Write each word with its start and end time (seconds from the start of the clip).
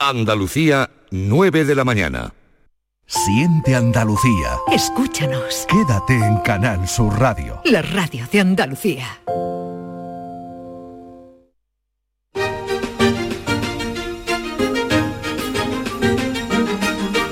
Andalucía, 0.00 0.90
9 1.10 1.64
de 1.64 1.74
la 1.74 1.82
mañana. 1.82 2.32
Siente 3.06 3.74
Andalucía. 3.74 4.56
Escúchanos. 4.70 5.66
Quédate 5.68 6.14
en 6.14 6.36
Canal 6.36 6.86
Sur 6.86 7.18
Radio. 7.18 7.60
La 7.64 7.82
radio 7.82 8.24
de 8.30 8.38
Andalucía. 8.38 9.20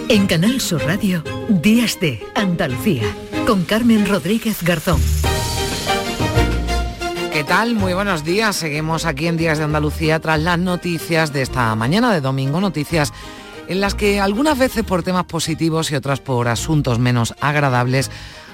En 0.09 0.27
Canal 0.27 0.61
Sur 0.61 0.85
Radio, 0.85 1.23
Días 1.49 2.01
de 2.01 2.21
Andalucía, 2.35 3.05
con 3.47 3.65
Carmen 3.65 4.09
Rodríguez 4.09 4.65
Garzón. 4.65 5.01
¿Qué 7.37 7.45
tal? 7.45 7.75
Muy 7.75 7.93
buenos 7.93 8.25
días. 8.25 8.57
Seguimos 8.57 9.05
aquí 9.05 9.27
en 9.27 9.37
Días 9.37 9.59
de 9.59 9.65
Andalucía 9.65 10.21
tras 10.21 10.41
las 10.41 10.59
noticias 10.59 11.35
de 11.35 11.43
esta 11.43 11.75
mañana 11.75 12.11
de 12.11 12.23
domingo, 12.23 12.63
noticias 12.63 13.13
en 13.69 13.83
las 13.83 13.95
que 13.95 14.21
algunas 14.21 14.57
veces 14.57 14.85
por 14.85 15.03
temas 15.03 15.27
positivos 15.27 15.91
y 15.91 15.97
otras 15.97 16.21
por 16.21 16.49
asuntos 16.49 16.99
menos 16.99 17.35
agradables 17.43 18.11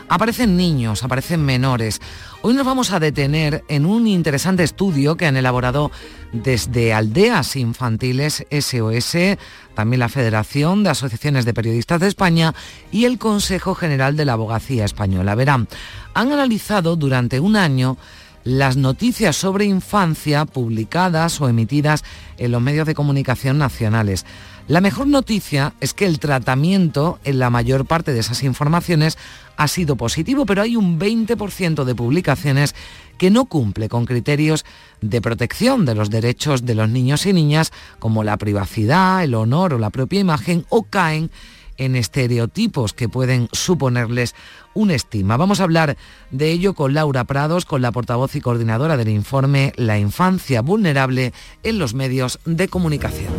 aparecen 0.09 0.57
niños, 0.57 1.05
aparecen 1.05 1.45
menores. 1.45 2.01
Hoy 2.43 2.55
nos 2.55 2.67
vamos 2.67 2.91
a 2.91 2.99
detener 2.99 3.63
en 3.69 3.87
un 3.87 4.09
interesante 4.09 4.65
estudio 4.65 5.17
que 5.17 5.27
han 5.27 5.37
elaborado 5.37 5.93
desde 6.33 6.93
Aldeas 6.93 7.55
Infantiles 7.55 8.45
SOS, 8.51 9.39
también 9.75 10.01
la 10.01 10.09
Federación 10.09 10.83
de 10.83 10.91
Asociaciones 10.91 11.45
de 11.45 11.55
Periodistas 11.55 12.01
de 12.01 12.09
España 12.09 12.53
y 12.91 13.05
el 13.05 13.19
Consejo 13.19 13.77
General 13.77 14.17
de 14.17 14.25
la 14.25 14.33
Abogacía 14.33 14.85
Española. 14.85 15.37
Verán, 15.37 15.69
han 16.15 16.33
analizado 16.33 16.97
durante 16.97 17.39
un 17.39 17.55
año 17.55 17.97
las 18.45 18.77
noticias 18.77 19.37
sobre 19.37 19.65
infancia 19.65 20.45
publicadas 20.45 21.41
o 21.41 21.49
emitidas 21.49 22.05
en 22.39 22.53
los 22.53 22.63
medios 22.63 22.87
de 22.87 22.95
comunicación 22.95 23.59
nacionales. 23.59 24.25
La 24.69 24.81
mejor 24.81 25.09
noticia 25.09 25.75
es 25.81 25.93
que 25.93 26.07
el 26.07 26.21
tratamiento 26.21 27.19
en 27.25 27.39
la 27.39 27.51
mayor 27.51 27.85
parte 27.85 28.13
de 28.13 28.21
esas 28.21 28.43
informaciones 28.45 29.19
ha 29.57 29.69
sido 29.69 29.97
positivo, 29.97 30.47
pero 30.47 30.63
hay 30.63 30.77
un 30.77 30.99
20% 30.99 31.85
de 31.85 31.95
publicaciones 31.95 32.75
que 33.19 33.31
no 33.31 33.47
cumple 33.47 33.89
con 33.89 34.07
criterios 34.07 34.65
de 35.01 35.21
protección 35.21 35.85
de 35.85 35.95
los 35.95 36.11
derechos 36.11 36.65
de 36.65 36.75
los 36.75 36.89
niños 36.89 37.27
y 37.27 37.33
niñas, 37.33 37.73
como 37.99 38.25
la 38.25 38.37
privacidad, 38.39 39.23
el 39.25 39.35
honor 39.35 39.75
o 39.75 39.79
la 39.79 39.91
propia 39.91 40.21
imagen, 40.21 40.65
o 40.69 40.85
caen 40.85 41.31
en 41.77 41.97
estereotipos 41.97 42.93
que 42.93 43.09
pueden 43.09 43.49
suponerles 43.53 44.35
un 44.75 44.91
estima. 44.91 45.37
Vamos 45.37 45.61
a 45.61 45.65
hablar 45.65 45.97
de 46.31 46.51
ello 46.51 46.75
con 46.75 46.95
Laura 46.95 47.25
Prados, 47.25 47.65
con 47.65 47.83
la 47.83 47.93
portavoz 47.93 48.35
y 48.37 48.41
coordinadora 48.41 48.97
del 48.97 49.09
informe 49.09 49.73
La 49.77 49.99
infancia 49.99 50.63
vulnerable 50.63 51.33
en 51.63 51.79
los 51.79 51.95
medios 51.95 52.39
de 52.45 52.69
comunicación. 52.69 53.33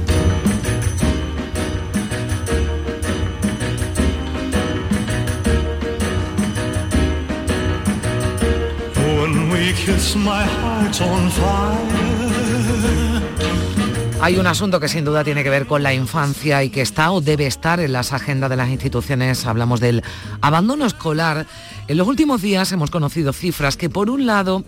Hay 14.23 14.37
un 14.37 14.47
asunto 14.47 14.79
que 14.79 14.87
sin 14.87 15.03
duda 15.03 15.25
tiene 15.25 15.43
que 15.43 15.49
ver 15.49 15.67
con 15.67 15.83
la 15.83 15.93
infancia 15.93 16.63
y 16.63 16.69
que 16.69 16.79
está 16.79 17.11
o 17.11 17.19
debe 17.19 17.45
estar 17.45 17.81
en 17.81 17.91
las 17.91 18.13
agendas 18.13 18.49
de 18.49 18.55
las 18.55 18.69
instituciones. 18.69 19.45
Hablamos 19.45 19.81
del 19.81 20.01
abandono 20.39 20.85
escolar. 20.85 21.45
En 21.89 21.97
los 21.97 22.07
últimos 22.07 22.41
días 22.41 22.71
hemos 22.71 22.89
conocido 22.89 23.33
cifras 23.33 23.75
que 23.75 23.89
por 23.89 24.09
un 24.09 24.25
lado 24.25 24.63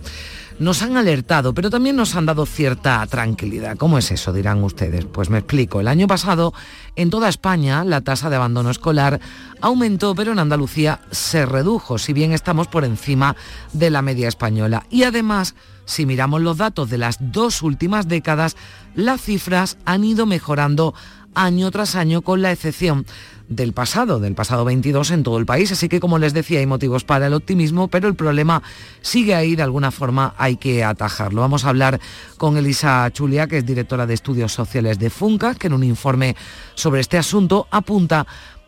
nos 0.59 0.81
han 0.81 0.95
alertado, 0.97 1.53
pero 1.53 1.69
también 1.69 1.95
nos 1.95 2.15
han 2.15 2.25
dado 2.25 2.45
cierta 2.45 3.05
tranquilidad. 3.07 3.77
¿Cómo 3.77 3.97
es 3.97 4.11
eso? 4.11 4.31
Dirán 4.31 4.63
ustedes. 4.63 5.05
Pues 5.05 5.29
me 5.29 5.39
explico. 5.39 5.81
El 5.81 5.87
año 5.87 6.07
pasado, 6.07 6.53
en 6.95 7.09
toda 7.09 7.29
España, 7.29 7.83
la 7.83 8.01
tasa 8.01 8.29
de 8.29 8.37
abandono 8.37 8.69
escolar 8.69 9.19
aumentó, 9.61 10.15
pero 10.15 10.31
en 10.31 10.39
Andalucía 10.39 11.01
se 11.11 11.45
redujo, 11.45 11.97
si 11.97 12.13
bien 12.13 12.31
estamos 12.31 12.67
por 12.67 12.85
encima 12.85 13.35
de 13.73 13.89
la 13.89 14.01
media 14.01 14.27
española. 14.27 14.85
Y 14.89 15.03
además, 15.03 15.55
si 15.85 16.05
miramos 16.05 16.41
los 16.41 16.57
datos 16.57 16.89
de 16.89 16.97
las 16.97 17.17
dos 17.19 17.61
últimas 17.61 18.07
décadas, 18.07 18.55
las 18.95 19.21
cifras 19.21 19.77
han 19.85 20.03
ido 20.03 20.25
mejorando 20.25 20.93
año 21.35 21.69
tras 21.71 21.95
año 21.95 22.21
con 22.21 22.41
la 22.41 22.51
excepción 22.51 23.05
del 23.47 23.73
pasado, 23.73 24.19
del 24.19 24.33
pasado 24.33 24.65
22 24.65 25.11
en 25.11 25.23
todo 25.23 25.37
el 25.37 25.45
país. 25.45 25.71
Así 25.71 25.87
que, 25.87 25.99
como 25.99 26.17
les 26.17 26.33
decía, 26.33 26.59
hay 26.59 26.65
motivos 26.65 27.03
para 27.03 27.27
el 27.27 27.33
optimismo, 27.33 27.87
pero 27.87 28.07
el 28.07 28.15
problema 28.15 28.63
sigue 29.01 29.35
ahí, 29.35 29.55
de 29.55 29.63
alguna 29.63 29.91
forma 29.91 30.33
hay 30.37 30.57
que 30.57 30.83
atajarlo. 30.83 31.41
Vamos 31.41 31.65
a 31.65 31.69
hablar 31.69 31.99
con 32.37 32.57
Elisa 32.57 33.09
Chulia, 33.11 33.47
que 33.47 33.59
es 33.59 33.65
directora 33.65 34.07
de 34.07 34.13
Estudios 34.13 34.53
Sociales 34.53 34.97
de 34.97 35.09
FUNCA, 35.09 35.55
que 35.55 35.67
en 35.67 35.73
un 35.73 35.83
informe 35.83 36.35
sobre 36.73 37.01
este 37.01 37.17
asunto 37.17 37.67
apunta 37.69 38.25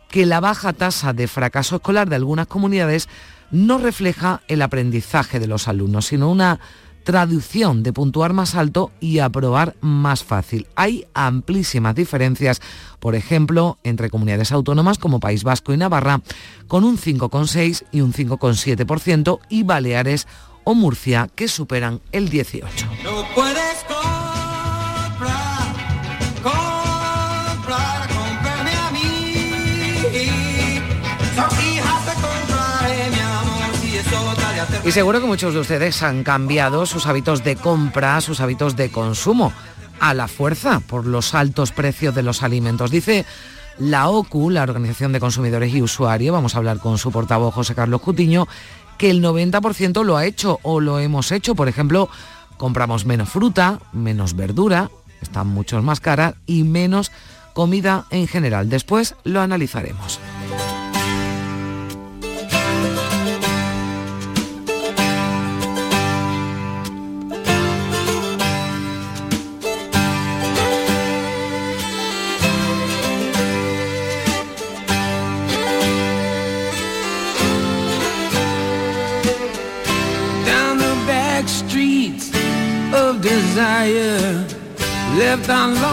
que 0.08 0.26
la 0.26 0.40
baja 0.40 0.72
tasa 0.72 1.12
de 1.12 1.28
fracaso 1.28 1.76
escolar 1.76 2.08
de 2.08 2.16
algunas 2.16 2.46
comunidades 2.46 3.08
no 3.50 3.78
refleja 3.78 4.42
el 4.48 4.62
aprendizaje 4.62 5.40
de 5.40 5.46
los 5.46 5.68
alumnos, 5.68 6.06
sino 6.06 6.30
una 6.30 6.60
traducción 7.08 7.82
de 7.82 7.94
puntuar 7.94 8.34
más 8.34 8.54
alto 8.54 8.90
y 9.00 9.20
aprobar 9.20 9.76
más 9.80 10.24
fácil. 10.24 10.66
Hay 10.76 11.06
amplísimas 11.14 11.94
diferencias, 11.94 12.60
por 13.00 13.14
ejemplo, 13.14 13.78
entre 13.82 14.10
comunidades 14.10 14.52
autónomas 14.52 14.98
como 14.98 15.18
País 15.18 15.42
Vasco 15.42 15.72
y 15.72 15.78
Navarra, 15.78 16.20
con 16.66 16.84
un 16.84 16.98
5,6 16.98 17.86
y 17.92 18.02
un 18.02 18.12
5,7% 18.12 19.40
y 19.48 19.62
Baleares 19.62 20.28
o 20.64 20.74
Murcia 20.74 21.30
que 21.34 21.48
superan 21.48 22.02
el 22.12 22.28
18%. 22.28 22.68
Y 34.88 34.90
seguro 34.90 35.20
que 35.20 35.26
muchos 35.26 35.52
de 35.52 35.60
ustedes 35.60 36.02
han 36.02 36.24
cambiado 36.24 36.86
sus 36.86 37.06
hábitos 37.06 37.44
de 37.44 37.56
compra, 37.56 38.22
sus 38.22 38.40
hábitos 38.40 38.74
de 38.74 38.90
consumo, 38.90 39.52
a 40.00 40.14
la 40.14 40.28
fuerza 40.28 40.80
por 40.80 41.04
los 41.04 41.34
altos 41.34 41.72
precios 41.72 42.14
de 42.14 42.22
los 42.22 42.42
alimentos. 42.42 42.90
Dice 42.90 43.26
la 43.76 44.08
OCU, 44.08 44.48
la 44.48 44.62
Organización 44.62 45.12
de 45.12 45.20
Consumidores 45.20 45.74
y 45.74 45.82
Usuarios, 45.82 46.32
vamos 46.32 46.54
a 46.54 46.58
hablar 46.58 46.78
con 46.78 46.96
su 46.96 47.12
portavoz 47.12 47.52
José 47.52 47.74
Carlos 47.74 48.00
Cutiño, 48.00 48.48
que 48.96 49.10
el 49.10 49.22
90% 49.22 50.04
lo 50.04 50.16
ha 50.16 50.24
hecho 50.24 50.58
o 50.62 50.80
lo 50.80 51.00
hemos 51.00 51.32
hecho. 51.32 51.54
Por 51.54 51.68
ejemplo, 51.68 52.08
compramos 52.56 53.04
menos 53.04 53.28
fruta, 53.28 53.80
menos 53.92 54.36
verdura, 54.36 54.90
están 55.20 55.48
mucho 55.48 55.82
más 55.82 56.00
caras 56.00 56.32
y 56.46 56.64
menos 56.64 57.12
comida 57.52 58.06
en 58.08 58.26
general. 58.26 58.70
Después 58.70 59.16
lo 59.22 59.42
analizaremos. 59.42 60.18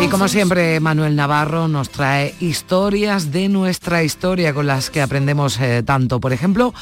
Y 0.02 0.08
como 0.10 0.28
siempre, 0.28 0.80
Manuel 0.80 1.16
Navarro 1.16 1.68
nos 1.68 1.90
trae 1.90 2.36
historias 2.40 3.32
de 3.32 3.50
nuestra 3.50 4.04
historia 4.04 4.54
con 4.54 4.68
las 4.68 4.90
que 4.90 5.02
aprendemos 5.02 5.60
eh, 5.60 5.82
tanto. 5.84 6.20
Por 6.20 6.34
ejemplo, 6.34 6.74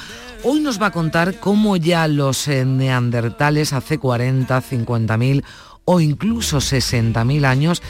hoy 0.44 0.60
nos 0.60 0.82
va 0.82 0.88
a 0.88 0.92
contar 0.92 1.40
cómo 1.40 1.78
ya 1.78 2.08
los 2.08 2.48
eh, 2.48 2.66
neandertales 2.66 3.72
hace 3.72 3.98
40, 3.98 4.60
50 4.60 5.18
mil 5.18 5.46
o 5.86 6.00
incluso 6.00 6.60
60 6.60 7.24
mil 7.24 7.46
años 7.46 7.82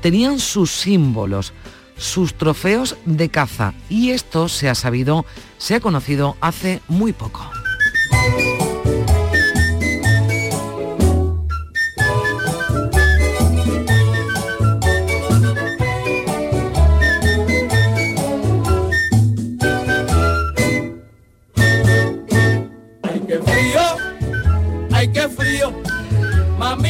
tenían 0.00 0.38
sus 0.38 0.70
símbolos, 0.70 1.52
sus 1.96 2.34
trofeos 2.34 2.96
de 3.04 3.28
caza. 3.28 3.74
Y 3.88 4.10
esto 4.10 4.48
se 4.48 4.68
ha 4.68 4.74
sabido, 4.74 5.24
se 5.58 5.76
ha 5.76 5.80
conocido 5.80 6.36
hace 6.40 6.80
muy 6.88 7.12
poco. 7.12 7.48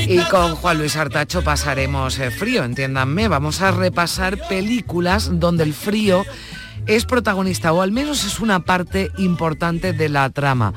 Y 0.06 0.18
con 0.30 0.56
Juan 0.56 0.78
Luis 0.78 0.96
Artacho 0.96 1.42
pasaremos 1.42 2.18
eh, 2.18 2.30
frío, 2.30 2.64
entiéndanme. 2.64 3.28
Vamos 3.28 3.60
a 3.62 3.70
repasar 3.70 4.36
películas 4.48 5.30
donde 5.40 5.64
el 5.64 5.74
frío 5.74 6.24
es 6.86 7.04
protagonista 7.04 7.72
o 7.72 7.82
al 7.82 7.92
menos 7.92 8.24
es 8.24 8.40
una 8.40 8.60
parte 8.60 9.10
importante 9.18 9.92
de 9.92 10.08
la 10.08 10.28
trama. 10.30 10.74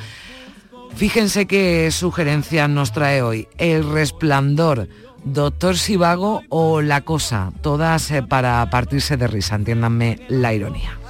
Fíjense 0.96 1.48
qué 1.48 1.90
sugerencia 1.92 2.68
nos 2.68 2.92
trae 2.92 3.22
hoy. 3.22 3.48
El 3.58 3.90
resplandor, 3.90 4.88
Doctor 5.24 5.78
Sivago 5.78 6.44
o 6.50 6.82
La 6.82 7.02
Cosa, 7.02 7.52
todas 7.62 8.12
eh, 8.12 8.24
para 8.24 8.70
partirse 8.70 9.18
de 9.18 9.28
risa, 9.28 9.56
entiéndanme 9.56 10.20
la 10.30 10.54
ironía. 10.54 11.03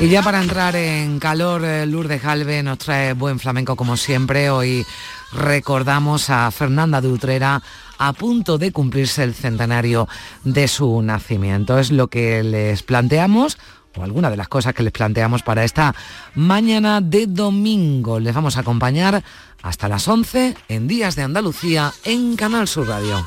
Y 0.00 0.08
ya 0.08 0.22
para 0.22 0.40
entrar 0.40 0.76
en 0.76 1.18
calor, 1.18 1.64
eh, 1.64 1.84
Lourdes 1.84 2.22
Galve 2.22 2.62
nos 2.62 2.78
trae 2.78 3.14
buen 3.14 3.40
flamenco 3.40 3.74
como 3.74 3.96
siempre. 3.96 4.48
Hoy 4.48 4.86
recordamos 5.32 6.30
a 6.30 6.48
Fernanda 6.52 7.00
de 7.00 7.08
Utrera 7.08 7.60
a 7.98 8.12
punto 8.12 8.58
de 8.58 8.70
cumplirse 8.70 9.24
el 9.24 9.34
centenario 9.34 10.06
de 10.44 10.68
su 10.68 11.02
nacimiento. 11.02 11.80
Es 11.80 11.90
lo 11.90 12.06
que 12.06 12.44
les 12.44 12.84
planteamos 12.84 13.58
o 13.96 14.04
alguna 14.04 14.30
de 14.30 14.36
las 14.36 14.46
cosas 14.46 14.72
que 14.72 14.84
les 14.84 14.92
planteamos 14.92 15.42
para 15.42 15.64
esta 15.64 15.96
mañana 16.36 17.00
de 17.00 17.26
domingo. 17.26 18.20
Les 18.20 18.32
vamos 18.34 18.56
a 18.56 18.60
acompañar 18.60 19.24
hasta 19.62 19.88
las 19.88 20.06
11 20.06 20.54
en 20.68 20.86
Días 20.86 21.16
de 21.16 21.22
Andalucía 21.22 21.92
en 22.04 22.36
Canal 22.36 22.68
Sur 22.68 22.86
Radio. 22.86 23.26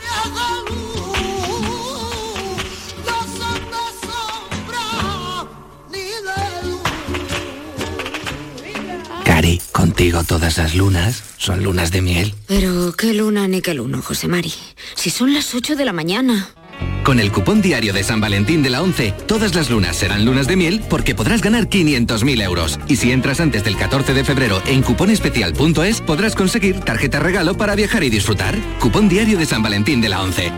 Contigo 10.02 10.24
todas 10.24 10.58
las 10.58 10.74
lunas 10.74 11.24
son 11.38 11.64
lunas 11.64 11.92
de 11.92 12.02
miel. 12.02 12.34
Pero 12.48 12.92
qué 12.94 13.14
luna 13.14 13.48
ni 13.48 13.62
qué 13.62 13.76
luno, 13.76 14.02
José 14.02 14.28
Mari. 14.28 14.52
Si 14.96 15.12
son 15.12 15.32
las 15.32 15.54
8 15.54 15.76
de 15.76 15.86
la 15.86 15.94
mañana. 15.94 16.50
Con 17.04 17.20
el 17.20 17.32
cupón 17.32 17.62
diario 17.62 17.94
de 17.94 18.04
San 18.04 18.20
Valentín 18.20 18.64
de 18.64 18.72
la 18.72 18.82
11, 18.82 19.14
todas 19.28 19.54
las 19.54 19.70
lunas 19.70 19.96
serán 19.96 20.26
lunas 20.26 20.48
de 20.48 20.56
miel 20.56 20.82
porque 20.90 21.14
podrás 21.14 21.44
ganar 21.44 21.70
500.000 21.70 22.42
euros. 22.42 22.80
Y 22.88 22.96
si 22.96 23.12
entras 23.12 23.40
antes 23.40 23.64
del 23.64 23.78
14 23.78 24.16
de 24.16 24.24
febrero 24.24 24.60
en 24.66 24.82
cuponespecial.es, 24.82 26.02
podrás 26.02 26.34
conseguir 26.34 26.80
tarjeta 26.80 27.20
regalo 27.20 27.56
para 27.56 27.76
viajar 27.76 28.04
y 28.04 28.10
disfrutar. 28.10 28.58
Cupón 28.80 29.08
diario 29.08 29.38
de 29.38 29.46
San 29.46 29.62
Valentín 29.62 30.02
de 30.02 30.10
la 30.10 30.24
11. 30.24 30.52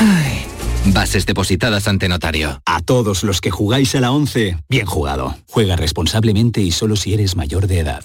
Ay. 0.00 0.46
Bases 0.86 1.26
depositadas 1.26 1.86
ante 1.86 2.08
notario. 2.08 2.60
A 2.66 2.80
todos 2.80 3.22
los 3.22 3.40
que 3.40 3.52
jugáis 3.52 3.94
a 3.94 4.00
la 4.00 4.10
11, 4.10 4.58
bien 4.68 4.86
jugado. 4.86 5.36
Juega 5.46 5.76
responsablemente 5.76 6.60
y 6.60 6.72
solo 6.72 6.96
si 6.96 7.14
eres 7.14 7.36
mayor 7.36 7.68
de 7.68 7.78
edad. 7.78 8.04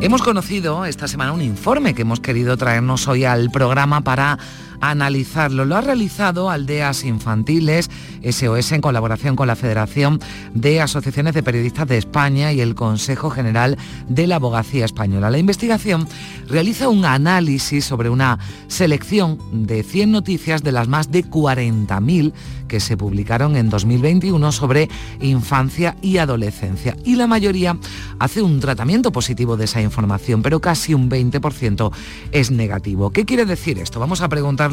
Hemos 0.00 0.22
conocido 0.22 0.84
esta 0.84 1.08
semana 1.08 1.32
un 1.32 1.42
informe 1.42 1.92
que 1.92 2.02
hemos 2.02 2.20
querido 2.20 2.56
traernos 2.56 3.08
hoy 3.08 3.24
al 3.24 3.50
programa 3.50 4.02
para 4.02 4.38
analizarlo. 4.80 5.64
Lo 5.64 5.74
ha 5.74 5.80
realizado 5.80 6.50
Aldeas 6.50 7.02
Infantiles, 7.02 7.90
SOS, 8.22 8.72
en 8.72 8.80
colaboración 8.80 9.36
con 9.36 9.46
la 9.46 9.56
Federación 9.56 10.20
de 10.54 10.80
Asociaciones 10.80 11.34
de 11.34 11.42
Periodistas 11.42 11.88
de 11.88 11.98
España 11.98 12.52
y 12.52 12.60
el 12.60 12.74
Consejo 12.74 13.30
General 13.30 13.76
de 14.08 14.26
la 14.26 14.36
Abogacía 14.36 14.84
Española. 14.84 15.30
La 15.30 15.38
investigación 15.38 16.06
realiza 16.48 16.88
un 16.88 17.04
análisis 17.04 17.84
sobre 17.84 18.10
una 18.10 18.38
selección 18.68 19.38
de 19.66 19.82
100 19.82 20.12
noticias 20.12 20.62
de 20.62 20.72
las 20.72 20.88
más 20.88 21.10
de 21.10 21.24
40.000 21.24 22.32
que 22.68 22.80
se 22.80 22.96
publicaron 22.96 23.56
en 23.56 23.70
2021 23.70 24.52
sobre 24.52 24.88
infancia 25.20 25.96
y 26.02 26.18
adolescencia. 26.18 26.96
Y 27.04 27.16
la 27.16 27.26
mayoría 27.26 27.78
hace 28.18 28.42
un 28.42 28.60
tratamiento 28.60 29.10
positivo 29.10 29.56
de 29.56 29.64
esa 29.64 29.80
información, 29.80 30.42
pero 30.42 30.60
casi 30.60 30.92
un 30.92 31.10
20% 31.10 31.90
es 32.30 32.50
negativo. 32.50 33.10
¿Qué 33.10 33.24
quiere 33.24 33.46
decir 33.46 33.78
esto? 33.78 33.98
Vamos 33.98 34.20
a 34.20 34.28
preguntar 34.28 34.68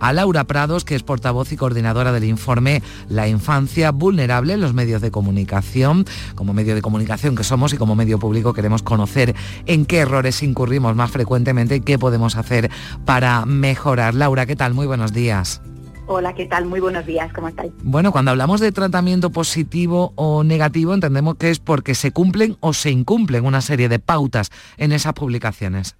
a 0.00 0.12
Laura 0.12 0.44
Prados, 0.44 0.84
que 0.84 0.94
es 0.94 1.02
portavoz 1.02 1.52
y 1.52 1.56
coordinadora 1.56 2.12
del 2.12 2.24
informe 2.24 2.81
La 3.08 3.28
infancia 3.28 3.90
vulnerable 3.90 4.54
en 4.54 4.60
los 4.60 4.74
medios 4.74 5.02
de 5.02 5.10
comunicación. 5.10 6.04
Como 6.34 6.52
medio 6.52 6.74
de 6.74 6.82
comunicación 6.82 7.36
que 7.36 7.44
somos 7.44 7.72
y 7.72 7.76
como 7.76 7.94
medio 7.94 8.18
público 8.18 8.52
queremos 8.52 8.82
conocer 8.82 9.34
en 9.66 9.86
qué 9.86 9.98
errores 9.98 10.42
incurrimos 10.42 10.96
más 10.96 11.10
frecuentemente 11.10 11.76
y 11.76 11.80
qué 11.80 11.98
podemos 11.98 12.36
hacer 12.36 12.70
para 13.04 13.44
mejorar. 13.46 14.14
Laura, 14.14 14.46
¿qué 14.46 14.56
tal? 14.56 14.74
Muy 14.74 14.86
buenos 14.86 15.12
días. 15.12 15.60
Hola, 16.06 16.34
¿qué 16.34 16.46
tal? 16.46 16.66
Muy 16.66 16.80
buenos 16.80 17.06
días, 17.06 17.32
¿cómo 17.32 17.48
estáis? 17.48 17.72
Bueno, 17.82 18.10
cuando 18.12 18.32
hablamos 18.32 18.60
de 18.60 18.72
tratamiento 18.72 19.30
positivo 19.30 20.12
o 20.16 20.42
negativo, 20.42 20.94
entendemos 20.94 21.36
que 21.36 21.50
es 21.50 21.58
porque 21.60 21.94
se 21.94 22.10
cumplen 22.10 22.56
o 22.60 22.72
se 22.72 22.90
incumplen 22.90 23.46
una 23.46 23.60
serie 23.60 23.88
de 23.88 23.98
pautas 23.98 24.50
en 24.76 24.92
esas 24.92 25.14
publicaciones. 25.14 25.96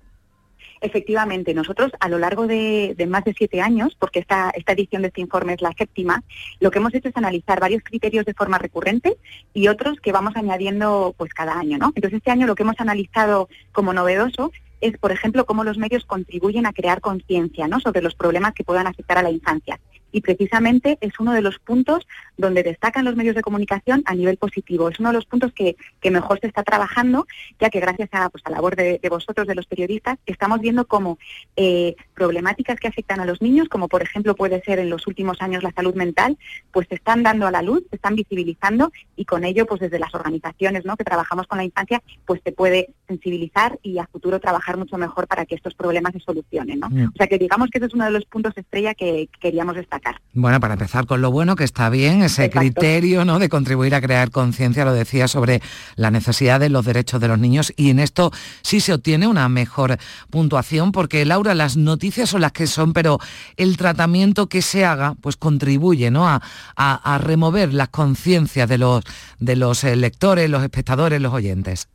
Efectivamente, 0.83 1.55
nosotros 1.55 1.93
a 2.01 2.09
lo 2.09 2.19
largo 2.19 2.49
de, 2.49 2.97
más 3.09 3.25
de 3.25 3.35
siete 3.35 3.61
años, 3.61 3.97
porque 3.99 4.19
esta, 4.19 4.51
esta 4.51 4.73
edición 4.73 5.03
de 5.03 5.09
este 5.09 5.21
informe 5.21 5.55
es 5.55 5.63
la 5.63 5.73
séptima, 5.79 6.25
lo 6.59 6.73
que 6.73 6.81
hemos 6.81 6.93
hecho 6.93 7.09
es 7.09 7.17
analizar 7.17 7.61
varios 7.61 7.85
criterios 7.85 8.27
de 8.27 8.35
forma 8.35 8.59
recurrente 8.59 9.17
y 9.55 9.69
otros 9.69 10.01
que 10.01 10.11
vamos 10.11 10.35
añadiendo 10.35 11.15
pues 11.17 11.33
cada 11.35 11.57
año, 11.57 11.79
¿no? 11.79 11.93
Entonces 11.95 12.19
este 12.19 12.33
año 12.33 12.49
lo 12.49 12.57
que 12.57 12.65
hemos 12.65 12.81
analizado 12.81 13.49
como 13.71 13.93
novedoso 13.93 14.51
es, 14.81 14.99
por 14.99 15.13
ejemplo, 15.13 15.47
cómo 15.47 15.63
los 15.63 15.79
medios 15.79 16.05
contribuyen 16.05 16.67
a 16.67 16.73
crear 16.73 17.01
conciencia 17.01 17.69
¿no? 17.69 17.79
sobre 17.79 18.03
los 18.03 18.17
problemas 18.17 18.53
que 18.53 18.65
puedan 18.65 18.89
afectar 18.89 19.17
a 19.17 19.23
la 19.23 19.31
infancia 19.31 19.79
y 20.13 20.21
precisamente 20.21 20.99
es 21.01 21.19
uno 21.19 21.33
de 21.33 21.41
los 21.41 21.59
puntos 21.59 22.07
donde 22.37 22.63
destacan 22.63 23.05
los 23.05 23.17
medios 23.17 23.35
de 23.35 23.43
comunicación 23.43 24.03
a 24.05 24.15
nivel 24.15 24.37
positivo. 24.37 24.89
Es 24.89 25.01
uno 25.01 25.09
de 25.09 25.15
los 25.15 25.27
puntos 25.27 25.53
que, 25.53 25.77
mejor 26.11 26.39
se 26.41 26.47
está 26.47 26.63
trabajando, 26.63 27.27
ya 27.59 27.71
que 27.71 27.81
gracias 27.81 28.11
a 28.13 28.29
pues, 28.29 28.45
la 28.45 28.57
labor 28.57 28.77
de, 28.77 29.01
vosotros, 29.09 29.47
de 29.47 29.55
los 29.55 29.67
periodistas, 29.67 30.19
estamos 30.27 30.61
viendo 30.61 30.87
cómo 30.87 31.19
eh, 31.57 31.97
problemáticas 32.15 32.79
que 32.79 32.89
afectan 32.89 33.21
a 33.21 33.25
los 33.25 33.41
niños, 33.41 33.69
como 33.71 33.89
por 33.89 34.03
ejemplo 34.03 34.35
puede 34.35 34.63
ser 34.63 34.79
en 34.79 34.91
los 34.91 35.07
últimos 35.07 35.41
años 35.41 35.63
la 35.63 35.73
salud 35.73 35.95
mental, 35.95 36.37
pues 36.71 36.87
se 36.89 36.97
están 36.97 37.23
dando 37.23 37.47
a 37.47 37.51
la 37.51 37.63
luz, 37.63 37.83
se 37.89 37.97
están 37.97 38.15
visibilizando 38.15 38.93
y 39.17 39.25
con 39.25 39.45
ello, 39.45 39.65
pues 39.65 39.81
desde 39.81 39.99
las 39.99 40.15
organizaciones 40.15 40.85
¿no? 40.85 40.97
que 40.97 41.05
trabajamos 41.05 41.47
con 41.47 41.57
la 41.57 41.65
infancia, 41.65 42.03
pues 42.27 42.43
se 42.45 42.53
puede 42.53 42.91
sensibilizar 43.09 43.79
y 43.83 43.99
a 43.99 44.07
futuro 44.07 44.39
trabajar 44.39 44.77
mucho 44.77 44.99
mejor 44.99 45.27
para 45.27 45.47
que 45.47 45.55
estos 45.55 45.75
problemas 45.75 46.13
se 46.13 46.21
solucionen. 46.21 46.81
¿no? 46.81 46.91
Mm. 46.91 47.07
O 47.07 47.17
sea 47.17 47.27
que 47.27 47.39
digamos 47.39 47.71
que 47.71 47.79
ese 47.79 47.87
es 47.87 47.95
uno 47.95 48.05
de 48.05 48.11
los 48.11 48.27
puntos 48.27 48.53
estrella 48.57 48.95
que 48.95 49.31
queríamos 49.41 49.77
destacar. 49.77 50.02
Bueno, 50.35 50.61
para 50.61 50.75
empezar 50.75 51.05
con 51.05 51.21
lo 51.21 51.31
bueno 51.31 51.57
que 51.57 51.65
está 51.65 51.91
bien, 51.91 52.23
ese 52.23 52.49
criterio 52.49 53.27
¿no? 53.27 53.39
de 53.39 53.51
contribuir 53.51 53.95
a 53.95 54.01
crear 54.01 54.31
conciencia, 54.31 54.87
lo 54.87 54.95
decía, 54.95 55.29
sobre 55.29 55.61
la 55.95 56.11
necesidad 56.11 56.59
de 56.59 56.71
los 56.71 56.87
derechos 56.87 57.21
de 57.21 57.29
los 57.29 57.39
niños 57.39 57.71
y 57.77 57.91
en 57.91 57.99
esto 57.99 58.33
sí 58.63 58.81
se 58.81 58.95
obtiene 58.95 59.27
una 59.27 59.51
mejor 59.51 59.99
puntuación 60.31 60.91
porque, 60.91 61.27
Laura, 61.27 61.55
las 61.55 61.77
noticias 61.77 62.31
son 62.31 62.41
las 62.41 62.53
que 62.53 62.67
son, 62.67 62.95
pero 62.95 63.19
el 63.59 63.77
tratamiento 63.77 64.49
que 64.49 64.63
se 64.63 64.87
haga 64.87 65.17
pues 65.21 65.37
contribuye 65.37 66.11
¿no? 66.11 66.27
a, 66.27 66.41
a 66.77 67.19
remover 67.19 67.75
las 67.75 67.91
conciencias 67.91 68.67
de 68.71 68.79
los, 68.79 69.05
de 69.39 69.57
los 69.57 69.85
eh, 69.85 69.97
lectores, 69.97 70.49
los 70.49 70.63
espectadores, 70.63 71.21
los 71.21 71.35
oyentes. 71.35 71.89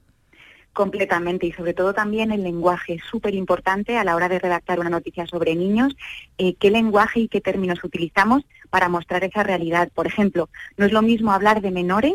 Completamente 0.78 1.48
y 1.48 1.52
sobre 1.54 1.74
todo 1.74 1.92
también 1.92 2.32
el 2.32 2.44
lenguaje 2.44 2.94
es 2.94 3.02
súper 3.10 3.34
importante 3.34 3.98
a 3.98 4.04
la 4.04 4.16
hora 4.16 4.30
de 4.30 4.38
redactar 4.38 4.80
una 4.80 4.92
noticia 4.92 5.26
sobre 5.26 5.56
niños, 5.56 5.96
eh, 6.38 6.54
qué 6.54 6.70
lenguaje 6.70 7.22
y 7.22 7.28
qué 7.30 7.42
términos 7.42 7.84
utilizamos 7.84 8.44
para 8.70 8.88
mostrar 8.88 9.24
esa 9.24 9.42
realidad. 9.42 9.90
Por 9.96 10.06
ejemplo, 10.06 10.50
no 10.78 10.86
es 10.86 10.92
lo 10.92 11.02
mismo 11.02 11.32
hablar 11.32 11.62
de 11.62 11.72
menores 11.72 12.14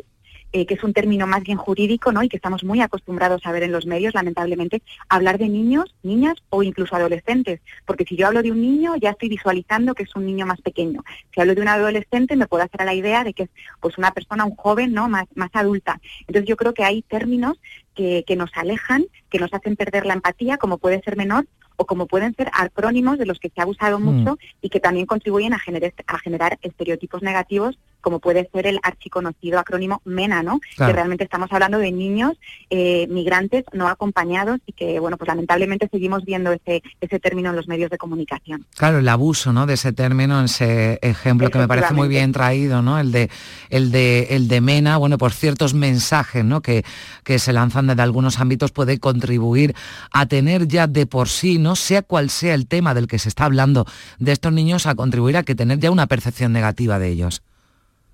eh, 0.52 0.66
que 0.66 0.74
es 0.74 0.84
un 0.84 0.92
término 0.92 1.26
más 1.26 1.42
bien 1.42 1.56
jurídico, 1.56 2.12
¿no? 2.12 2.22
Y 2.22 2.28
que 2.28 2.36
estamos 2.36 2.62
muy 2.62 2.80
acostumbrados 2.80 3.40
a 3.44 3.52
ver 3.52 3.62
en 3.62 3.72
los 3.72 3.86
medios, 3.86 4.14
lamentablemente, 4.14 4.82
hablar 5.08 5.38
de 5.38 5.48
niños, 5.48 5.94
niñas 6.02 6.34
o 6.50 6.62
incluso 6.62 6.94
adolescentes. 6.94 7.60
Porque 7.86 8.04
si 8.04 8.16
yo 8.16 8.26
hablo 8.26 8.42
de 8.42 8.52
un 8.52 8.60
niño, 8.60 8.94
ya 8.96 9.10
estoy 9.10 9.30
visualizando 9.30 9.94
que 9.94 10.02
es 10.02 10.14
un 10.14 10.26
niño 10.26 10.44
más 10.44 10.60
pequeño. 10.60 11.02
Si 11.34 11.40
hablo 11.40 11.54
de 11.54 11.62
un 11.62 11.68
adolescente, 11.68 12.36
me 12.36 12.46
puedo 12.46 12.64
hacer 12.64 12.82
a 12.82 12.84
la 12.84 12.94
idea 12.94 13.24
de 13.24 13.32
que 13.32 13.44
es 13.44 13.50
pues 13.80 13.96
una 13.96 14.10
persona, 14.10 14.44
un 14.44 14.54
joven, 14.54 14.92
¿no? 14.92 15.08
Más, 15.08 15.26
más 15.34 15.50
adulta. 15.54 16.00
Entonces 16.26 16.46
yo 16.46 16.56
creo 16.56 16.74
que 16.74 16.84
hay 16.84 17.02
términos 17.02 17.58
que, 17.94 18.24
que 18.26 18.36
nos 18.36 18.50
alejan, 18.54 19.06
que 19.30 19.38
nos 19.38 19.54
hacen 19.54 19.76
perder 19.76 20.04
la 20.06 20.14
empatía, 20.14 20.58
como 20.58 20.78
puede 20.78 21.00
ser 21.02 21.16
menor, 21.16 21.46
o 21.76 21.86
como 21.86 22.06
pueden 22.06 22.34
ser 22.34 22.50
acrónimos 22.52 23.18
de 23.18 23.26
los 23.26 23.38
que 23.38 23.50
se 23.50 23.60
ha 23.60 23.66
usado 23.66 23.98
mm. 23.98 24.02
mucho 24.02 24.38
y 24.60 24.68
que 24.68 24.80
también 24.80 25.06
contribuyen 25.06 25.54
a 25.54 25.58
generar, 25.58 25.92
a 26.06 26.18
generar 26.18 26.58
estereotipos 26.62 27.22
negativos 27.22 27.78
como 28.02 28.18
puede 28.18 28.50
ser 28.52 28.66
el 28.66 28.78
archiconocido 28.82 29.58
acrónimo 29.58 30.02
MENA, 30.04 30.42
¿no? 30.42 30.60
Que 30.76 30.92
realmente 30.92 31.24
estamos 31.24 31.50
hablando 31.52 31.78
de 31.78 31.92
niños 31.92 32.32
eh, 32.68 33.06
migrantes 33.08 33.64
no 33.72 33.88
acompañados 33.88 34.60
y 34.66 34.72
que, 34.72 35.00
bueno, 35.00 35.16
pues 35.16 35.28
lamentablemente 35.28 35.88
seguimos 35.90 36.24
viendo 36.24 36.52
ese, 36.52 36.82
ese 37.00 37.18
término 37.18 37.50
en 37.50 37.56
los 37.56 37.68
medios 37.68 37.90
de 37.90 37.98
comunicación. 37.98 38.66
Claro, 38.76 38.98
el 38.98 39.08
abuso, 39.08 39.52
¿no? 39.52 39.66
De 39.66 39.74
ese 39.74 39.92
término, 39.92 40.42
ese 40.44 40.98
ejemplo 41.02 41.50
que 41.50 41.58
me 41.58 41.68
parece 41.68 41.94
muy 41.94 42.08
bien 42.08 42.32
traído, 42.32 42.82
¿no? 42.82 42.98
El 42.98 43.12
de, 43.12 43.30
el 43.70 43.90
de, 43.90 44.28
el 44.30 44.48
de 44.48 44.60
MENA, 44.60 44.96
bueno, 44.96 45.16
por 45.18 45.32
ciertos 45.32 45.74
mensajes, 45.74 46.44
¿no? 46.44 46.60
Que, 46.60 46.84
que 47.24 47.38
se 47.38 47.52
lanzan 47.52 47.86
desde 47.86 48.02
algunos 48.02 48.40
ámbitos 48.40 48.72
puede 48.72 48.98
contribuir 48.98 49.74
a 50.12 50.26
tener 50.26 50.68
ya 50.68 50.86
de 50.86 51.06
por 51.06 51.28
sí, 51.28 51.58
no 51.58 51.76
sea 51.76 52.02
cual 52.02 52.30
sea 52.30 52.54
el 52.54 52.66
tema 52.66 52.94
del 52.94 53.06
que 53.06 53.18
se 53.18 53.28
está 53.28 53.44
hablando 53.44 53.86
de 54.18 54.32
estos 54.32 54.52
niños, 54.52 54.86
a 54.86 54.94
contribuir 54.94 55.36
a 55.36 55.42
que 55.42 55.54
tener 55.54 55.78
ya 55.78 55.90
una 55.90 56.06
percepción 56.06 56.52
negativa 56.52 56.98
de 56.98 57.08
ellos. 57.08 57.42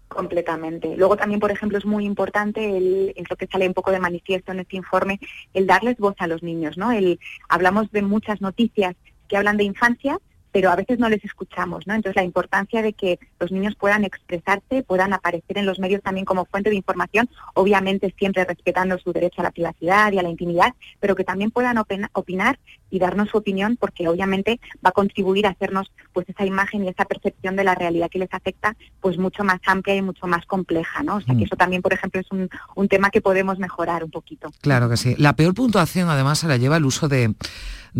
Completamente. 0.09 0.97
Luego 0.97 1.17
también, 1.17 1.39
por 1.39 1.51
ejemplo, 1.51 1.77
es 1.79 1.85
muy 1.85 2.05
importante, 2.05 2.77
el, 2.77 3.15
lo 3.29 3.37
que 3.37 3.47
sale 3.47 3.69
un 3.69 3.75
poco 3.75 3.91
de 3.91 4.01
manifiesto 4.01 4.53
en 4.53 4.61
este 4.61 4.77
informe, 4.77 5.21
el 5.53 5.67
darles 5.67 5.99
voz 5.99 6.15
a 6.19 6.27
los 6.27 6.43
niños, 6.43 6.79
¿no? 6.79 6.93
El, 6.93 7.21
hablamos 7.49 7.91
de 7.93 8.03
muchas 8.03 8.41
noticias 8.41 8.97
que 9.29 9.37
hablan 9.37 9.59
de 9.59 9.65
infancia, 9.65 10.19
pero 10.53 10.71
a 10.71 10.77
veces 10.77 10.99
no 10.99 11.09
les 11.09 11.25
escuchamos, 11.25 11.87
¿no? 11.87 11.95
Entonces 11.95 12.17
la 12.17 12.25
importancia 12.25 12.83
de 12.83 12.93
que 12.93 13.19
los 13.39 13.53
niños 13.53 13.75
puedan 13.75 14.05
expresarse, 14.05 14.83
puedan 14.83 15.13
aparecer 15.13 15.59
en 15.59 15.67
los 15.67 15.79
medios 15.79 16.03
también 16.03 16.25
como 16.25 16.45
fuente 16.45 16.71
de 16.71 16.77
información, 16.77 17.29
obviamente 17.55 18.15
siempre 18.19 18.45
respetando 18.45 18.99
su 18.99 19.13
derecho 19.13 19.41
a 19.41 19.45
la 19.45 19.51
privacidad 19.51 20.13
y 20.13 20.19
a 20.19 20.23
la 20.23 20.31
intimidad, 20.31 20.75
pero 21.01 21.15
que 21.15 21.25
también 21.25 21.51
puedan 21.51 21.79
opinar 22.13 22.59
y 22.91 22.99
darnos 22.99 23.29
su 23.29 23.39
opinión, 23.39 23.77
porque 23.79 24.09
obviamente 24.09 24.61
va 24.85 24.91
a 24.91 24.93
contribuir 24.93 25.47
a 25.47 25.51
hacernos 25.51 25.91
pues 26.13 26.29
esa 26.29 26.45
imagen 26.45 26.85
y 26.85 26.89
esa 26.89 27.05
percepción 27.05 27.57
de 27.57 27.65
la 27.65 27.75
realidad 27.75 28.09
que 28.11 28.19
les 28.19 28.33
afecta, 28.33 28.77
pues 29.01 29.19
mucho 29.19 29.45
más 29.45 29.61
amplia 29.67 29.97
y 29.97 30.03
mucho 30.03 30.27
más 30.27 30.47
compleja, 30.47 31.03
¿no? 31.03 31.17
O 31.17 31.21
sea 31.21 31.35
que 31.35 31.43
mm. 31.43 31.45
eso 31.45 31.57
también, 31.57 31.83
por 31.83 31.93
ejemplo, 31.93 32.21
es 32.21 32.31
un, 32.31 32.49
un 32.75 32.89
tema 32.89 33.11
que 33.11 33.21
podemos 33.21 33.59
mejorar 33.59 34.05
un 34.05 34.11
poquito. 34.11 34.51
Claro 34.61 34.89
que 34.89 34.97
sí. 34.97 35.15
La 35.19 35.35
peor 35.35 35.55
puntuación 35.55 36.09
además 36.09 36.39
se 36.39 36.49
la 36.49 36.57
lleva 36.57 36.77
el 36.77 36.85
uso 36.85 37.09
de 37.09 37.35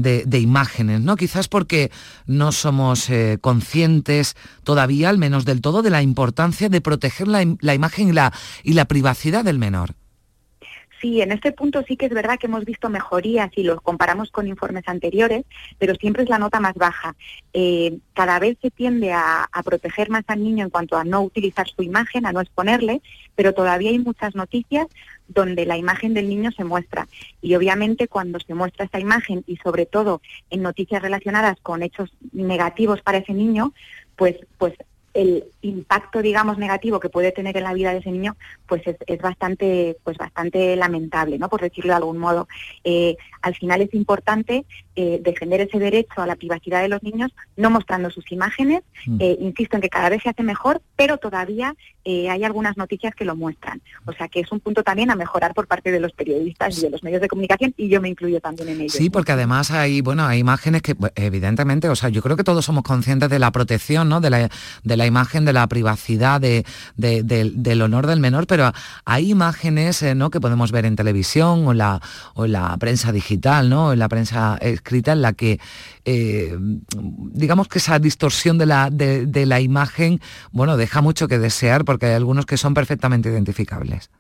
de, 0.03 0.39
imágenes, 0.39 1.01
¿no? 1.01 1.17
Quizás 1.17 1.49
porque 1.49 1.91
no 2.27 2.53
somos 2.53 3.11
eh, 3.11 3.39
conscientes 3.41 4.37
todavía, 4.63 5.09
al 5.09 5.19
menos 5.19 5.45
del 5.45 5.61
todo, 5.61 5.83
de 5.83 5.91
la 5.91 6.03
importancia 6.03 6.69
de 6.69 6.81
proteger 6.81 7.29
la, 7.29 7.43
imagen 7.75 8.09
y 8.09 8.13
la, 8.13 8.33
y 8.63 8.75
la 8.75 8.87
privacidad 8.87 9.45
del 9.45 9.59
menor. 9.59 9.95
Sí, 11.01 11.21
en 11.21 11.31
este 11.31 11.53
punto 11.53 11.85
sí 11.87 11.97
que 11.97 12.07
es 12.07 12.13
verdad 12.13 12.39
que 12.39 12.47
hemos 12.47 12.65
visto 12.65 12.89
mejorías 12.89 13.51
y 13.55 13.63
lo 13.63 13.81
comparamos 13.81 14.33
con 14.33 14.49
informes 14.49 14.83
anteriores, 14.89 15.45
pero 15.79 15.95
siempre 15.95 16.25
es 16.25 16.29
la 16.29 16.39
nota 16.39 16.59
más 16.59 16.75
baja. 16.75 17.15
Eh, 17.53 17.99
cada 18.15 18.41
vez 18.41 18.59
se 18.61 18.71
tiende 18.71 19.13
a, 19.13 19.49
proteger 19.65 20.09
más 20.09 20.25
al 20.29 20.43
niño 20.43 20.65
en 20.65 20.71
cuanto 20.71 20.97
a 20.97 21.05
no 21.05 21.21
utilizar 21.21 21.69
su 21.69 21.83
imagen, 21.83 22.27
a 22.27 22.33
no 22.33 22.41
exponerle, 22.41 23.03
pero 23.37 23.53
todavía 23.53 23.91
hay 23.91 23.99
muchas 23.99 24.35
noticias 24.35 24.87
donde 25.29 25.67
la 25.67 25.77
imagen 25.77 26.15
del 26.15 26.29
niño 26.29 26.51
se 26.53 26.65
muestra. 26.65 27.07
Y 27.43 27.55
obviamente 27.55 28.09
cuando 28.09 28.41
se 28.41 28.55
muestra 28.55 28.87
esta 28.87 28.99
imagen 28.99 29.45
y 29.47 29.57
sobre 29.59 29.87
todo 29.87 30.21
en 30.51 30.63
noticias 30.63 31.03
relacionadas 31.03 31.59
con 31.61 31.83
hechos 31.83 32.11
negativos 32.33 33.03
para 33.03 33.19
ese 33.19 33.35
niño, 33.35 33.73
pues, 34.17 34.37
pues 34.57 34.75
el 35.19 35.45
impacto, 35.63 36.23
digamos, 36.23 36.59
negativo 36.59 37.01
que 37.01 37.09
puede 37.09 37.33
tener 37.33 37.57
en 37.57 37.65
la 37.65 37.75
vida 37.75 37.91
de 37.93 37.99
ese 37.99 38.13
niño, 38.13 38.37
pues 38.69 38.83
es, 38.87 39.21
bastante, 39.21 39.97
pues 40.05 40.17
bastante 40.17 40.77
lamentable, 40.77 41.39
¿no? 41.39 41.49
Por 41.49 41.61
decirlo 41.61 41.91
de 41.91 41.97
algún 41.97 42.19
modo. 42.19 42.47
Eh, 42.85 43.17
al 43.43 43.57
final 43.57 43.81
es 43.81 43.93
importante 43.95 44.65
eh, 44.95 45.19
defender 45.21 45.61
ese 45.61 45.81
derecho 45.81 46.23
a 46.23 46.27
la 46.27 46.37
privacidad 46.37 46.83
de 46.83 46.89
los 46.89 47.03
niños, 47.03 47.35
no 47.57 47.69
mostrando 47.69 48.11
sus 48.11 48.31
imágenes. 48.31 48.83
Mm. 49.07 49.17
Eh, 49.21 49.37
insisto 49.41 49.77
en 49.77 49.83
que 49.83 49.89
cada 49.89 50.09
vez 50.09 50.23
se 50.23 50.29
hace 50.29 50.45
mejor, 50.45 50.81
pero 50.95 51.19
todavía 51.19 51.75
hay 52.29 52.45
algunas 52.45 52.77
noticias 52.77 53.15
que 53.15 53.25
lo 53.25 53.37
muestran. 53.37 53.81
O 54.07 54.13
sea 54.13 54.29
que 54.29 54.41
es 54.41 54.53
un 54.53 54.61
punto 54.61 54.83
también 54.83 55.11
a 55.11 55.15
mejorar 55.15 55.55
por 55.55 55.67
parte 55.67 55.91
de 55.91 56.01
los 56.01 56.13
periodistas 56.13 56.79
y 56.79 56.83
de 56.83 56.91
los 56.91 57.03
medios 57.03 57.21
de 57.21 57.29
comunicación, 57.29 57.75
y 57.77 57.89
yo 57.89 58.01
me 58.01 58.09
incluyo 58.09 58.41
también 58.41 58.69
en 58.71 58.81
ello. 58.83 58.91
Sí, 58.91 59.11
porque 59.11 59.33
además 59.33 59.71
hay, 59.71 60.01
bueno, 60.01 60.25
hay 60.25 60.39
imágenes 60.39 60.83
que, 60.83 60.97
evidentemente, 61.17 61.89
o 61.89 61.97
sea, 61.97 62.09
yo 62.09 62.23
creo 62.23 62.37
que 62.37 62.45
todos 62.45 62.65
somos 62.65 62.85
conscientes 62.85 63.29
de 63.29 63.39
la 63.39 63.51
protección, 63.53 64.09
¿no? 64.09 64.21
De 64.21 64.31
la, 64.31 64.49
de 64.83 64.97
la 64.97 65.07
imagen 65.07 65.45
de 65.45 65.53
la 65.53 65.67
privacidad, 65.67 66.41
de, 66.41 66.65
del 66.97 67.83
honor 67.83 68.07
del 68.07 68.21
menor, 68.21 68.47
pero 68.47 68.73
hay 69.05 69.31
imágenes 69.31 70.03
eh, 70.03 70.15
¿no? 70.15 70.31
que 70.31 70.41
podemos 70.41 70.73
ver 70.73 70.85
en 70.87 70.97
televisión 70.97 71.67
o, 71.67 71.75
la, 71.75 72.01
o 72.35 72.47
la 72.47 72.77
prensa 72.79 73.13
digital, 73.13 73.69
¿no? 73.69 73.93
en 73.93 73.99
la 73.99 74.09
prensa 74.09 74.59
escrita, 74.61 75.13
en 75.13 75.23
la 75.23 75.33
que 75.33 75.61
eh, 76.05 76.57
digamos 76.99 77.69
que 77.69 77.79
esa 77.79 77.99
distorsión 77.99 78.57
de 78.57 78.67
la, 78.67 78.89
de, 78.91 79.47
la 79.47 79.61
imagen, 79.61 80.21
bueno, 80.53 80.77
deja 80.77 81.03
mucho 81.03 81.29
que 81.29 81.39
desear 81.39 81.85
porque 81.85 81.98
hay 82.07 82.15
algunos 82.15 82.47
que 82.47 82.57
son 82.57 82.75
perfectamente 82.75 83.29
identificables 83.29 84.11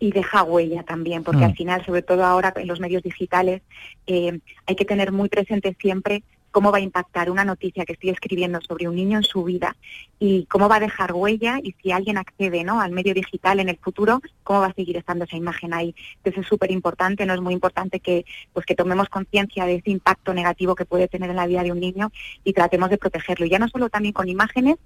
y 0.00 0.12
deja 0.12 0.42
huella 0.44 0.82
también, 0.84 1.24
porque 1.24 1.44
al 1.44 1.52
mm. 1.52 1.56
final, 1.56 1.84
sobre 1.84 2.02
todo 2.02 2.24
ahora 2.24 2.52
en 2.56 2.68
los 2.68 2.80
medios 2.80 3.02
digitales, 3.02 3.62
eh, 4.06 4.38
hay 4.66 4.76
que 4.76 4.84
tener 4.84 5.12
muy 5.12 5.28
presente 5.28 5.76
siempre 5.80 6.22
cómo 6.50 6.70
va 6.72 6.78
a 6.78 6.82
impactar 6.82 7.30
una 7.30 7.44
noticia 7.44 7.84
que 7.84 7.92
estoy 7.92 8.10
escribiendo 8.10 8.60
sobre 8.60 8.88
un 8.88 8.94
niño 8.94 9.18
en 9.18 9.24
su 9.24 9.44
vida 9.44 9.76
y 10.18 10.46
cómo 10.46 10.68
va 10.68 10.76
a 10.76 10.80
dejar 10.80 11.12
huella 11.12 11.58
y 11.62 11.74
si 11.82 11.92
alguien 11.92 12.18
accede 12.18 12.64
¿no? 12.64 12.80
al 12.80 12.92
medio 12.92 13.14
digital 13.14 13.60
en 13.60 13.68
el 13.68 13.76
futuro, 13.76 14.20
cómo 14.42 14.60
va 14.60 14.66
a 14.66 14.74
seguir 14.74 14.96
estando 14.96 15.24
esa 15.24 15.36
imagen 15.36 15.72
ahí. 15.74 15.94
Entonces 16.16 16.42
es 16.42 16.48
súper 16.48 16.70
importante, 16.70 17.24
no 17.26 17.34
es 17.34 17.40
muy 17.40 17.54
importante 17.54 18.00
que, 18.00 18.24
pues, 18.52 18.66
que 18.66 18.74
tomemos 18.74 19.08
conciencia 19.08 19.64
de 19.64 19.76
ese 19.76 19.90
impacto 19.90 20.34
negativo 20.34 20.74
que 20.74 20.84
puede 20.84 21.08
tener 21.08 21.30
en 21.30 21.36
la 21.36 21.46
vida 21.46 21.62
de 21.62 21.72
un 21.72 21.80
niño 21.80 22.10
y 22.44 22.52
tratemos 22.52 22.90
de 22.90 22.98
protegerlo. 22.98 23.46
Y 23.46 23.50
ya 23.50 23.58
no 23.58 23.68
solo 23.68 23.88
también 23.90 24.12
con 24.12 24.28
imágenes, 24.28 24.76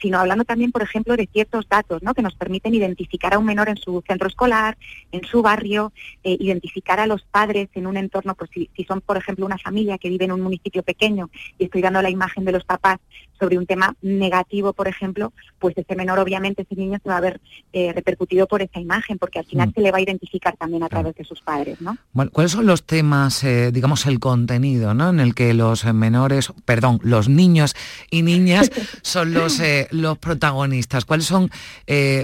sino 0.00 0.18
hablando 0.18 0.44
también, 0.44 0.72
por 0.72 0.82
ejemplo, 0.82 1.16
de 1.16 1.28
ciertos 1.30 1.68
datos 1.68 2.02
¿no? 2.02 2.14
que 2.14 2.22
nos 2.22 2.34
permiten 2.34 2.74
identificar 2.74 3.34
a 3.34 3.38
un 3.38 3.44
menor 3.44 3.68
en 3.68 3.76
su 3.76 4.02
centro 4.06 4.28
escolar, 4.28 4.78
en 5.12 5.24
su 5.24 5.42
barrio, 5.42 5.92
eh, 6.22 6.36
identificar 6.38 7.00
a 7.00 7.06
los 7.06 7.22
padres 7.24 7.68
en 7.74 7.86
un 7.86 7.96
entorno, 7.96 8.34
pues 8.34 8.50
si, 8.52 8.70
si 8.76 8.84
son, 8.84 9.00
por 9.00 9.16
ejemplo, 9.16 9.44
una 9.44 9.58
familia 9.58 9.98
que 9.98 10.08
vive 10.08 10.24
en 10.24 10.32
un 10.32 10.40
municipio 10.40 10.82
pequeño 10.82 11.30
y 11.58 11.64
estoy 11.64 11.82
dando 11.82 12.00
la 12.00 12.10
imagen 12.10 12.44
de 12.44 12.52
los 12.52 12.64
papás 12.64 12.98
sobre 13.38 13.58
un 13.58 13.66
tema 13.66 13.94
negativo, 14.02 14.72
por 14.78 14.86
ejemplo, 14.86 15.32
pues 15.58 15.76
ese 15.76 15.96
menor, 15.96 16.20
obviamente, 16.20 16.62
ese 16.62 16.76
niño 16.76 17.00
se 17.02 17.08
va 17.08 17.16
a 17.16 17.20
ver 17.20 17.40
eh, 17.72 17.92
repercutido 17.92 18.46
por 18.46 18.62
esa 18.62 18.78
imagen, 18.78 19.18
porque 19.18 19.40
al 19.40 19.44
final 19.44 19.70
mm. 19.70 19.72
se 19.72 19.80
le 19.80 19.90
va 19.90 19.98
a 19.98 20.00
identificar 20.00 20.56
también 20.56 20.84
a 20.84 20.88
través 20.88 21.16
de 21.16 21.24
sus 21.24 21.40
padres, 21.40 21.80
¿no? 21.80 21.98
Bueno, 22.12 22.30
¿cuáles 22.30 22.52
son 22.52 22.64
los 22.64 22.84
temas, 22.84 23.42
eh, 23.42 23.72
digamos, 23.72 24.06
el 24.06 24.20
contenido, 24.20 24.94
¿no? 24.94 25.10
En 25.10 25.18
el 25.18 25.34
que 25.34 25.52
los 25.52 25.84
menores, 25.92 26.52
perdón, 26.64 27.00
los 27.02 27.28
niños 27.28 27.74
y 28.08 28.22
niñas 28.22 28.70
son 29.02 29.34
los, 29.34 29.58
eh, 29.58 29.88
los 29.90 30.16
protagonistas. 30.18 31.04
¿Cuáles 31.04 31.26
son, 31.26 31.50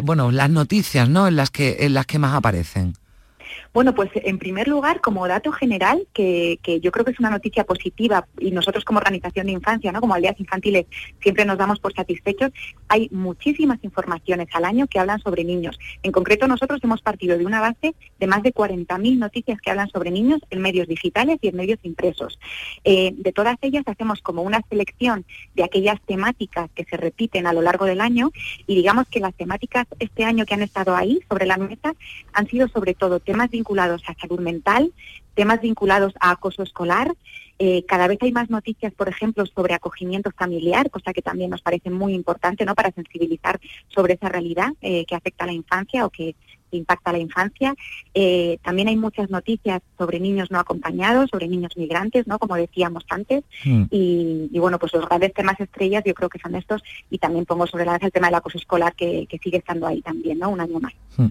bueno, 0.04 0.30
las 0.30 0.48
noticias, 0.48 1.08
¿no? 1.08 1.26
En 1.26 1.34
las 1.34 1.50
que, 1.50 1.78
en 1.80 1.94
las 1.94 2.06
que 2.06 2.20
más 2.20 2.34
aparecen. 2.34 2.94
Bueno, 3.72 3.94
pues 3.94 4.10
en 4.14 4.38
primer 4.38 4.68
lugar, 4.68 5.00
como 5.00 5.26
dato 5.26 5.52
general, 5.52 6.06
que, 6.12 6.58
yo 6.82 6.92
creo 6.92 7.04
que 7.04 7.12
es 7.12 7.20
una 7.20 7.30
noticia 7.30 7.64
positiva 7.64 8.26
y 8.38 8.50
nosotros 8.50 8.84
como 8.84 8.98
organización 8.98 9.46
de 9.46 9.52
infancia, 9.52 9.92
¿no? 9.92 10.00
como 10.00 10.14
aldeas 10.14 10.38
infantiles, 10.38 10.86
siempre 11.20 11.44
nos 11.44 11.58
damos 11.58 11.80
por 11.80 11.94
satisfechos, 11.94 12.50
hay 12.88 13.08
muchísimas 13.10 13.82
informaciones 13.82 14.48
al 14.52 14.64
año 14.64 14.86
que 14.86 14.98
hablan 14.98 15.20
sobre 15.20 15.44
niños. 15.44 15.78
En 16.02 16.12
concreto, 16.12 16.46
nosotros 16.46 16.80
hemos 16.82 17.02
partido 17.02 17.38
de 17.38 17.46
una 17.46 17.60
base 17.60 17.94
de 18.18 18.26
más 18.26 18.42
de 18.42 18.52
40.000 18.52 19.18
noticias 19.18 19.60
que 19.60 19.70
hablan 19.70 19.88
sobre 19.88 20.10
niños 20.10 20.40
en 20.50 20.60
medios 20.60 20.88
digitales 20.88 21.38
y 21.42 21.48
en 21.48 21.56
medios 21.56 21.78
impresos. 21.82 22.38
Eh, 22.84 23.12
de 23.16 23.32
todas 23.32 23.56
ellas 23.62 23.84
hacemos 23.86 24.20
como 24.22 24.42
una 24.42 24.60
selección 24.68 25.24
de 25.54 25.64
aquellas 25.64 26.00
temáticas 26.02 26.70
que 26.74 26.84
se 26.84 26.96
repiten 26.96 27.46
a 27.46 27.52
lo 27.52 27.62
largo 27.62 27.84
del 27.84 28.00
año 28.00 28.30
y 28.66 28.74
digamos 28.74 29.08
que 29.08 29.20
las 29.20 29.34
temáticas 29.34 29.86
este 29.98 30.24
año 30.24 30.46
que 30.46 30.54
han 30.54 30.62
estado 30.62 30.94
ahí 30.96 31.20
sobre 31.28 31.46
la 31.46 31.56
mesa 31.56 31.94
han 32.32 32.48
sido 32.48 32.68
sobre 32.68 32.94
todo 32.94 33.20
temas 33.20 33.43
vinculados 33.50 34.02
a 34.06 34.14
salud 34.14 34.40
mental, 34.40 34.92
temas 35.34 35.60
vinculados 35.60 36.14
a 36.20 36.30
acoso 36.30 36.62
escolar. 36.62 37.14
Eh, 37.58 37.84
cada 37.86 38.08
vez 38.08 38.18
hay 38.20 38.32
más 38.32 38.50
noticias, 38.50 38.92
por 38.94 39.08
ejemplo, 39.08 39.46
sobre 39.46 39.74
acogimiento 39.74 40.30
familiar, 40.36 40.90
cosa 40.90 41.12
que 41.12 41.22
también 41.22 41.50
nos 41.50 41.62
parece 41.62 41.90
muy 41.90 42.14
importante 42.14 42.64
¿no? 42.64 42.74
para 42.74 42.90
sensibilizar 42.90 43.60
sobre 43.88 44.14
esa 44.14 44.28
realidad 44.28 44.72
eh, 44.80 45.04
que 45.06 45.14
afecta 45.14 45.44
a 45.44 45.46
la 45.46 45.52
infancia 45.52 46.04
o 46.04 46.10
que 46.10 46.34
impacta 46.76 47.10
a 47.10 47.12
la 47.12 47.18
infancia. 47.18 47.74
Eh, 48.14 48.58
también 48.62 48.88
hay 48.88 48.96
muchas 48.96 49.30
noticias 49.30 49.82
sobre 49.98 50.20
niños 50.20 50.50
no 50.50 50.58
acompañados, 50.58 51.30
sobre 51.30 51.48
niños 51.48 51.76
migrantes, 51.76 52.26
¿no? 52.26 52.38
Como 52.38 52.56
decíamos 52.56 53.04
antes. 53.08 53.44
Mm. 53.64 53.84
Y, 53.90 54.58
bueno, 54.58 54.78
pues 54.78 54.92
los 54.92 55.06
grandes 55.06 55.32
temas 55.34 55.58
estrellas 55.60 56.02
yo 56.04 56.14
creo 56.14 56.28
que 56.28 56.38
son 56.38 56.54
estos. 56.54 56.82
Y 57.10 57.18
también 57.18 57.44
pongo 57.44 57.66
sobre 57.66 57.84
la 57.84 57.92
mesa 57.92 58.06
el 58.06 58.12
tema 58.12 58.28
del 58.28 58.36
acoso 58.36 58.58
escolar 58.58 58.94
que, 58.94 59.26
sigue 59.42 59.58
estando 59.58 59.86
ahí 59.86 60.00
también, 60.00 60.38
¿no? 60.38 60.48
Un 60.48 60.60
año 60.60 60.80
más. 60.80 60.92
Mm. 61.16 61.26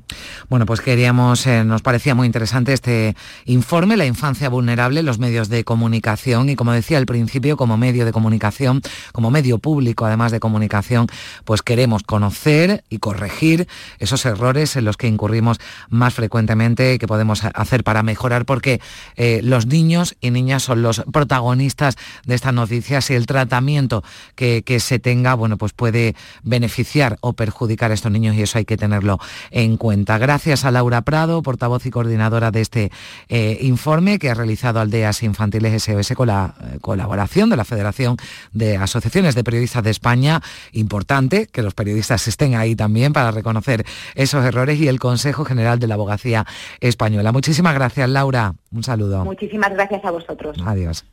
Bueno, 0.50 0.66
pues 0.66 0.82
queríamos, 0.82 1.48
eh, 1.48 1.64
nos 1.64 1.82
parecía 1.82 2.16
muy 2.16 2.28
interesante 2.28 2.74
este 2.74 3.16
informe, 3.46 3.98
la 3.98 4.06
infancia 4.06 4.50
vulnerable, 4.50 5.04
los 5.04 5.20
medios 5.20 5.50
de 5.50 5.64
comunicación 5.64 6.50
y 6.50 6.56
como 6.56 6.72
decía 6.72 6.98
al 6.98 7.06
principio, 7.06 7.58
como 7.58 7.78
medio 7.78 8.06
de 8.06 8.12
comunicación, 8.12 8.82
como 9.12 9.32
medio 9.32 9.58
público 9.58 10.06
además 10.06 10.32
de 10.32 10.40
comunicación, 10.40 11.08
pues 11.46 11.62
queremos 11.62 12.04
conocer 12.04 12.84
y 12.90 13.00
corregir 13.00 13.68
esos 14.00 14.26
errores 14.26 14.76
en 14.76 14.86
los 14.86 14.98
que 14.98 15.08
incurrimos 15.08 15.33
recurrimos 15.34 15.60
más 15.90 16.14
frecuentemente, 16.14 17.00
que 17.00 17.08
podemos 17.08 17.44
hacer 17.44 17.84
para 17.84 18.04
mejorar, 18.04 18.46
porque 18.46 18.80
eh, 19.16 19.40
los 19.44 19.66
niños 19.66 20.16
y 20.22 20.30
niñas 20.30 20.62
son 20.62 20.84
los 20.84 21.02
protagonistas 21.12 21.96
de 22.26 22.36
estas 22.36 22.54
noticias 22.54 23.10
y 23.10 23.16
el 23.16 23.26
tratamiento 23.26 24.04
que, 24.36 24.64
se 24.80 25.00
tenga, 25.00 25.34
bueno, 25.34 25.58
pues 25.58 25.72
puede 25.72 26.16
beneficiar 26.44 27.18
o 27.22 27.34
perjudicar 27.34 27.92
a 27.92 27.94
estos 27.94 28.12
niños 28.12 28.36
y 28.36 28.42
eso 28.42 28.58
hay 28.58 28.66
que 28.66 28.78
tenerlo 28.78 29.20
en 29.50 29.78
cuenta. 29.78 30.18
Gracias 30.18 30.66
a 30.66 30.72
Laura 30.72 31.02
Prado, 31.02 31.42
portavoz 31.42 31.86
y 31.86 31.92
coordinadora 31.92 32.52
de 32.52 32.62
este 32.62 32.92
eh, 33.30 33.58
informe 33.62 34.20
que 34.20 34.30
ha 34.30 34.34
realizado 34.34 34.80
Aldeas 34.80 35.24
Infantiles 35.24 35.84
SOS 35.84 36.14
con 36.16 36.28
la 36.28 36.54
eh, 36.60 36.78
colaboración 36.82 37.50
de 37.50 37.58
la 37.58 37.66
Federación 37.66 38.18
de 38.52 38.78
Asociaciones 38.78 39.36
de 39.36 39.44
Periodistas 39.44 39.84
de 39.84 39.92
España. 39.92 40.42
Importante 40.74 41.48
que 41.48 41.64
los 41.64 41.74
periodistas 41.74 42.28
estén 42.28 42.56
ahí 42.56 42.76
también 42.76 43.14
para 43.14 43.32
reconocer 43.32 43.86
esos 44.16 44.44
errores 44.46 44.80
y 44.80 44.88
el 44.88 45.00
Consejo 45.14 45.46
General 45.46 45.78
de 45.78 45.86
la 45.86 45.94
Abogacía 45.94 46.44
Española. 46.80 47.32
Muchísimas 47.32 47.76
gracias, 47.76 48.10
Laura. 48.10 48.56
Un 48.72 48.84
saludo. 48.84 49.24
Muchísimas 49.24 49.72
gracias 49.72 50.04
a 50.04 50.10
vosotros. 50.10 50.58
Adiós. 50.66 51.06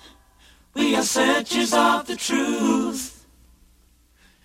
We 0.73 0.95
are 0.95 1.03
searchers 1.03 1.73
of 1.73 2.07
the 2.07 2.15
truth. 2.15 3.16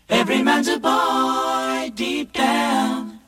Every 0.08 0.42
man's 0.42 0.68
a 0.68 0.78
boy 0.78 1.90
deep 1.94 2.32
down. 2.32 3.20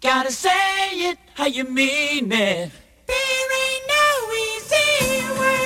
Gotta 0.00 0.30
say 0.30 1.10
it 1.10 1.18
how 1.34 1.46
you 1.46 1.64
mean 1.64 2.30
it. 2.30 2.70
There 3.06 3.48
ain't 3.62 3.84
no 3.96 4.06
easy 4.46 5.22
way. 5.40 5.58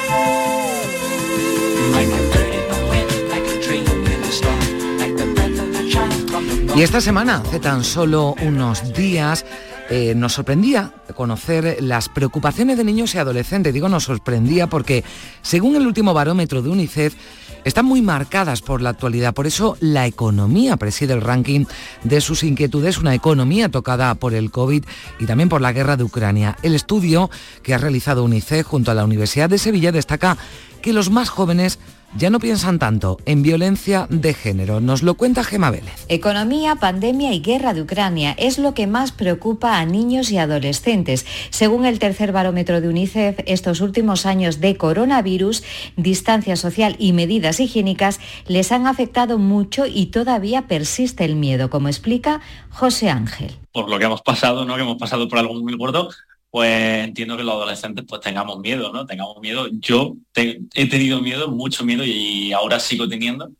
Y 6.74 6.82
esta 6.82 7.00
semana, 7.02 7.42
hace 7.44 7.60
tan 7.60 7.84
solo 7.84 8.34
unos 8.40 8.94
días, 8.94 9.44
eh, 9.90 10.14
nos 10.14 10.34
sorprendía 10.34 10.92
conocer 11.14 11.78
las 11.80 12.08
preocupaciones 12.08 12.76
de 12.76 12.84
niños 12.84 13.14
y 13.14 13.18
adolescentes. 13.18 13.74
Digo, 13.74 13.88
nos 13.88 14.04
sorprendía 14.04 14.66
porque, 14.66 15.04
según 15.42 15.76
el 15.76 15.86
último 15.86 16.14
barómetro 16.14 16.62
de 16.62 16.70
UNICEF, 16.70 17.14
están 17.64 17.84
muy 17.84 18.02
marcadas 18.02 18.62
por 18.62 18.82
la 18.82 18.90
actualidad. 18.90 19.34
Por 19.34 19.46
eso 19.46 19.76
la 19.80 20.06
economía 20.06 20.76
preside 20.76 21.14
el 21.14 21.20
ranking 21.20 21.66
de 22.02 22.20
sus 22.20 22.42
inquietudes, 22.42 22.98
una 22.98 23.14
economía 23.14 23.68
tocada 23.68 24.14
por 24.14 24.34
el 24.34 24.50
COVID 24.50 24.84
y 25.18 25.26
también 25.26 25.48
por 25.48 25.60
la 25.60 25.72
guerra 25.72 25.96
de 25.96 26.04
Ucrania. 26.04 26.56
El 26.62 26.74
estudio 26.74 27.30
que 27.62 27.74
ha 27.74 27.78
realizado 27.78 28.24
UNICEF 28.24 28.66
junto 28.66 28.90
a 28.90 28.94
la 28.94 29.04
Universidad 29.04 29.48
de 29.48 29.58
Sevilla 29.58 29.92
destaca 29.92 30.36
que 30.80 30.92
los 30.92 31.10
más 31.10 31.28
jóvenes 31.28 31.78
ya 32.16 32.30
no 32.30 32.38
piensan 32.38 32.78
tanto 32.78 33.18
en 33.26 33.42
violencia 33.42 34.06
de 34.10 34.34
género. 34.34 34.80
Nos 34.80 35.02
lo 35.02 35.14
cuenta 35.14 35.44
Gema 35.44 35.70
Vélez. 35.70 36.06
Economía, 36.08 36.76
pandemia 36.76 37.32
y 37.32 37.40
guerra 37.40 37.74
de 37.74 37.82
Ucrania 37.82 38.34
es 38.38 38.58
lo 38.58 38.74
que 38.74 38.86
más 38.86 39.12
preocupa 39.12 39.78
a 39.78 39.86
niños 39.86 40.30
y 40.30 40.38
adolescentes. 40.38 41.26
Según 41.50 41.86
el 41.86 41.98
tercer 41.98 42.32
barómetro 42.32 42.80
de 42.80 42.88
UNICEF, 42.88 43.40
estos 43.46 43.80
últimos 43.80 44.26
años 44.26 44.60
de 44.60 44.76
coronavirus, 44.76 45.62
distancia 45.96 46.56
social 46.56 46.96
y 46.98 47.12
medidas 47.12 47.60
higiénicas 47.60 48.20
les 48.46 48.72
han 48.72 48.86
afectado 48.86 49.38
mucho 49.38 49.86
y 49.86 50.06
todavía 50.06 50.66
persiste 50.68 51.24
el 51.24 51.36
miedo, 51.36 51.70
como 51.70 51.88
explica 51.88 52.40
José 52.70 53.10
Ángel. 53.10 53.52
Por 53.72 53.88
lo 53.88 53.98
que 53.98 54.04
hemos 54.04 54.22
pasado, 54.22 54.64
¿no? 54.64 54.76
que 54.76 54.82
hemos 54.82 54.98
pasado 54.98 55.28
por 55.28 55.38
algo 55.38 55.54
muy 55.54 55.76
gordo, 55.76 56.10
pues 56.52 57.02
entiendo 57.04 57.34
que 57.34 57.44
los 57.44 57.54
adolescentes 57.54 58.04
pues 58.06 58.20
tengamos 58.20 58.58
miedo, 58.58 58.92
¿no? 58.92 59.06
Tengamos 59.06 59.40
miedo. 59.40 59.68
Yo 59.72 60.16
he 60.34 60.86
tenido 60.86 61.22
miedo, 61.22 61.48
mucho 61.50 61.82
miedo 61.82 62.04
y 62.04 62.52
ahora 62.52 62.78
sigo 62.78 63.08
teniendo, 63.08 63.50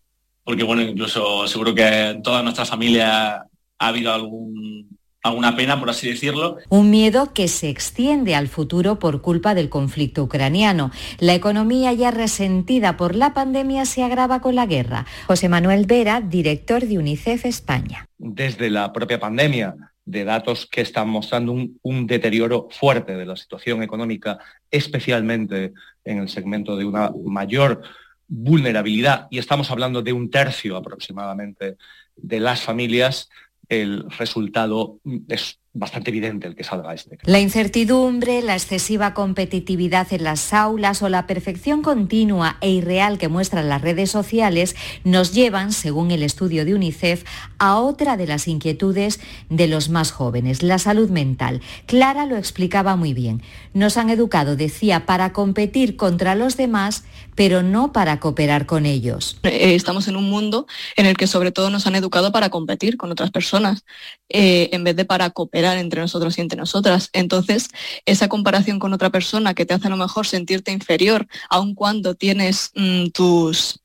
porque 0.45 0.63
bueno, 0.63 0.83
incluso 0.83 1.49
seguro 1.49 1.75
que 1.75 2.11
en 2.11 2.23
toda 2.23 2.43
nuestra 2.43 2.67
familia 2.67 3.47
ha 3.79 3.89
habido 3.89 4.13
algún, 4.13 4.99
alguna 5.23 5.57
pena, 5.57 5.81
por 5.81 5.89
así 5.89 6.07
decirlo. 6.07 6.59
Un 6.69 6.91
miedo 6.91 7.33
que 7.33 7.49
se 7.49 7.71
extiende 7.71 8.35
al 8.35 8.49
futuro 8.49 8.99
por 8.99 9.23
culpa 9.23 9.55
del 9.55 9.71
conflicto 9.71 10.25
ucraniano. 10.25 10.91
La 11.19 11.33
economía 11.33 11.95
ya 11.95 12.11
resentida 12.11 12.99
por 12.99 13.17
la 13.17 13.33
pandemia 13.33 13.87
se 13.87 14.03
agrava 14.03 14.43
con 14.43 14.55
la 14.55 14.67
guerra. 14.67 15.07
José 15.29 15.49
Manuel 15.49 15.87
Vera, 15.87 16.21
director 16.21 16.85
de 16.85 16.99
UNICEF 16.99 17.47
España. 17.47 18.05
Desde 18.19 18.69
la 18.69 18.93
propia 18.93 19.19
pandemia 19.19 19.92
de 20.05 20.25
datos 20.25 20.67
que 20.67 20.81
están 20.81 21.09
mostrando 21.09 21.53
un, 21.53 22.07
deterioro 22.07 22.69
fuerte 22.71 23.17
de 23.17 23.27
la 23.27 23.37
situación 23.37 23.83
económica, 23.83 24.39
especialmente 24.71 25.73
en 26.05 26.19
el 26.19 26.29
segmento 26.29 26.77
de 26.77 26.85
una 26.85 27.13
mayor 27.25 27.83
vulnerabilidad, 28.27 29.29
y 29.31 29.39
estamos 29.39 29.71
hablando 29.71 30.03
de 30.03 30.13
un 30.13 30.31
tercio 30.31 30.77
aproximadamente 30.77 31.77
de 32.17 32.41
las 32.41 32.63
familias, 32.63 33.31
el 33.69 34.05
resultado 34.11 34.99
es 35.29 35.62
bastante 35.75 36.11
evidente 36.11 36.47
el 36.47 36.55
que 36.55 36.65
salga 36.65 36.93
este. 36.93 37.19
La 37.25 37.41
incertidumbre, 37.41 38.43
la 38.43 38.55
excesiva 38.55 39.15
competitividad 39.15 40.13
en 40.13 40.25
las 40.25 40.53
aulas 40.53 41.01
o 41.03 41.09
la 41.09 41.27
perfección 41.27 41.81
continua 41.83 42.59
e 42.61 42.71
irreal 42.71 43.17
que 43.17 43.29
muestran 43.29 43.69
las 43.69 43.81
redes 43.81 44.11
sociales 44.11 44.77
nos 45.05 45.33
llevan, 45.33 45.73
según 45.73 46.11
el 46.11 46.23
estudio 46.23 46.67
de 46.67 46.75
UNICEF, 46.75 47.25
a 47.59 47.79
otra 47.79 48.19
de 48.19 48.27
las 48.27 48.49
inquietudes 48.49 49.21
de 49.49 49.67
los 49.67 49.89
más 49.89 50.13
jóvenes, 50.13 50.63
la 50.63 50.79
salud 50.79 51.09
mental. 51.09 51.63
Clara 51.87 52.27
lo 52.27 52.37
explicaba 52.37 52.97
muy 52.97 53.15
bien. 53.15 53.43
Nos 53.73 53.97
han 53.97 54.11
educado, 54.11 54.57
decía, 54.57 55.07
para 55.07 55.33
competir 55.33 55.97
contra 55.97 56.35
los 56.35 56.59
demás, 56.59 57.05
pero 57.35 57.63
no 57.63 57.93
para 57.93 58.21
cooperar 58.21 58.67
con 58.67 58.85
ellos. 58.85 59.39
Eh, 59.45 59.75
estamos 59.75 60.07
en 60.09 60.17
un 60.17 60.29
mundo 60.29 60.67
en 60.97 61.07
el 61.07 61.17
que 61.17 61.27
sobre 61.27 61.51
todo 61.51 61.71
nos 61.71 61.87
han 61.87 61.95
educado 61.95 62.31
para 62.31 62.51
competir 62.51 62.99
con 62.99 63.11
otras 63.11 63.31
personas, 63.31 63.85
eh, 64.29 64.69
en 64.73 64.85
vez 64.85 64.97
de 64.97 65.07
para 65.07 65.31
cooperar 65.31 65.62
entre 65.65 66.01
nosotros 66.01 66.37
y 66.37 66.41
entre 66.41 66.59
nosotras. 66.59 67.11
Entonces, 67.13 67.69
esa 68.07 68.29
comparación 68.29 68.79
con 68.79 68.93
otra 68.93 69.11
persona 69.11 69.55
que 69.55 69.67
te 69.67 69.75
hace 69.75 69.87
a 69.87 69.91
lo 69.91 69.97
mejor 69.97 70.27
sentirte 70.27 70.73
inferior, 70.73 71.27
aun 71.49 71.75
cuando 71.75 72.15
tienes 72.15 72.71
mm, 72.75 73.09
tus 73.09 73.79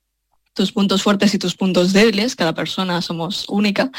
tus 0.58 0.72
puntos 0.72 1.04
fuertes 1.04 1.36
y 1.36 1.38
tus 1.38 1.56
puntos 1.56 1.94
débiles, 1.94 2.36
cada 2.36 2.56
persona 2.56 3.04
somos 3.04 3.46
única, 3.48 3.92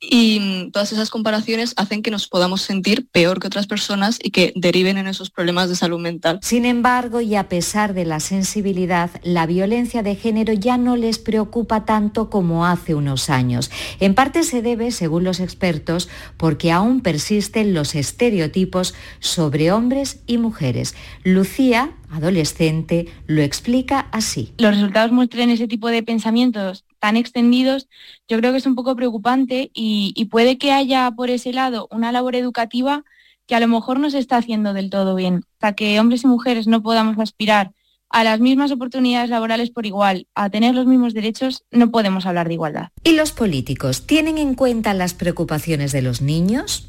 y 0.00 0.40
mm, 0.40 0.70
todas 0.72 0.92
esas 0.92 1.10
comparaciones 1.10 1.74
hacen 1.76 2.02
que 2.02 2.10
nos 2.10 2.26
podamos 2.26 2.62
sentir 2.62 3.06
peor 3.08 3.38
que 3.38 3.46
otras 3.46 3.66
personas 3.66 4.18
y 4.22 4.30
que 4.30 4.52
deriven 4.56 4.96
en 4.96 5.06
esos 5.06 5.30
problemas 5.30 5.68
de 5.68 5.76
salud 5.76 6.00
mental. 6.00 6.40
Sin 6.42 6.64
embargo, 6.64 7.20
y 7.20 7.36
a 7.36 7.48
pesar 7.48 7.92
de 7.92 8.06
la 8.06 8.18
sensibilidad, 8.18 9.10
la 9.22 9.46
violencia 9.46 10.02
de 10.02 10.16
género 10.16 10.54
ya 10.54 10.78
no 10.78 10.96
les 10.96 11.18
preocupa 11.18 11.84
tanto 11.84 12.30
como 12.30 12.66
hace 12.66 12.94
unos 12.94 13.28
años. 13.28 13.70
En 14.00 14.14
parte 14.14 14.42
se 14.42 14.62
debe, 14.62 14.90
según 14.90 15.24
los 15.24 15.38
expertos, 15.38 16.08
porque 16.38 16.72
aún 16.72 17.02
persisten 17.02 17.74
los 17.74 17.94
estereotipos 17.94 18.94
sobre 19.18 19.70
hombres 19.70 20.20
y 20.26 20.38
mujeres. 20.38 20.94
Lucía, 21.24 21.92
adolescente, 22.10 23.06
lo 23.26 23.42
explica 23.42 24.08
así. 24.12 24.54
Los 24.58 24.74
resultados 24.74 25.12
muestran 25.12 25.50
ese 25.50 25.68
tipo 25.68 25.88
de 25.88 26.02
pensamientos 26.02 26.84
tan 27.00 27.16
extendidos, 27.16 27.88
yo 28.28 28.38
creo 28.38 28.52
que 28.52 28.58
es 28.58 28.66
un 28.66 28.76
poco 28.76 28.94
preocupante 28.94 29.70
y, 29.74 30.24
puede 30.30 30.58
que 30.58 30.70
haya 30.70 31.10
por 31.10 31.30
ese 31.30 31.52
lado 31.52 31.88
una 31.90 32.12
labor 32.12 32.36
educativa 32.36 33.04
que 33.46 33.56
a 33.56 33.60
lo 33.60 33.66
mejor 33.66 33.98
no 33.98 34.10
se 34.10 34.18
está 34.18 34.36
haciendo 34.36 34.74
del 34.74 34.90
todo 34.90 35.16
bien. 35.16 35.42
Hasta 35.54 35.72
que 35.72 35.98
hombres 35.98 36.22
y 36.22 36.28
mujeres 36.28 36.68
no 36.68 36.82
podamos 36.82 37.18
aspirar 37.18 37.72
a 38.10 38.22
las 38.22 38.38
mismas 38.38 38.70
oportunidades 38.70 39.30
laborales 39.30 39.70
por 39.70 39.86
igual, 39.86 40.26
a 40.34 40.50
tener 40.50 40.74
los 40.74 40.86
mismos 40.86 41.14
derechos, 41.14 41.64
no 41.70 41.90
podemos 41.90 42.26
hablar 42.26 42.48
de 42.48 42.54
igualdad. 42.54 42.88
¿Y 43.02 43.12
los 43.12 43.32
políticos 43.32 44.06
tienen 44.06 44.38
en 44.38 44.54
cuenta 44.54 44.94
las 44.94 45.14
preocupaciones 45.14 45.92
de 45.92 46.02
los 46.02 46.20
niños? 46.20 46.88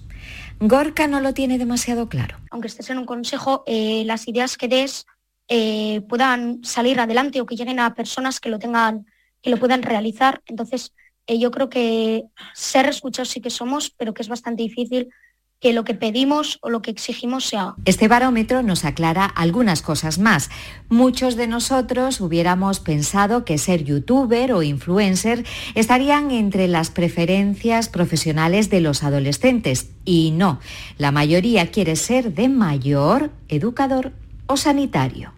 Gorka 0.59 1.07
no 1.07 1.19
lo 1.19 1.33
tiene 1.33 1.57
demasiado 1.57 2.09
claro. 2.09 2.37
Aunque 2.51 2.67
estés 2.67 2.89
en 2.89 2.99
un 2.99 3.05
consejo, 3.05 3.63
eh, 3.65 4.03
las 4.05 4.27
ideas 4.27 4.57
que 4.57 4.67
des 4.67 5.05
eh, 5.47 6.01
puedan 6.07 6.63
salir 6.63 6.99
adelante 6.99 7.41
o 7.41 7.45
que 7.45 7.55
lleguen 7.55 7.79
a 7.79 7.93
personas 7.95 8.39
que 8.39 8.49
lo 8.49 8.59
tengan 8.59 9.05
que 9.41 9.49
lo 9.49 9.57
puedan 9.57 9.83
realizar. 9.83 10.41
Entonces, 10.45 10.93
eh, 11.27 11.39
yo 11.39 11.51
creo 11.51 11.69
que 11.69 12.23
ser 12.53 12.87
escuchados 12.87 13.29
sí 13.29 13.41
que 13.41 13.49
somos, 13.49 13.89
pero 13.91 14.13
que 14.13 14.21
es 14.21 14.29
bastante 14.29 14.63
difícil 14.63 15.09
que 15.61 15.73
lo 15.73 15.83
que 15.83 15.93
pedimos 15.93 16.57
o 16.61 16.71
lo 16.71 16.81
que 16.81 16.89
exigimos 16.89 17.45
sea. 17.45 17.75
Este 17.85 18.07
barómetro 18.07 18.63
nos 18.63 18.83
aclara 18.83 19.25
algunas 19.25 19.83
cosas 19.83 20.17
más. 20.17 20.49
Muchos 20.89 21.35
de 21.35 21.45
nosotros 21.45 22.19
hubiéramos 22.19 22.79
pensado 22.79 23.45
que 23.45 23.59
ser 23.59 23.83
youtuber 23.83 24.53
o 24.53 24.63
influencer 24.63 25.45
estarían 25.75 26.31
entre 26.31 26.67
las 26.67 26.89
preferencias 26.89 27.89
profesionales 27.89 28.71
de 28.71 28.81
los 28.81 29.03
adolescentes. 29.03 29.91
Y 30.03 30.31
no, 30.31 30.59
la 30.97 31.11
mayoría 31.11 31.69
quiere 31.69 31.95
ser 31.95 32.33
de 32.33 32.49
mayor, 32.49 33.29
educador 33.47 34.13
o 34.47 34.57
sanitario. 34.57 35.31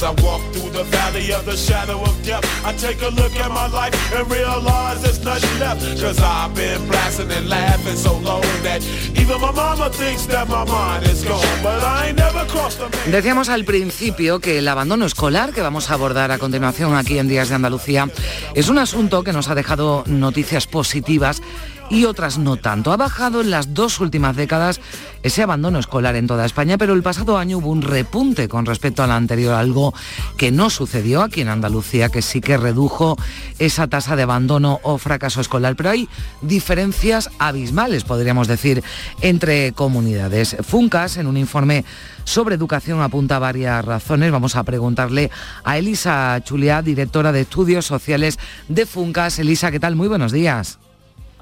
As 0.00 0.04
I 0.04 0.22
walk 0.22 0.40
through 0.54 0.70
the 0.70 0.84
valley 0.84 1.30
of 1.34 1.44
the 1.44 1.54
shadow 1.54 2.00
of 2.00 2.16
death, 2.24 2.42
I 2.64 2.72
take 2.72 3.02
a 3.02 3.10
look 3.10 3.36
at 3.36 3.50
my 3.50 3.68
life 3.68 3.92
and 4.14 4.24
realize 4.30 5.02
there's 5.02 5.22
nothing 5.22 5.60
left. 5.60 5.82
Cause 6.00 6.18
I've 6.22 6.54
been 6.54 6.88
blasting 6.88 7.30
and 7.30 7.50
laughing 7.50 7.96
so 7.96 8.16
long 8.20 8.40
that 8.62 8.80
even 9.14 9.38
my 9.42 9.52
mama 9.52 9.90
thinks 9.90 10.24
that 10.28 10.48
my 10.48 10.64
mind 10.64 11.04
is 11.04 11.22
gone. 11.22 11.44
But 11.62 11.84
I 11.84 12.08
ain't 12.08 12.18
never 12.18 12.46
crossed 12.46 12.80
a. 12.80 13.10
Decíamos 13.10 13.50
al 13.50 13.66
principio 13.66 14.40
que 14.40 14.60
el 14.60 14.68
abandono 14.68 15.04
escolar, 15.04 15.52
que 15.52 15.60
vamos 15.60 15.90
a 15.90 15.94
abordar 15.94 16.30
a 16.30 16.38
continuación 16.38 16.94
aquí 16.94 17.18
en 17.18 17.28
Días 17.28 17.50
de 17.50 17.56
Andalucía, 17.56 18.08
es 18.54 18.70
un 18.70 18.78
asunto 18.78 19.22
que 19.22 19.34
nos 19.34 19.48
ha 19.48 19.54
dejado 19.54 20.04
noticias 20.06 20.66
positivas 20.66 21.42
y 21.90 22.04
otras 22.04 22.38
no 22.38 22.56
tanto. 22.56 22.92
Ha 22.92 22.96
bajado 22.96 23.40
en 23.40 23.50
las 23.50 23.74
dos 23.74 24.00
últimas 24.00 24.36
décadas 24.36 24.80
ese 25.22 25.42
abandono 25.42 25.78
escolar 25.78 26.16
en 26.16 26.26
toda 26.26 26.46
España, 26.46 26.78
pero 26.78 26.94
el 26.94 27.02
pasado 27.02 27.36
año 27.36 27.58
hubo 27.58 27.70
un 27.70 27.82
repunte 27.82 28.48
con 28.48 28.64
respecto 28.64 29.02
al 29.02 29.10
anterior, 29.10 29.54
algo 29.54 29.92
que 30.38 30.50
no 30.50 30.70
sucedió 30.70 31.22
aquí 31.22 31.42
en 31.42 31.48
Andalucía, 31.48 32.08
que 32.08 32.22
sí 32.22 32.40
que 32.40 32.56
redujo 32.56 33.18
esa 33.58 33.88
tasa 33.88 34.16
de 34.16 34.22
abandono 34.22 34.80
o 34.82 34.96
fracaso 34.96 35.40
escolar. 35.40 35.76
Pero 35.76 35.90
hay 35.90 36.08
diferencias 36.40 37.30
abismales, 37.38 38.04
podríamos 38.04 38.48
decir, 38.48 38.82
entre 39.20 39.72
comunidades. 39.72 40.56
Funcas, 40.62 41.16
en 41.16 41.26
un 41.26 41.36
informe 41.36 41.84
sobre 42.24 42.54
educación, 42.54 43.02
apunta 43.02 43.38
varias 43.38 43.84
razones. 43.84 44.30
Vamos 44.30 44.56
a 44.56 44.62
preguntarle 44.62 45.30
a 45.64 45.76
Elisa 45.76 46.40
Chuliá, 46.44 46.82
directora 46.82 47.32
de 47.32 47.42
Estudios 47.42 47.84
Sociales 47.84 48.38
de 48.68 48.86
Funcas. 48.86 49.38
Elisa, 49.38 49.70
¿qué 49.70 49.80
tal? 49.80 49.96
Muy 49.96 50.08
buenos 50.08 50.30
días. 50.32 50.78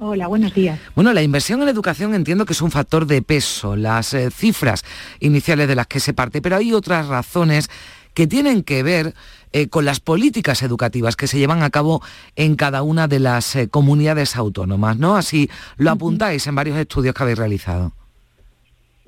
Hola, 0.01 0.29
buenos 0.29 0.55
días. 0.55 0.79
Bueno, 0.95 1.13
la 1.13 1.23
inversión 1.23 1.61
en 1.63 1.69
educación 1.69 2.15
entiendo 2.15 2.47
que 2.47 2.53
es 2.53 2.63
un 2.63 2.71
factor 2.71 3.07
de 3.07 3.21
peso, 3.21 3.75
las 3.75 4.15
eh, 4.15 4.31
cifras 4.31 4.85
iniciales 5.19 5.67
de 5.67 5.75
las 5.75 5.89
que 5.89 5.99
se 5.99 6.13
parte, 6.13 6.41
pero 6.41 6.57
hay 6.57 6.73
otras 6.73 7.09
razones 7.09 7.69
que 8.15 8.29
tienen 8.29 8.63
que 8.63 8.85
ver 8.85 9.15
eh, 9.53 9.69
con 9.69 9.85
las 9.85 9.99
políticas 9.99 10.63
educativas 10.63 11.17
que 11.17 11.27
se 11.27 11.39
llevan 11.39 11.65
a 11.65 11.71
cabo 11.71 12.01
en 12.37 12.55
cada 12.55 12.83
una 12.83 13.09
de 13.09 13.19
las 13.19 13.57
eh, 13.57 13.69
comunidades 13.69 14.37
autónomas, 14.37 14.99
¿no? 14.99 15.17
Así 15.17 15.51
lo 15.79 15.91
apuntáis 15.91 16.47
en 16.47 16.55
varios 16.55 16.79
estudios 16.79 17.13
que 17.13 17.23
habéis 17.25 17.39
realizado. 17.39 17.93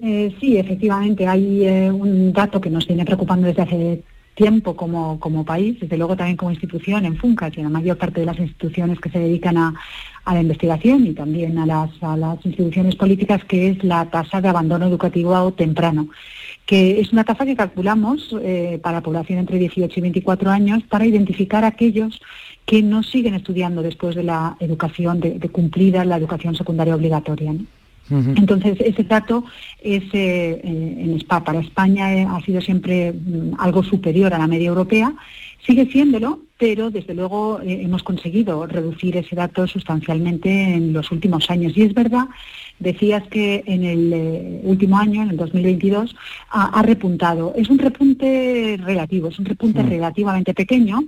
sí, 0.01 0.57
efectivamente, 0.57 1.27
hay 1.27 1.69
un 1.91 2.33
dato 2.33 2.61
que 2.61 2.71
nos 2.71 2.87
viene 2.87 3.05
preocupando 3.05 3.47
desde 3.47 3.63
hace 3.63 4.03
tiempo 4.41 4.75
como, 4.75 5.21
como 5.21 5.45
país, 5.45 5.79
desde 5.79 5.99
luego 5.99 6.17
también 6.17 6.39
como 6.39 6.51
institución 6.51 7.05
en 7.05 7.19
FUNCA, 7.19 7.51
que 7.51 7.63
la 7.63 7.69
mayor 7.69 7.99
parte 7.99 8.21
de 8.21 8.27
las 8.27 8.39
instituciones 8.39 8.99
que 8.99 9.11
se 9.11 9.19
dedican 9.19 9.59
a, 9.59 9.75
la 10.25 10.41
investigación 10.41 11.07
y 11.07 11.13
también 11.13 11.59
a 11.59 11.67
las, 11.67 11.91
a 12.03 12.17
las 12.17 12.39
instituciones 12.47 12.95
políticas, 12.95 13.45
que 13.45 13.69
es 13.69 13.85
la 13.85 14.09
tasa 14.09 14.41
de 14.41 14.49
abandono 14.49 14.87
educativo 14.87 15.53
temprano, 15.53 16.09
que 16.65 17.01
es 17.01 17.13
una 17.13 17.25
tasa 17.25 17.45
que 17.45 17.57
calculamos 17.57 18.35
eh, 18.41 18.79
para 18.83 18.99
la 18.99 19.03
población 19.03 19.41
entre 19.41 19.59
18 19.59 19.93
y 19.99 20.03
24 20.03 20.51
años 20.51 20.83
para 20.85 21.05
identificar 21.05 21.65
a 21.65 21.69
aquellos 21.69 22.21
que 22.65 22.81
no 22.81 23.03
siguen 23.03 23.35
estudiando 23.35 23.83
después 23.83 24.15
de 24.15 24.23
la 24.23 24.57
educación, 24.61 25.21
de, 25.21 25.39
de 25.39 25.49
cumplida 25.51 26.05
la 26.05 26.17
educación 26.17 26.55
secundaria 26.55 26.95
obligatoria. 26.95 27.53
Entonces, 28.11 28.77
ese 28.81 29.05
dato 29.05 29.45
es, 29.81 30.03
eh, 30.13 30.61
eh, 30.63 30.97
en 30.99 31.21
SPA, 31.21 31.45
para 31.45 31.61
España 31.61 32.15
eh, 32.15 32.27
ha 32.29 32.41
sido 32.41 32.61
siempre 32.61 33.13
mm, 33.13 33.55
algo 33.59 33.83
superior 33.83 34.35
a 34.35 34.39
la 34.39 34.47
media 34.47 34.69
europea, 34.69 35.15
sigue 35.65 35.87
siéndolo, 35.87 36.41
pero 36.61 36.91
desde 36.91 37.15
luego 37.15 37.59
hemos 37.65 38.03
conseguido 38.03 38.67
reducir 38.67 39.17
ese 39.17 39.35
dato 39.35 39.67
sustancialmente 39.67 40.51
en 40.75 40.93
los 40.93 41.11
últimos 41.11 41.49
años. 41.49 41.73
Y 41.75 41.83
es 41.85 41.95
verdad 41.95 42.29
Decías 42.81 43.23
que 43.29 43.63
en 43.67 43.85
el 43.85 44.13
eh, 44.15 44.61
último 44.63 44.97
año, 44.97 45.23
en 45.23 45.31
el 45.31 45.37
2022, 45.37 46.17
ha, 46.49 46.81
repuntado. 46.81 47.53
Es 47.55 47.69
un 47.69 47.79
repunte 47.79 48.81
relativo, 48.83 49.29
es 49.29 49.39
un 49.39 49.45
repunte 49.45 49.83
relativamente 49.83 50.55
pequeño, 50.55 51.01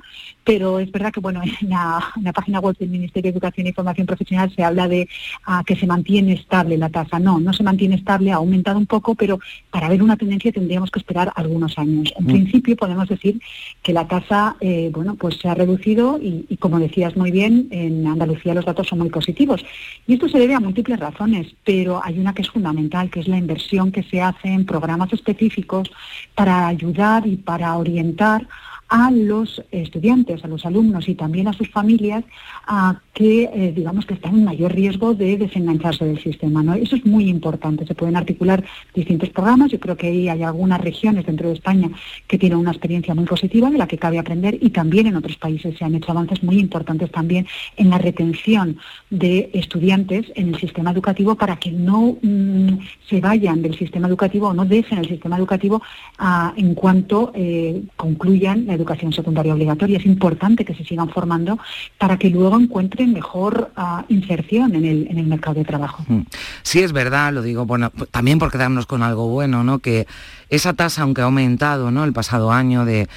pero 0.45 0.79
es 0.79 0.93
verdad 0.93 1.11
que 1.11 1.21
bueno, 1.21 1.41
en 1.63 1.71
la, 1.71 2.33
página 2.35 2.61
web 2.61 2.77
del 2.77 2.91
Ministerio 2.91 3.33
de 3.33 3.39
Educación 3.39 3.67
y 3.67 3.73
Formación 3.73 4.07
Profesional 4.07 4.53
se 4.55 4.63
habla 4.63 4.87
de 4.87 5.09
ah, 5.47 5.63
que 5.67 5.75
se 5.75 5.87
mantiene 5.87 6.35
estable 6.35 6.77
la 6.77 6.91
tasa. 6.91 7.19
No, 7.19 7.41
no 7.41 7.55
se 7.55 7.63
mantiene 7.63 7.95
estable, 7.95 8.33
ha 8.33 8.37
aumentado 8.37 8.77
un 8.77 8.87
poco, 8.87 9.15
pero 9.15 9.41
para 9.71 9.89
ver 9.89 10.03
una 10.03 10.19
tendencia 10.19 10.53
tendríamos 10.53 10.91
que 10.91 10.99
esperar 10.99 11.33
algunos 11.35 11.79
años. 11.79 12.13
En 12.19 12.25
mm. 12.25 12.29
principio 12.29 12.77
podemos 12.77 13.09
decir 13.09 13.41
que 13.83 13.95
la 13.95 14.07
tasa 14.07 14.57
eh, 14.61 14.91
bueno, 14.93 15.15
pues 15.15 15.42
se 15.43 15.49
ha 15.49 15.55
reducido 15.55 16.19
y, 16.23 16.57
como 16.59 16.79
decías 16.79 17.17
muy 17.17 17.33
bien, 17.33 17.67
en 17.73 18.07
Andalucía 18.07 18.55
los 18.55 18.65
datos 18.65 18.87
son 18.87 19.01
muy 19.01 19.11
positivos. 19.11 19.65
Y 20.07 20.15
esto 20.15 20.29
se 20.29 20.39
debe 20.39 20.55
a 20.55 20.61
múltiples 20.61 21.01
razones 21.01 21.53
pero 21.65 22.01
hay 22.03 22.19
una 22.19 22.35
que 22.35 22.43
es 22.43 22.51
fundamental, 22.51 23.11
que 23.11 23.21
es 23.21 23.29
la 23.29 23.39
inversión 23.39 23.93
que 23.93 24.03
se 24.03 24.21
hace 24.21 24.49
en 24.49 24.67
programas 24.67 25.13
específicos 25.13 25.91
para 26.35 26.67
ayudar 26.67 27.27
y 27.27 27.37
para 27.37 27.77
orientar 27.77 28.47
a 28.89 29.11
los 29.11 29.63
estudiantes, 29.71 30.45
a 30.45 30.49
los 30.49 30.67
alumnos 30.67 31.09
y 31.09 31.15
también 31.15 31.49
a 31.49 31.55
sus 31.55 31.71
familias 31.71 32.25
a 32.67 33.01
que 33.13 33.51
eh, 33.53 33.73
digamos 33.77 34.07
que 34.07 34.15
están 34.15 34.35
en 34.35 34.45
mayor 34.45 34.73
riesgo 34.73 35.15
de 35.15 35.37
desengancharse 35.37 36.05
del 36.05 36.23
sistema. 36.23 36.63
¿no? 36.63 36.75
Eso 36.75 36.97
es 36.97 37.05
muy 37.05 37.29
importante. 37.29 37.87
Se 37.87 37.95
pueden 37.95 38.17
articular 38.17 38.65
distintos 38.95 39.29
programas. 39.31 39.71
Yo 39.71 39.79
creo 39.79 39.97
que 39.97 40.07
ahí 40.07 40.29
hay 40.29 40.43
algunas 40.43 40.81
regiones 40.81 41.27
dentro 41.27 41.49
de 41.49 41.55
España 41.55 41.91
que 42.27 42.39
tienen 42.39 42.59
una 42.59 42.71
experiencia 42.71 43.15
muy 43.15 43.25
positiva 43.27 43.71
de 43.71 43.77
la 43.77 43.87
que 43.87 43.99
cabe 43.99 44.19
aprender 44.19 44.57
y 44.61 44.71
también 44.71 45.07
en 45.07 45.17
otros 45.17 45.37
países 45.37 45.77
se 45.77 45.85
han 45.85 45.95
hecho 45.95 46.11
avances 46.11 46.43
muy 46.43 46.59
importantes 46.59 47.11
también 47.11 47.47
en 47.77 47.91
la 47.91 47.99
retención 47.99 48.79
de 49.11 49.51
estudiantes 49.53 50.33
en 50.35 50.55
el 50.55 50.61
sistema 50.61 50.91
educativo 50.91 51.35
para 51.35 51.57
que 51.57 51.71
no 51.71 52.17
mm, 52.23 52.79
se 53.09 53.21
vayan 53.21 53.61
del 53.61 53.77
sistema 53.77 54.09
educativo 54.09 54.49
o 54.49 54.55
no 54.55 54.65
dejen 54.65 54.99
el 54.99 55.09
sistema 55.09 55.37
educativo 55.37 55.83
ah, 56.19 56.55
en 56.57 56.75
cuanto 56.75 57.31
eh, 57.35 57.83
concluyan 57.97 58.67
la 58.67 58.75
educación 58.75 59.13
secundaria 59.13 59.53
obligatoria. 59.53 59.99
Es 59.99 60.07
importante 60.07 60.65
que 60.65 60.75
se 60.75 60.85
sigan 60.85 61.11
formando 61.11 61.59
para 61.99 62.19
que 62.19 62.31
luego 62.31 62.59
encuentren 62.59 63.02
mejor 63.07 63.71
ah, 63.77 64.05
inserción 64.09 64.75
en 64.75 64.85
el, 64.85 65.07
en 65.09 65.19
el 65.19 65.27
mercado 65.27 65.55
de 65.55 65.65
trabajo. 65.65 66.05
Mm. 66.09 66.23
Sí, 66.63 66.81
es 66.81 66.93
verdad, 66.93 67.33
lo 67.33 67.43
digo 67.43 67.67
bueno, 67.67 67.91
también 68.11 68.39
por 68.39 68.51
quedarnos 68.51 68.87
con 68.87 69.03
algo 69.03 69.29
bueno, 69.29 69.65
¿no? 69.65 69.79
Que 69.79 70.07
esa 70.53 70.75
tasa, 70.75 71.03
aunque 71.03 71.23
ha 71.23 71.25
aumentado 71.25 71.91
¿no? 71.91 72.05
el 72.05 72.13
pasado 72.13 72.53
año 72.53 72.85
de, 72.85 73.09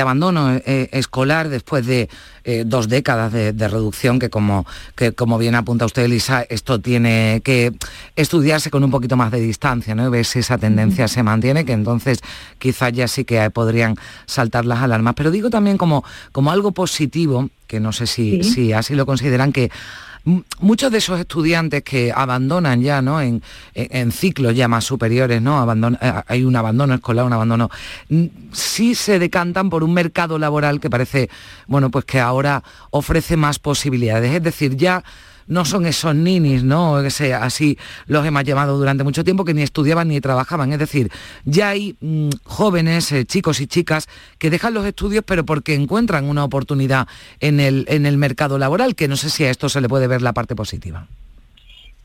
abandono 0.00 0.52
eh, 0.54 0.88
escolar 0.92 1.48
después 1.48 1.84
de 1.84 2.08
eh, 2.44 2.62
dos 2.64 2.88
décadas 2.88 3.32
de, 3.32 3.68
reducción, 3.68 4.20
que 4.20 4.30
como, 4.30 4.64
que 4.94 5.10
como 5.10 5.36
bien 5.36 5.56
apunta 5.56 5.84
usted, 5.84 6.04
Elisa, 6.04 6.46
esto 6.48 6.80
tiene 6.80 7.42
que 7.44 7.72
estudiarse 8.14 8.70
con 8.70 8.84
un 8.84 8.92
poquito 8.92 9.16
más 9.16 9.32
de 9.32 9.40
distancia, 9.40 9.96
¿no? 9.96 10.06
Y 10.06 10.10
ver 10.10 10.24
si 10.24 10.38
esa 10.38 10.56
tendencia 10.56 11.08
se 11.08 11.24
mantiene, 11.24 11.64
que 11.64 11.72
entonces 11.72 12.20
quizás 12.60 12.92
ya 12.92 13.08
sí 13.08 13.24
que 13.24 13.50
podrían 13.50 13.96
saltar 14.26 14.64
las 14.64 14.78
alarmas. 14.78 15.14
Pero 15.16 15.32
digo 15.32 15.50
también 15.50 15.76
como, 15.76 16.04
como 16.30 16.52
algo 16.52 16.70
positivo, 16.70 17.50
que 17.66 17.80
no 17.80 17.90
sé 17.90 18.06
si, 18.06 18.44
si 18.44 18.72
así 18.72 18.94
lo 18.94 19.06
consideran, 19.06 19.52
que 19.52 19.72
muchos 20.24 20.90
de 20.90 20.98
esos 20.98 21.20
estudiantes 21.20 21.82
que 21.82 22.12
abandonan 22.14 22.82
ya, 22.82 23.02
¿no? 23.02 23.20
En, 23.20 23.42
ciclos 24.12 24.54
ya 24.54 24.68
más 24.68 24.84
superiores, 24.84 25.42
¿no? 25.42 25.72
Eh, 26.00 26.12
hay 26.26 26.44
un 26.44 26.56
abandono 26.56 26.94
escolar, 26.94 27.24
un 27.24 27.32
abandono. 27.32 27.70
Sí 28.52 28.94
se 28.94 29.18
decantan 29.18 29.70
por 29.70 29.84
un 29.84 29.92
mercado 29.92 30.38
laboral 30.38 30.80
que 30.80 30.90
parece, 30.90 31.28
bueno, 31.66 31.90
pues 31.90 32.04
que 32.04 32.20
ahora 32.20 32.62
ofrece 32.90 33.36
más 33.36 33.58
posibilidades. 33.58 34.34
Es 34.34 34.42
decir, 34.42 34.76
ya 34.76 35.04
no 35.46 35.64
son 35.64 35.86
esos 35.86 36.14
ninis, 36.14 36.64
¿no? 36.64 37.00
Que 37.02 37.34
así 37.34 37.78
los 38.06 38.24
hemos 38.26 38.44
llamado 38.44 38.78
durante 38.78 39.04
mucho 39.04 39.24
tiempo, 39.24 39.44
que 39.44 39.54
ni 39.54 39.62
estudiaban 39.62 40.08
ni 40.08 40.20
trabajaban. 40.20 40.72
Es 40.72 40.78
decir, 40.78 41.10
ya 41.44 41.70
hay 41.70 41.96
mm, 42.00 42.30
jóvenes, 42.44 43.12
eh, 43.12 43.24
chicos 43.24 43.60
y 43.60 43.66
chicas, 43.66 44.08
que 44.38 44.50
dejan 44.50 44.74
los 44.74 44.86
estudios, 44.86 45.24
pero 45.26 45.44
porque 45.44 45.74
encuentran 45.74 46.24
una 46.26 46.44
oportunidad 46.44 47.08
en 47.40 47.60
el, 47.60 47.84
en 47.88 48.06
el 48.06 48.16
mercado 48.16 48.58
laboral, 48.58 48.94
que 48.94 49.08
no 49.08 49.16
sé 49.16 49.30
si 49.30 49.44
a 49.44 49.50
esto 49.50 49.68
se 49.68 49.80
le 49.80 49.88
puede 49.88 50.06
ver 50.06 50.22
la 50.22 50.32
parte 50.32 50.54
positiva. 50.56 51.06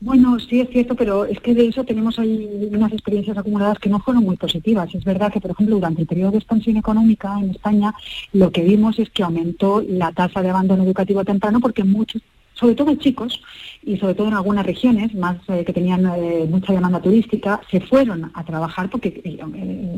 Bueno, 0.02 0.38
sí 0.40 0.60
es 0.60 0.70
cierto, 0.70 0.94
pero 0.94 1.26
es 1.26 1.38
que 1.40 1.54
de 1.54 1.66
eso 1.66 1.84
tenemos 1.84 2.18
ahí 2.18 2.70
unas 2.72 2.90
experiencias 2.90 3.36
acumuladas 3.36 3.78
que 3.78 3.90
no 3.90 4.00
fueron 4.00 4.24
muy 4.24 4.36
positivas. 4.38 4.94
Es 4.94 5.04
verdad 5.04 5.30
que, 5.30 5.42
por 5.42 5.50
ejemplo, 5.50 5.74
durante 5.76 6.00
el 6.00 6.06
periodo 6.06 6.30
de 6.30 6.38
expansión 6.38 6.78
económica 6.78 7.38
en 7.38 7.50
España, 7.50 7.92
lo 8.32 8.50
que 8.50 8.62
vimos 8.62 8.98
es 8.98 9.10
que 9.10 9.22
aumentó 9.22 9.84
la 9.86 10.10
tasa 10.12 10.40
de 10.40 10.48
abandono 10.48 10.84
educativo 10.84 11.22
temprano 11.22 11.60
porque 11.60 11.84
muchos 11.84 12.22
sobre 12.60 12.74
todo 12.74 12.94
chicos 12.96 13.42
y 13.82 13.96
sobre 13.96 14.14
todo 14.14 14.28
en 14.28 14.34
algunas 14.34 14.66
regiones 14.66 15.14
más 15.14 15.38
eh, 15.48 15.64
que 15.64 15.72
tenían 15.72 16.04
eh, 16.04 16.46
mucha 16.48 16.74
demanda 16.74 17.00
turística, 17.00 17.60
se 17.70 17.80
fueron 17.80 18.30
a 18.34 18.44
trabajar, 18.44 18.90
porque 18.90 19.22
eh, 19.24 19.38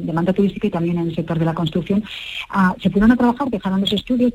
demanda 0.05 0.33
turística 0.33 0.69
y 0.69 0.71
también 0.71 0.99
en 0.99 1.09
el 1.09 1.15
sector 1.15 1.39
de 1.39 1.45
la 1.45 1.55
construcción, 1.55 2.05
ah, 2.51 2.77
se 2.81 2.91
fueron 2.91 3.11
a 3.11 3.17
trabajar, 3.17 3.51
dejaron 3.51 3.81
los 3.81 3.93
estudios, 3.93 4.33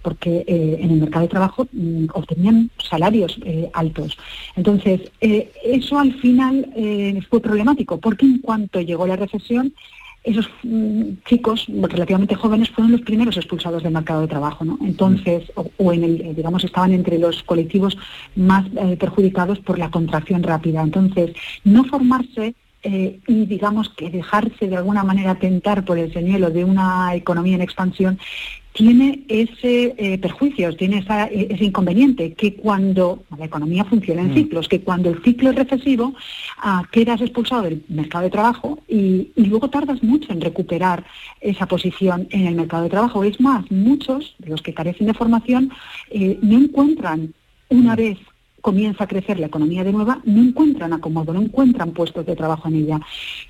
porque 0.00 0.44
en 0.46 0.90
el 0.90 1.00
mercado 1.00 1.22
de 1.22 1.28
trabajo 1.28 1.68
mm, 1.70 2.06
obtenían 2.14 2.70
salarios 2.78 3.38
altos. 3.74 4.16
Entonces, 4.56 5.00
eso 5.20 5.98
al 5.98 6.14
final 6.14 6.66
fue 7.28 7.40
problemático, 7.40 7.98
porque 7.98 8.24
en 8.24 8.38
cuanto 8.38 8.80
llegó 8.80 9.06
la 9.06 9.16
recesión, 9.16 9.74
esos 10.24 10.48
mm, 10.62 11.14
chicos 11.24 11.66
relativamente 11.68 12.34
jóvenes 12.34 12.70
fueron 12.70 12.92
los 12.92 13.00
primeros 13.00 13.36
expulsados 13.36 13.82
del 13.82 13.92
mercado 13.92 14.22
de 14.22 14.28
trabajo, 14.28 14.64
¿no? 14.64 14.78
Entonces, 14.82 15.50
o, 15.54 15.92
en 15.92 16.04
el, 16.04 16.20
eh, 16.20 16.34
digamos, 16.34 16.64
estaban 16.64 16.92
entre 16.92 17.18
los 17.18 17.42
colectivos 17.42 17.96
más 18.36 18.66
eh, 18.76 18.96
perjudicados 18.96 19.58
por 19.58 19.78
la 19.78 19.90
contracción 19.90 20.42
rápida. 20.42 20.82
Entonces, 20.82 21.32
no 21.64 21.84
formarse 21.84 22.54
eh, 22.84 23.20
y 23.26 23.46
digamos 23.46 23.90
que 23.90 24.10
dejarse 24.10 24.68
de 24.68 24.76
alguna 24.76 25.04
manera 25.04 25.36
tentar 25.36 25.84
por 25.84 25.98
el 25.98 26.12
señuelo 26.12 26.50
de 26.50 26.64
una 26.64 27.14
economía 27.14 27.54
en 27.54 27.62
expansión 27.62 28.18
tiene 28.72 29.22
ese 29.28 29.94
eh, 29.98 30.18
perjuicio, 30.18 30.74
tiene 30.76 30.98
esa- 30.98 31.26
eh, 31.26 31.48
ese 31.50 31.64
inconveniente, 31.64 32.32
que 32.32 32.54
cuando 32.54 33.22
la 33.38 33.44
economía 33.44 33.84
funciona 33.84 34.22
en 34.22 34.30
Mm. 34.30 34.34
ciclos, 34.34 34.68
que 34.68 34.80
cuando 34.80 35.10
el 35.10 35.22
ciclo 35.22 35.50
es 35.50 35.56
recesivo, 35.56 36.14
ah, 36.58 36.82
quedas 36.90 37.20
expulsado 37.20 37.62
del 37.62 37.82
mercado 37.88 38.24
de 38.24 38.30
trabajo 38.30 38.78
y, 38.88 39.30
y 39.36 39.44
luego 39.46 39.68
tardas 39.68 40.02
mucho 40.02 40.32
en 40.32 40.40
recuperar 40.40 41.04
esa 41.40 41.66
posición 41.66 42.26
en 42.30 42.46
el 42.46 42.54
mercado 42.54 42.84
de 42.84 42.90
trabajo. 42.90 43.24
Es 43.24 43.40
más, 43.40 43.70
muchos 43.70 44.34
de 44.38 44.50
los 44.50 44.62
que 44.62 44.72
carecen 44.74 45.06
de 45.06 45.14
formación 45.14 45.70
eh, 46.10 46.38
no 46.42 46.56
encuentran 46.56 47.34
una 47.68 47.94
vez 47.96 48.18
comienza 48.60 49.04
a 49.04 49.08
crecer 49.08 49.40
la 49.40 49.46
economía 49.48 49.82
de 49.82 49.92
nueva, 49.92 50.20
no 50.24 50.40
encuentran 50.40 50.92
acomodo, 50.92 51.32
no 51.34 51.42
encuentran 51.42 51.90
puestos 51.90 52.24
de 52.24 52.36
trabajo 52.36 52.68
en 52.68 52.76
ella. 52.76 53.00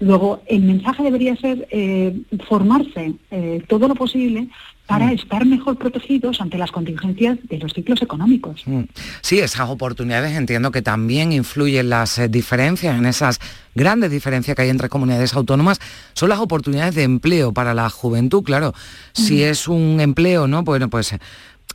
Luego, 0.01 0.41
el 0.47 0.63
mensaje 0.63 1.03
debería 1.03 1.37
ser 1.37 1.69
eh, 1.71 2.17
formarse 2.49 3.13
eh, 3.31 3.63
todo 3.69 3.89
lo 3.89 3.95
posible 3.95 4.49
para 4.87 5.13
estar 5.13 5.47
mejor 5.47 5.79
protegidos 5.79 6.41
ante 6.41 6.59
las 6.59 6.71
contingencias 6.71 7.39
de 7.45 7.59
los 7.59 7.73
ciclos 7.73 8.03
económicos. 8.03 8.63
Mm. 8.67 8.83
Sí, 9.21 9.39
esas 9.39 9.71
oportunidades 9.71 10.37
entiendo 10.37 10.71
que 10.71 10.83
también 10.83 11.33
influyen 11.33 11.89
las 11.89 12.19
eh, 12.19 12.29
diferencias, 12.29 12.99
en 12.99 13.07
esas 13.07 13.39
grandes 13.75 14.11
diferencias 14.11 14.55
que 14.55 14.63
hay 14.63 14.69
entre 14.69 14.89
comunidades 14.89 15.35
autónomas, 15.35 15.79
son 16.15 16.29
las 16.29 16.41
oportunidades 16.41 16.95
de 16.95 17.05
empleo 17.05 17.53
para 17.53 17.75
la 17.75 17.89
juventud, 17.89 18.43
claro. 18.43 18.75
Si 19.13 19.43
es 19.43 19.69
un 19.69 19.99
empleo, 20.01 20.47
¿no? 20.47 20.63
Bueno, 20.63 20.91
pues 20.91 21.15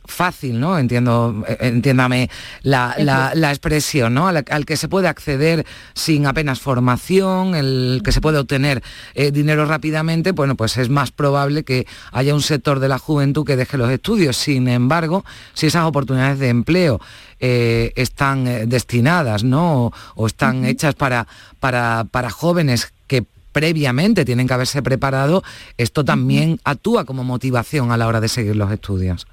fácil, 0.08 0.58
¿no? 0.58 0.78
Entiendo, 0.78 1.44
eh, 1.46 1.56
entiéndame 1.60 2.28
la, 2.62 2.94
la- 2.98 3.32
la 3.34 3.50
expresión, 3.50 4.14
¿no? 4.14 4.26
Al, 4.28 4.44
al 4.50 4.64
que 4.66 4.76
se 4.76 4.88
puede 4.88 5.08
acceder 5.08 5.64
sin 5.94 6.26
apenas 6.26 6.60
formación, 6.60 7.54
el 7.54 8.00
que 8.04 8.12
se 8.12 8.20
puede 8.20 8.38
obtener 8.38 8.82
eh, 9.14 9.30
dinero 9.30 9.64
rápidamente, 9.66 10.32
bueno, 10.32 10.56
pues 10.56 10.76
es 10.78 10.88
más 10.88 11.10
probable 11.12 11.62
que 11.64 11.86
haya 12.12 12.34
un 12.34 12.42
sector 12.42 12.80
de 12.80 12.88
la 12.88 12.98
juventud 12.98 13.44
que 13.46 13.56
deje 13.56 13.78
los 13.78 13.90
estudios. 13.90 14.36
Sin 14.36 14.66
embargo, 14.68 15.24
si 15.54 15.66
esas 15.66 15.84
oportunidades 15.84 16.38
de 16.38 16.48
empleo 16.48 17.00
eh, 17.40 17.92
están 17.94 18.46
eh, 18.48 18.66
destinadas, 18.66 19.44
¿no? 19.44 19.86
O, 19.86 19.92
o 20.16 20.26
están 20.26 20.64
hechas 20.64 20.94
para, 20.94 21.26
para, 21.60 22.06
para 22.10 22.30
jóvenes 22.30 22.92
que 23.06 23.24
previamente 23.52 24.24
tienen 24.24 24.46
que 24.46 24.54
haberse 24.54 24.82
preparado, 24.82 25.42
esto 25.78 26.04
también 26.04 26.60
actúa 26.64 27.04
como 27.04 27.24
motivación 27.24 27.90
a 27.90 27.96
la 27.96 28.06
hora 28.06 28.20
de 28.20 28.28
seguir 28.28 28.54
los 28.56 28.70
estudios. 28.70 29.26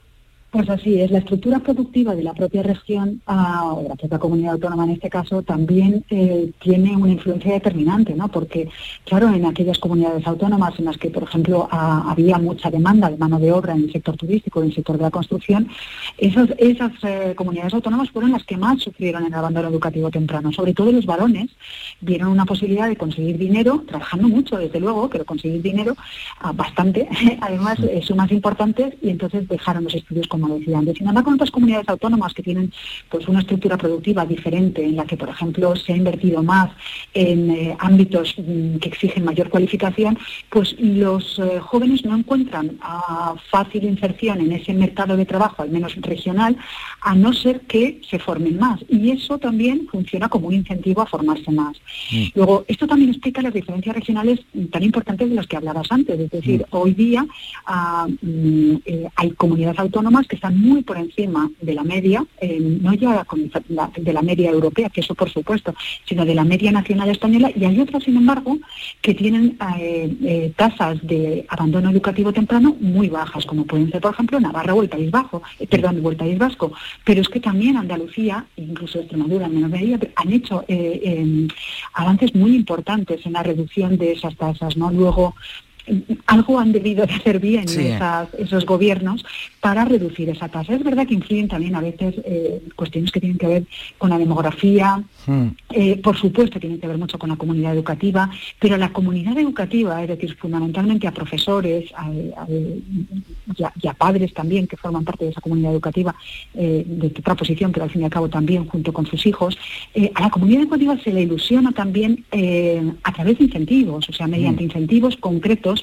Pues 0.56 0.70
así 0.70 1.02
es, 1.02 1.12
la 1.12 1.18
estructura 1.18 1.60
productiva 1.60 2.16
de 2.16 2.24
la 2.24 2.34
propia 2.34 2.64
región, 2.64 3.22
ah, 3.28 3.74
o 3.74 3.84
de 3.84 3.90
la 3.90 3.96
propia 3.96 4.20
comunidad 4.20 4.54
autónoma 4.54 4.86
en 4.86 4.92
este 4.92 5.10
caso, 5.10 5.42
también 5.42 6.06
eh, 6.10 6.50
tiene 6.62 6.96
una 6.96 7.12
influencia 7.12 7.52
determinante, 7.52 8.16
¿no? 8.16 8.30
Porque, 8.30 8.70
claro, 9.04 9.28
en 9.34 9.46
aquellas 9.46 9.78
comunidades 9.80 10.26
autónomas 10.26 10.80
en 10.80 10.86
las 10.86 10.98
que, 10.98 11.10
por 11.10 11.24
ejemplo, 11.24 11.68
ah, 11.70 12.06
había 12.08 12.38
mucha 12.38 12.72
demanda 12.72 13.10
de 13.10 13.18
mano 13.18 13.38
de 13.38 13.52
obra 13.52 13.74
en 13.74 13.84
el 13.84 13.92
sector 13.92 14.16
turístico, 14.16 14.62
en 14.62 14.70
el 14.70 14.76
sector 14.76 14.98
de 14.98 15.04
la 15.04 15.12
construcción, 15.12 15.68
esas, 16.18 16.48
esas 16.58 16.94
eh, 17.04 17.34
comunidades 17.36 17.74
autónomas 17.74 18.10
fueron 18.12 18.32
las 18.32 18.46
que 18.46 18.56
más 18.56 18.82
sufrieron 18.82 19.26
el 19.26 19.34
abandono 19.34 19.68
educativo 19.68 20.10
temprano. 20.10 20.54
Sobre 20.54 20.74
todo 20.74 20.90
los 20.90 21.06
varones 21.06 21.50
vieron 22.00 22.30
una 22.30 22.46
posibilidad 22.46 22.88
de 22.88 22.96
conseguir 22.96 23.38
dinero, 23.38 23.84
trabajando 23.86 24.30
mucho, 24.30 24.58
desde 24.58 24.80
luego, 24.80 25.10
pero 25.10 25.26
conseguir 25.26 25.62
dinero 25.62 25.98
ah, 26.40 26.54
bastante, 26.54 27.10
además, 27.42 27.78
eh, 27.80 28.02
sumas 28.02 28.32
importantes, 28.32 28.94
y 29.02 29.10
entonces 29.10 29.50
dejaron 29.50 29.84
los 29.84 29.96
estudios 29.96 30.30
como 30.30 30.45
embargo, 30.52 31.30
en 31.30 31.36
otras 31.36 31.52
comunidades 31.52 31.90
autónomas 31.90 32.34
que 32.34 32.44
tienen 32.44 32.72
pues 33.10 33.28
una 33.28 33.40
estructura 33.40 33.78
productiva 33.78 34.26
diferente, 34.26 34.84
en 34.84 34.96
la 34.96 35.06
que, 35.06 35.18
por 35.18 35.30
ejemplo, 35.30 35.76
se 35.76 35.94
ha 35.94 35.98
invertido 35.98 36.44
más 36.44 36.72
en 37.14 37.52
eh, 37.52 37.76
ámbitos 37.80 38.36
mm, 38.38 38.78
que 38.78 38.90
exigen 38.90 39.26
mayor 39.26 39.50
cualificación, 39.50 40.18
pues 40.50 40.76
los 40.80 41.40
eh, 41.40 41.60
jóvenes 41.60 42.06
no 42.06 42.16
encuentran 42.16 42.78
fácil 43.50 43.84
inserción 43.84 44.42
en 44.42 44.52
ese 44.52 44.74
mercado 44.74 45.18
de 45.18 45.26
trabajo, 45.26 45.62
al 45.62 45.70
menos 45.70 45.96
regional, 45.96 46.58
a 47.02 47.16
no 47.16 47.34
ser 47.34 47.62
que 47.62 48.02
se 48.10 48.20
formen 48.20 48.58
más. 48.58 48.80
Y 48.90 49.12
eso 49.12 49.38
también 49.38 49.88
funciona 49.88 50.30
como 50.30 50.48
un 50.48 50.54
incentivo 50.54 51.02
a 51.02 51.06
formarse 51.06 51.52
más. 51.52 51.78
Luego, 52.34 52.66
esto 52.68 52.88
también 52.88 53.10
explica 53.12 53.42
las 53.42 53.54
diferencias 53.54 53.96
regionales 53.96 54.40
tan 54.72 54.84
importantes 54.84 55.30
de 55.30 55.36
las 55.36 55.48
que 55.48 55.58
hablabas 55.58 55.92
antes. 55.92 56.20
Es 56.20 56.30
decir, 56.30 56.66
hoy 56.72 56.94
día 56.94 57.26
ah, 57.66 58.08
mm, 58.22 58.76
eh, 58.86 59.08
hay 59.16 59.32
comunidades 59.32 59.80
autónomas 59.80 60.28
que 60.28 60.35
están 60.36 60.60
muy 60.60 60.84
por 60.84 60.98
encima 60.98 61.50
de 61.62 61.74
la 61.74 61.84
media, 61.84 62.26
eh, 62.40 62.60
no 62.60 62.94
ya 62.94 63.26
de 63.98 64.14
la 64.14 64.22
media 64.22 64.50
europea, 64.52 64.90
que 64.90 65.02
eso 65.02 65.16
por 65.16 65.30
supuesto, 65.30 65.74
sino 66.06 66.26
de 66.26 66.36
la 66.36 66.44
media 66.44 66.72
nacional 66.72 67.10
española, 67.10 67.52
y 67.56 67.66
hay 67.66 67.80
otras, 67.80 68.04
sin 68.04 68.18
embargo, 68.18 68.58
que 69.02 69.14
tienen 69.14 69.58
eh, 69.80 70.16
eh, 70.24 70.54
tasas 70.56 71.06
de 71.06 71.46
abandono 71.50 71.90
educativo 71.90 72.32
temprano 72.34 72.76
muy 72.80 73.10
bajas, 73.10 73.46
como 73.46 73.66
pueden 73.66 73.92
ser, 73.92 74.02
por 74.02 74.14
ejemplo, 74.14 74.40
Navarra 74.40 74.74
o 74.74 74.82
el 74.82 74.90
País 74.90 75.12
Bajo, 75.12 75.42
perdón, 75.70 76.02
o 76.04 76.12
el 76.12 76.18
País 76.18 76.38
Vasco. 76.38 76.72
Pero 77.04 77.22
es 77.22 77.30
que 77.30 77.40
también 77.40 77.78
Andalucía, 77.78 78.46
incluso 78.56 79.00
Extremadura 79.00 79.46
en 79.48 79.56
menor 79.56 79.70
medida, 79.72 80.00
han 80.16 80.34
hecho 80.34 80.64
eh, 80.68 81.48
avances 81.94 82.36
muy 82.36 82.56
importantes 82.56 83.26
en 83.26 83.34
la 83.34 83.44
reducción 83.44 83.98
de 83.98 84.12
esas 84.14 84.36
tasas, 84.36 84.78
¿no? 84.78 84.92
Luego, 84.92 85.36
algo 86.28 86.60
han 86.60 86.72
debido 86.72 87.06
de 87.06 87.14
hacer 87.14 87.40
bien 87.40 87.68
Sí. 87.68 87.82
esas- 87.88 88.34
esos 88.36 88.66
gobiernos 88.66 89.24
para 89.62 89.86
reducir 89.86 90.30
esa 90.30 90.48
tasa. 90.50 90.74
Es 90.74 90.84
verdad 90.84 91.06
que 91.08 91.14
influyen 91.14 91.48
también 91.48 91.76
a 91.76 91.82
veces 91.82 92.16
eh, 92.26 92.62
cuestiones 92.76 93.12
que 93.12 93.20
tienen 93.20 93.38
que 93.38 93.48
ver 93.48 93.64
con 93.98 94.10
la 94.10 94.18
demografía, 94.18 95.04
eh, 95.74 95.98
por 96.04 96.18
supuesto, 96.18 96.60
tiene 96.60 96.80
que 96.80 96.88
ver 96.88 96.98
mucho 96.98 97.18
con 97.20 97.30
la 97.30 97.36
comunidad 97.36 97.74
educativa, 97.74 98.30
pero 98.60 98.78
la 98.78 98.92
comunidad 98.92 99.38
educativa, 99.38 100.02
es 100.02 100.08
decir, 100.10 100.36
fundamentalmente 100.36 101.08
a 101.08 101.12
profesores 101.12 101.92
a- 101.96 102.06
a- 102.06 102.48
y, 102.50 103.64
a, 103.64 103.74
y 103.82 103.88
a 103.88 103.94
padres 103.94 104.34
también 104.34 104.68
que 104.68 104.78
forman 104.78 105.04
parte 105.04 105.26
de 105.26 105.32
esa 105.32 105.42
comunidad 105.42 105.72
educativa 105.72 106.16
eh, 106.54 106.84
de 106.86 107.08
otra 107.08 107.36
posición, 107.36 107.72
pero 107.72 107.84
al 107.86 107.90
fin 107.92 108.02
y 108.02 108.06
al 108.06 108.12
cabo 108.12 108.30
también 108.30 108.66
junto 108.68 108.92
con 108.94 109.06
sus 109.06 109.26
hijos, 109.26 109.58
a 110.16 110.22
la 110.22 110.30
comunidad 110.30 110.62
educativa 110.62 110.98
se 111.04 111.12
le 111.14 111.22
ilusiona 111.24 111.72
también 111.72 112.24
a 113.04 113.12
través 113.14 113.38
de 113.38 113.46
incentivos, 113.46 114.08
o 114.10 114.14
sea, 114.14 114.28
mediante 114.28 114.64
incentivos 114.64 115.16
concretos 115.18 115.75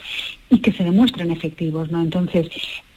y 0.50 0.59
que 0.59 0.72
se 0.72 0.85
demuestren 0.85 1.31
efectivos, 1.31 1.90
¿no? 1.90 2.02
Entonces, 2.02 2.48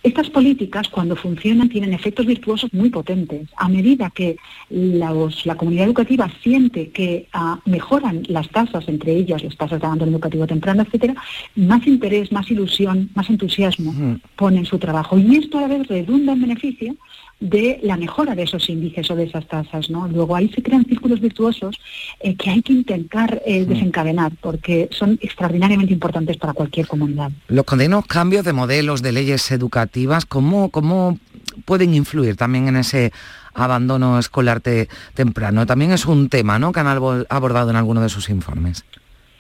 estas 0.04 0.30
políticas, 0.30 0.88
cuando 0.90 1.16
funcionan, 1.16 1.70
tienen 1.70 1.94
efectos 1.94 2.26
virtuosos 2.28 2.72
muy 2.74 2.90
potentes. 2.92 3.48
A 3.58 3.68
medida 3.70 4.12
que 4.14 4.36
los- 4.70 5.46
la 5.46 5.56
comunidad 5.56 5.86
educativa 5.86 6.30
siente 6.44 6.90
que 6.90 7.28
ah, 7.34 7.60
mejoran 7.66 8.24
las 8.28 8.48
tasas, 8.50 8.88
entre 8.88 9.16
ellas 9.16 9.44
las 9.44 9.58
tasas 9.58 9.80
de 9.80 9.86
abandono 9.88 10.12
educativo 10.12 10.46
temprano, 10.46 10.84
etcétera, 10.84 11.16
más 11.56 11.88
interés, 11.88 12.32
más 12.32 12.50
ilusión, 12.52 13.10
más 13.16 13.30
entusiasmo 13.30 14.20
pone 14.36 14.58
en 14.60 14.66
su 14.66 14.78
trabajo. 14.78 15.18
Y 15.18 15.38
esto 15.38 15.58
a 15.58 15.62
la 15.62 15.68
vez 15.70 15.88
redunda 15.88 16.34
en 16.34 16.42
beneficio 16.42 16.96
de 17.40 17.80
la 17.84 17.98
mejora 17.98 18.34
de 18.34 18.44
esos 18.44 18.70
índices 18.70 19.12
o 19.12 19.16
de 19.16 19.24
esas 19.26 19.46
tasas. 19.48 19.90
¿no? 19.90 20.08
Luego 20.08 20.36
ahí 20.36 20.50
se 20.50 20.64
crean 20.64 20.86
círculos 20.86 21.20
virtuosos 21.20 21.76
eh, 22.22 22.36
que 22.36 22.50
hay 22.50 22.62
que 22.62 22.74
intentar 22.74 23.42
eh, 23.46 23.66
desencadenar 23.66 24.32
porque 24.42 24.88
son 24.92 25.20
extraordinariamente 25.22 25.94
importantes 25.94 26.38
para 26.38 26.54
cualquier 26.54 26.88
comunidad. 26.88 27.32
Los 27.48 27.66
continuos 27.66 28.06
cambios 28.08 28.46
de 28.46 28.54
modelos, 28.54 29.02
de 29.02 29.12
leyes 29.12 29.52
educativas, 29.52 30.26
¿cómo, 30.26 30.70
cómo 30.70 31.20
pueden 31.66 31.94
influir 31.94 32.36
también 32.36 32.68
en 32.68 32.78
ese 32.78 33.12
abandono 33.54 34.18
escolar 34.18 34.62
te- 34.62 34.88
temprano? 35.14 35.66
También 35.66 35.92
es 35.92 36.06
un 36.06 36.30
tema 36.30 36.58
¿no? 36.58 36.72
que 36.72 36.80
han 36.80 36.88
abordado 36.88 37.70
en 37.70 37.76
alguno 37.76 38.02
de 38.02 38.10
sus 38.10 38.30
informes. 38.30 38.86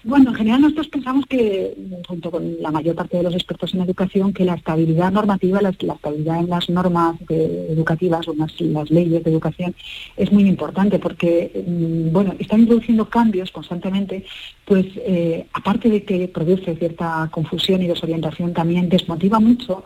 Bueno, 0.07 0.29
en 0.29 0.35
general 0.35 0.61
nosotros 0.61 0.87
pensamos 0.89 1.25
que, 1.25 1.75
junto 2.07 2.29
con 2.29 2.61
la 2.61 2.69
mayor 2.69 2.93
parte 2.95 3.17
de 3.17 3.23
los 3.23 3.33
expertos 3.33 3.73
en 3.73 3.81
educación, 3.81 4.33
que 4.33 4.45
la 4.45 4.53
estabilidad 4.53 5.11
normativa, 5.11 5.59
la, 5.63 5.73
la 5.79 5.93
estabilidad 5.95 6.39
en 6.41 6.49
las 6.49 6.69
normas 6.69 7.15
de- 7.27 7.71
educativas 7.71 8.27
o 8.27 8.33
en 8.33 8.37
las, 8.37 8.61
las 8.61 8.91
leyes 8.91 9.23
de 9.23 9.31
educación 9.31 9.73
es 10.15 10.31
muy 10.31 10.43
importante 10.47 10.99
porque, 10.99 11.65
mm, 11.67 12.11
bueno, 12.13 12.35
están 12.37 12.59
introduciendo 12.59 13.09
cambios 13.09 13.49
constantemente, 13.51 14.23
pues 14.63 14.85
eh, 14.97 15.47
aparte 15.53 15.89
de 15.89 16.03
que 16.03 16.27
produce 16.27 16.75
cierta 16.75 17.27
confusión 17.31 17.81
y 17.81 17.87
desorientación, 17.87 18.53
también 18.53 18.89
desmotiva 18.89 19.39
mucho 19.39 19.85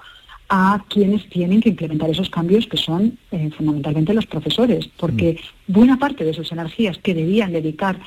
a 0.52 0.84
quienes 0.90 1.30
tienen 1.30 1.62
que 1.62 1.70
implementar 1.70 2.10
esos 2.10 2.30
cambios 2.30 2.66
que 2.68 2.76
son 2.76 3.18
eh, 3.32 3.52
fundamentalmente 3.56 4.14
los 4.16 4.26
profesores, 4.26 4.90
porque 4.98 5.40
buena 5.68 5.98
parte 5.98 6.26
de 6.26 6.34
sus 6.34 6.52
energías 6.52 6.98
que 6.98 7.14
debían 7.14 7.54
dedicar 7.54 8.00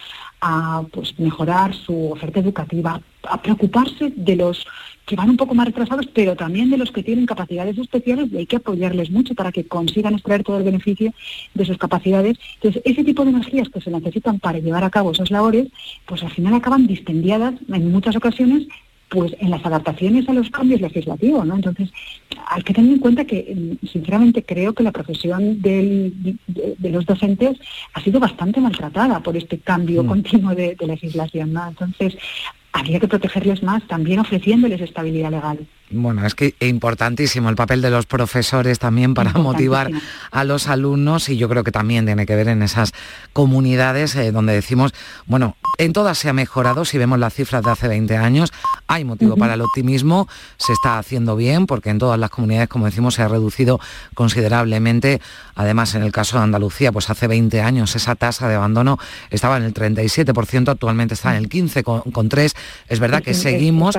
a 0.43 0.83
pues, 0.91 1.19
mejorar 1.21 1.73
su 1.73 2.11
oferta 2.11 2.41
educativa, 2.41 3.01
a 3.23 3.41
preocuparse 3.41 4.13
de 4.15 4.37
los 4.37 4.67
que 5.07 5.17
van 5.17 5.31
un 5.31 5.37
poco 5.37 5.55
más 5.55 5.67
retrasados, 5.67 6.07
pero 6.13 6.35
también 6.37 6.69
de 6.69 6.77
los 6.77 6.91
que 6.91 7.03
tienen 7.03 7.27
capacidades 7.27 7.79
especiales 7.79 8.31
y 8.33 8.39
hay 8.39 8.47
que 8.47 8.57
apoyarles 8.57 9.11
mucho 9.11 9.35
para 9.35 9.53
que 9.53 9.67
consigan 9.67 10.15
extraer 10.15 10.43
todo 10.43 10.59
el 10.59 10.65
beneficio 10.65 11.13
de 11.55 11.65
sus 11.65 11.79
capacidades. 11.79 12.39
Entonces, 12.55 12.83
ese 12.85 13.05
tipo 13.05 13.25
de 13.25 13.31
energías 13.31 13.69
que 13.69 13.81
se 13.81 13.91
necesitan 13.91 14.41
para 14.41 14.59
llevar 14.59 14.83
a 14.83 14.91
cabo 14.91 15.13
esas 15.13 15.31
labores, 15.31 15.69
pues 16.07 16.23
al 16.25 16.31
final 16.31 16.55
acaban 16.55 16.89
dispendiadas 16.89 17.55
en 17.69 17.93
muchas 17.93 18.17
ocasiones 18.17 18.67
pues 19.13 19.33
en 19.41 19.51
las 19.51 19.65
adaptaciones 19.65 20.29
a 20.29 20.33
los 20.33 20.49
cambios 20.51 20.81
legislativos, 20.81 21.47
¿no? 21.47 21.55
Entonces, 21.57 21.91
hay 22.49 22.63
que 22.63 22.73
tener 22.75 22.93
en 22.93 22.99
cuenta 22.99 23.25
que, 23.27 23.55
mm, 23.83 23.87
sinceramente, 23.87 24.43
creo 24.43 24.73
que 24.73 24.83
la 24.83 24.91
profesión 24.93 25.61
del- 25.61 26.13
de, 26.47 26.75
de 26.79 26.91
los 26.91 27.05
docentes 27.05 27.59
ha 27.95 28.01
sido 28.03 28.19
bastante 28.19 28.61
maltratada 28.61 29.21
por 29.21 29.37
este 29.37 29.59
cambio 29.59 30.03
Mm. 30.03 30.07
continuo 30.09 30.55
de, 30.55 30.75
de 30.75 30.87
legislación, 30.87 31.53
¿no? 31.53 31.69
Entonces, 31.69 32.17
habría 32.75 32.99
que 33.01 33.07
protegerles 33.07 33.63
más, 33.63 33.87
también 33.87 34.19
ofreciéndoles 34.21 34.81
estabilidad 34.81 35.31
legal. 35.31 35.59
Bueno, 35.91 36.25
es 36.25 36.35
que 36.35 36.55
es 36.59 36.69
importantísimo 36.71 37.51
el 37.51 37.55
papel 37.55 37.83
de 37.83 37.91
los 37.91 38.07
profesores 38.07 38.79
también 38.79 39.13
para 39.13 39.35
motivar 39.35 39.91
a 40.31 40.45
los 40.45 40.69
alumnos 40.69 41.29
y 41.29 41.37
yo 41.37 41.51
creo 41.51 41.65
que 41.65 41.71
también 41.71 42.07
tiene 42.07 42.25
que 42.25 42.35
ver 42.35 42.49
en 42.49 42.63
esas 42.63 42.95
comunidades 43.35 44.15
eh, 44.17 44.33
donde 44.33 44.55
decimos, 44.55 44.95
bueno, 45.27 45.57
en 45.79 45.93
todas 45.93 46.17
se 46.17 46.31
ha 46.31 46.33
mejorado, 46.33 46.87
si 46.87 46.97
vemos 46.97 47.19
las 47.19 47.35
cifras 47.35 47.63
de 47.63 47.71
hace 47.73 47.89
20 47.89 48.17
años, 48.17 48.53
hay 48.93 49.05
motivo 49.05 49.37
para 49.37 49.55
el 49.55 49.61
optimismo, 49.61 50.29
se 50.57 50.73
está 50.73 50.99
haciendo 50.99 51.37
bien 51.37 51.67
porque 51.67 51.91
en 51.91 51.99
todas 51.99 52.19
las 52.19 52.31
comunidades, 52.31 52.69
como 52.69 52.87
decimos, 52.87 53.15
se 53.15 53.23
ha 53.23 53.29
reducido 53.29 53.81
considerablemente. 54.15 55.21
Además, 55.55 55.95
en 55.95 56.03
el 56.03 56.13
caso 56.13 56.37
de 56.39 56.45
Andalucía, 56.45 56.93
pues 56.93 57.11
hace 57.11 57.27
20 57.27 57.61
años 57.61 57.95
esa 57.97 58.15
tasa 58.15 58.49
de 58.49 58.55
abandono 58.55 58.99
estaba 59.31 59.57
en 59.57 59.65
el 59.65 59.75
37%, 59.75 60.69
actualmente 60.69 61.15
está 61.15 61.37
en 61.37 61.43
el 61.43 61.49
15,3%. 61.49 62.55
Es 62.89 63.01
verdad 63.01 63.23
que 63.23 63.35
seguimos 63.35 63.99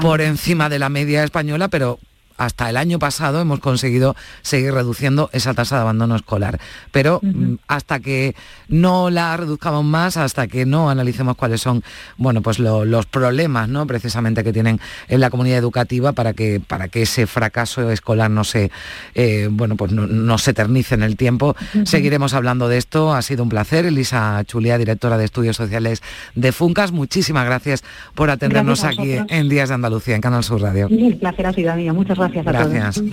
por 0.00 0.20
encima 0.20 0.68
de 0.68 0.78
la 0.78 0.88
media 0.88 1.24
española, 1.24 1.68
pero 1.68 1.98
hasta 2.40 2.70
el 2.70 2.76
año 2.78 2.98
pasado 2.98 3.40
hemos 3.40 3.60
conseguido 3.60 4.16
seguir 4.40 4.72
reduciendo 4.72 5.28
esa 5.32 5.52
tasa 5.52 5.76
de 5.76 5.82
abandono 5.82 6.16
escolar. 6.16 6.58
Pero 6.90 7.20
mm, 7.22 7.56
hasta 7.68 8.00
que 8.00 8.34
no 8.68 9.10
la 9.10 9.36
reduzcamos 9.36 9.84
más, 9.84 10.16
hasta 10.16 10.46
que 10.48 10.64
no 10.64 10.88
analicemos 10.88 11.36
cuáles 11.36 11.60
son 11.60 11.82
bueno, 12.16 12.40
pues 12.40 12.58
lo- 12.58 12.86
los 12.86 13.04
problemas 13.04 13.68
¿no? 13.68 13.86
precisamente 13.86 14.42
que 14.42 14.52
tienen 14.54 14.80
en 15.08 15.20
la 15.20 15.28
comunidad 15.28 15.58
educativa 15.58 16.12
para 16.12 16.32
que, 16.32 16.60
para 16.66 16.88
que 16.88 17.02
ese 17.02 17.26
fracaso 17.26 17.90
escolar 17.90 18.30
no 18.30 18.42
se, 18.44 18.70
eh, 19.14 19.48
bueno, 19.50 19.76
pues 19.76 19.92
no, 19.92 20.06
no 20.06 20.38
se 20.38 20.52
eternice 20.52 20.94
en 20.94 21.02
el 21.02 21.16
tiempo. 21.18 21.54
Seguiremos 21.84 22.32
hablando 22.32 22.68
de 22.68 22.78
esto. 22.78 23.12
Ha 23.12 23.20
sido 23.20 23.42
un 23.42 23.50
placer. 23.50 23.84
Elisa 23.84 24.42
Chulía, 24.46 24.78
directora 24.78 25.18
de 25.18 25.26
Estudios 25.26 25.56
Sociales 25.56 26.02
de 26.34 26.52
Funcas, 26.52 26.90
muchísimas 26.90 27.44
gracias 27.44 27.84
por 28.14 28.30
atendernos 28.30 28.80
Gracias 28.82 28.98
aquí 28.98 29.34
en 29.34 29.48
Días 29.50 29.68
de 29.68 29.74
Andalucía, 29.74 30.14
en 30.14 30.22
Canal 30.22 30.42
Sur 30.42 30.62
Radio. 30.62 30.88
El 30.90 31.16
placer 31.18 31.46
ha 31.46 31.52
sido 31.52 31.74
mío. 31.74 31.92
Muchas 31.92 32.16
gracias 32.16 32.29
a 32.38 32.42
Gracias. 32.42 32.94
todos. 32.96 33.10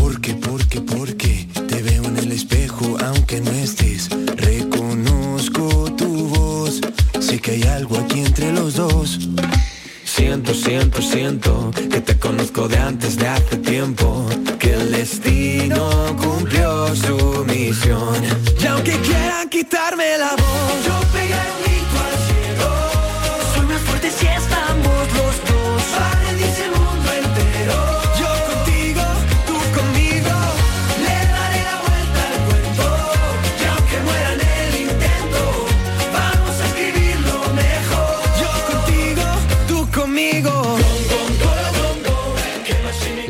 Porque, 0.00 0.34
porque, 0.34 0.80
porque 0.80 1.48
te 1.68 1.82
veo 1.82 2.04
en 2.04 2.16
el 2.18 2.32
espejo 2.32 2.96
aunque 3.04 3.40
no 3.40 3.50
estés. 3.52 4.08
Reconozco 4.36 5.92
tu 5.96 6.28
voz. 6.28 6.80
Sé 7.20 7.40
que 7.40 7.52
hay 7.52 7.62
algo 7.64 7.96
aquí 7.98 8.20
entre 8.20 8.52
los 8.52 8.74
dos. 8.76 9.18
Siento, 10.04 10.54
siento, 10.54 11.00
siento 11.02 11.70
que 11.90 12.00
te 12.00 12.18
conozco 12.18 12.68
de 12.68 12.78
antes 12.78 13.16
de 13.16 13.28
hace 13.28 13.56
tiempo. 13.58 14.26
Que 14.58 14.74
el 14.74 14.92
destino 14.92 16.16
cumplió 16.22 16.94
su 16.94 17.44
misión. 17.46 18.16
Y 18.62 18.66
aunque 18.66 18.92
quieran 19.00 19.48
quitarme 19.48 20.18
la 20.18 20.30
voz, 20.30 20.74
yo 20.86 20.94
pegué 21.12 21.34
un 21.34 21.58
grito 21.64 21.96
al 22.06 22.16
cielo. 22.28 22.68
Soy 23.54 23.66
más 23.66 23.80
fuerte 23.82 24.10
si 24.10 24.26
estamos 24.26 24.51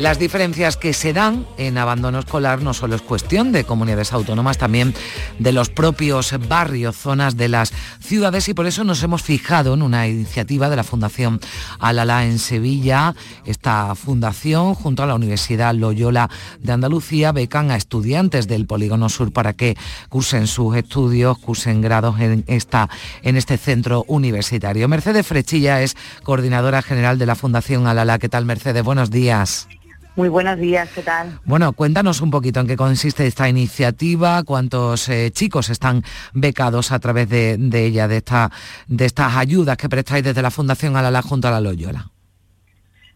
Las 0.03 0.19
diferencias 0.19 0.75
que 0.75 0.91
se 0.91 1.13
dan 1.13 1.47
en 1.57 1.77
abandono 1.77 2.19
escolar 2.19 2.61
no 2.61 2.73
solo 2.73 2.97
es 2.97 3.01
cuestión 3.01 3.53
de 3.53 3.63
comunidades 3.63 4.11
autónomas, 4.11 4.57
también 4.57 4.93
de 5.39 5.53
los 5.53 5.69
propios 5.69 6.35
barrios, 6.49 6.97
zonas 6.97 7.37
de 7.37 7.47
las 7.47 7.71
ciudades 8.01 8.49
y 8.49 8.53
por 8.53 8.65
eso 8.65 8.83
nos 8.83 9.01
hemos 9.01 9.23
fijado 9.23 9.73
en 9.73 9.81
una 9.81 10.05
iniciativa 10.09 10.69
de 10.69 10.75
la 10.75 10.83
Fundación 10.83 11.39
Alala 11.79 12.25
en 12.25 12.39
Sevilla. 12.39 13.15
Esta 13.45 13.95
fundación, 13.95 14.75
junto 14.75 15.03
a 15.03 15.05
la 15.05 15.15
Universidad 15.15 15.73
Loyola 15.73 16.29
de 16.59 16.73
Andalucía, 16.73 17.31
becan 17.31 17.71
a 17.71 17.77
estudiantes 17.77 18.49
del 18.49 18.65
Polígono 18.65 19.07
Sur 19.07 19.31
para 19.31 19.53
que 19.53 19.77
cursen 20.09 20.47
sus 20.47 20.75
estudios, 20.75 21.37
cursen 21.37 21.79
grados 21.79 22.19
en, 22.19 22.43
esta, 22.47 22.89
en 23.21 23.37
este 23.37 23.57
centro 23.57 24.03
universitario. 24.09 24.89
Mercedes 24.89 25.25
Frechilla 25.25 25.81
es 25.81 25.95
coordinadora 26.23 26.81
general 26.81 27.17
de 27.17 27.25
la 27.25 27.35
Fundación 27.35 27.87
Alala. 27.87 28.19
¿Qué 28.19 28.27
tal, 28.27 28.43
Mercedes? 28.43 28.83
Buenos 28.83 29.09
días. 29.09 29.69
Muy 30.15 30.29
buenos 30.29 30.59
días, 30.59 30.89
¿qué 30.93 31.01
tal? 31.01 31.39
Bueno, 31.43 31.73
cuéntanos 31.73 32.21
un 32.21 32.29
poquito 32.29 32.59
en 32.59 32.67
qué 32.67 32.75
consiste 32.77 33.25
esta 33.25 33.49
iniciativa, 33.49 34.43
cuántos 34.43 35.09
eh, 35.09 35.31
chicos 35.31 35.71
están 35.71 36.03
becados 36.33 36.91
a 36.91 36.99
través 36.99 37.27
de, 37.29 37.57
de 37.57 37.85
ella, 37.85 38.07
de, 38.07 38.17
esta, 38.17 38.51
de 38.87 39.05
estas 39.05 39.35
ayudas 39.35 39.75
que 39.75 39.89
prestáis 39.89 40.23
desde 40.23 40.43
la 40.43 40.51
Fundación 40.51 40.95
Alala 40.95 41.23
junto 41.23 41.47
a 41.47 41.51
la 41.51 41.61
Loyola. 41.61 42.11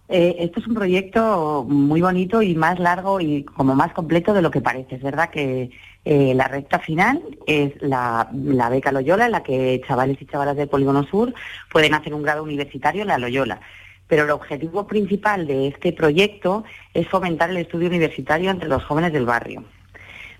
Eh, 0.09 0.37
esto 0.39 0.59
es 0.59 0.67
un 0.67 0.73
proyecto 0.73 1.65
muy 1.67 2.01
bonito 2.01 2.41
y 2.41 2.55
más 2.55 2.79
largo 2.79 3.19
y 3.19 3.43
como 3.43 3.75
más 3.75 3.93
completo 3.93 4.33
de 4.33 4.41
lo 4.41 4.49
que 4.49 4.61
parece. 4.61 4.95
Es 4.95 5.03
verdad 5.03 5.29
que 5.29 5.69
eh, 6.03 6.33
la 6.33 6.47
recta 6.47 6.79
final 6.79 7.21
es 7.45 7.73
la, 7.81 8.27
la 8.33 8.69
beca 8.69 8.91
Loyola, 8.91 9.27
en 9.27 9.33
la 9.33 9.43
que 9.43 9.81
chavales 9.87 10.19
y 10.19 10.25
chavalas 10.25 10.55
del 10.55 10.69
Polígono 10.69 11.03
Sur 11.03 11.31
pueden 11.71 11.93
hacer 11.93 12.15
un 12.15 12.23
grado 12.23 12.41
universitario 12.41 13.03
en 13.03 13.09
la 13.09 13.19
Loyola. 13.19 13.59
Pero 14.07 14.23
el 14.23 14.31
objetivo 14.31 14.87
principal 14.87 15.47
de 15.47 15.67
este 15.67 15.91
proyecto 15.93 16.63
es 16.93 17.07
fomentar 17.07 17.49
el 17.49 17.57
estudio 17.57 17.87
universitario 17.89 18.49
entre 18.49 18.69
los 18.69 18.83
jóvenes 18.83 19.13
del 19.13 19.25
barrio, 19.25 19.63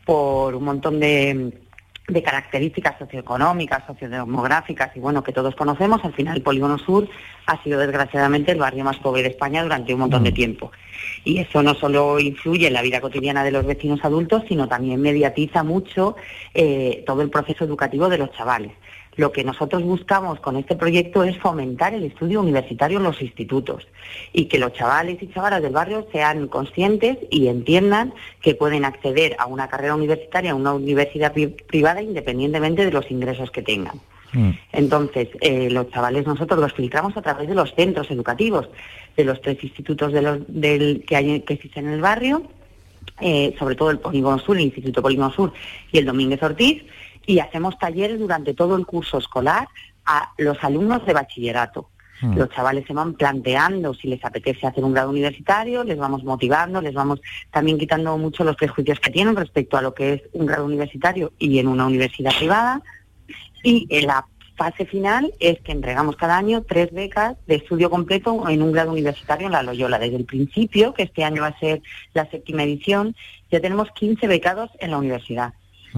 por 0.06 0.56
un 0.56 0.64
montón 0.64 1.00
de, 1.00 1.52
de 2.08 2.24
características 2.24 2.98
socioeconómicas, 2.98 3.86
sociodemográficas 3.86 4.96
y 4.96 5.00
bueno, 5.00 5.24
que 5.24 5.34
todos 5.34 5.56
conocemos, 5.56 6.04
al 6.06 6.14
final 6.14 6.38
el 6.38 6.42
Polígono 6.42 6.78
Sur 6.78 7.10
ha 7.46 7.62
sido 7.64 7.80
desgraciadamente 7.80 8.54
el 8.54 8.60
barrio 8.60 8.86
más 8.86 8.98
pobre 8.98 9.24
de 9.24 9.30
España 9.30 9.62
durante 9.62 9.94
un 9.94 10.00
montón 10.00 10.24
de 10.24 10.32
tiempo. 10.32 10.72
Y 11.26 11.40
eso 11.40 11.62
no 11.62 11.74
solo 11.76 12.18
influye 12.20 12.68
en 12.68 12.74
la 12.74 12.82
vida 12.82 13.02
cotidiana 13.02 13.44
de 13.44 13.52
los 13.52 13.66
vecinos 13.66 14.00
adultos, 14.04 14.44
sino 14.48 14.70
también 14.70 15.02
mediatiza 15.02 15.64
mucho 15.64 16.16
eh, 16.54 17.04
todo 17.06 17.22
el 17.22 17.30
proceso 17.30 17.66
educativo 17.66 18.08
de 18.08 18.18
los 18.20 18.32
chavales. 18.32 18.72
Lo 19.18 19.32
que 19.32 19.44
nosotros 19.44 19.84
buscamos 19.84 20.40
con 20.40 20.56
este 20.58 20.76
proyecto 20.76 21.24
es 21.24 21.38
fomentar 21.38 21.94
el 21.94 22.04
estudio 22.06 22.40
universitario 22.42 23.00
en 23.00 23.04
los 23.04 23.22
institutos 23.22 23.88
y 24.32 24.46
que 24.46 24.60
los 24.60 24.74
chavales 24.74 25.22
y 25.22 25.28
chavalas 25.28 25.62
del 25.62 25.74
barrio 25.74 26.08
sean 26.12 26.48
conscientes 26.48 27.18
y 27.30 27.48
entiendan 27.48 28.14
que 28.42 28.56
pueden 28.56 28.86
acceder 28.86 29.36
a 29.40 29.48
una 29.48 29.68
carrera 29.68 29.96
universitaria 29.96 30.52
en 30.52 30.58
una 30.58 30.74
universidad 30.74 31.34
pri- 31.34 31.48
privada 31.48 32.02
independientemente 32.02 32.86
de 32.86 32.92
los 32.92 33.10
ingresos 33.12 33.52
que 33.52 33.62
tengan. 33.64 34.00
Entonces, 34.72 35.30
eh, 35.42 35.70
los 35.72 35.90
chavales 35.90 36.28
nosotros 36.28 36.60
los 36.60 36.74
filtramos 36.74 37.16
a 37.18 37.22
través 37.22 37.48
de 37.48 37.56
los 37.56 37.74
centros 37.74 38.12
educativos, 38.12 38.70
de 39.16 39.24
los 39.24 39.42
tres 39.42 39.64
institutos 39.64 40.14
de 40.14 40.22
los- 40.22 40.40
del, 40.48 41.04
que, 41.08 41.16
hay, 41.16 41.40
que 41.42 41.54
existen 41.56 41.88
en 41.88 41.94
el 41.94 42.02
barrio, 42.02 42.44
eh, 43.20 43.56
sobre 43.58 43.76
todo 43.76 43.90
el 43.90 43.98
Polígono 44.00 44.38
Sur, 44.38 44.58
el 44.58 44.64
Instituto 44.66 45.02
Polígono 45.02 45.32
Sur 45.32 45.54
y 45.92 45.98
el 45.98 46.06
Domínguez 46.06 46.44
Ortiz, 46.44 46.84
y 47.28 47.40
hacemos 47.40 47.78
talleres 47.78 48.18
durante 48.18 48.56
todo 48.56 48.76
el 48.76 48.88
curso 48.88 49.20
escolar 49.20 49.68
a 50.06 50.32
los 50.40 50.64
alumnos 50.64 51.06
de 51.06 51.14
bachillerato. 51.14 51.92
Los 52.20 52.50
chavales 52.50 52.88
se 52.88 52.94
van 52.94 53.14
planteando 53.14 53.94
si 53.94 54.08
les 54.08 54.26
apetece 54.26 54.66
hacer 54.66 54.84
un 54.84 54.94
grado 54.94 55.12
universitario, 55.12 55.84
les 55.84 56.00
vamos 56.00 56.24
motivando, 56.24 56.82
les 56.82 56.96
vamos 56.96 57.22
también 57.52 57.78
quitando 57.78 58.18
mucho 58.18 58.44
los 58.44 58.56
prejuicios 58.56 59.00
que 59.00 59.12
tienen 59.12 59.36
respecto 59.36 59.78
a 59.78 59.84
lo 59.84 59.94
que 59.94 60.14
es 60.14 60.22
un 60.34 60.48
grado 60.48 60.66
universitario 60.66 61.32
y 61.38 61.60
en 61.60 61.68
una 61.68 61.86
universidad 61.86 62.36
privada. 62.36 62.82
Y 63.62 63.86
en 63.92 64.08
la 64.08 64.26
fase 64.56 64.88
final 64.88 65.32
es 65.40 65.60
que 65.60 65.72
entregamos 65.72 66.16
cada 66.16 66.38
año 66.38 66.64
tres 66.64 66.92
becas 66.92 67.38
de 67.46 67.56
estudio 67.56 67.92
completo 67.92 68.50
en 68.50 68.64
un 68.64 68.72
grado 68.72 68.94
universitario 68.94 69.46
en 69.46 69.54
la 69.54 69.62
Loyola. 69.62 70.00
Desde 70.00 70.16
el 70.16 70.26
principio, 70.26 70.96
que 70.96 71.04
este 71.04 71.24
año 71.24 71.44
va 71.44 71.50
a 71.50 71.60
ser 71.60 71.84
la 72.16 72.28
séptima 72.32 72.64
edición, 72.64 73.16
ya 73.52 73.60
tenemos 73.60 73.92
15 73.92 74.26
becados 74.28 74.72
en 74.80 74.90
la 74.90 74.98
universidad. 74.98 75.54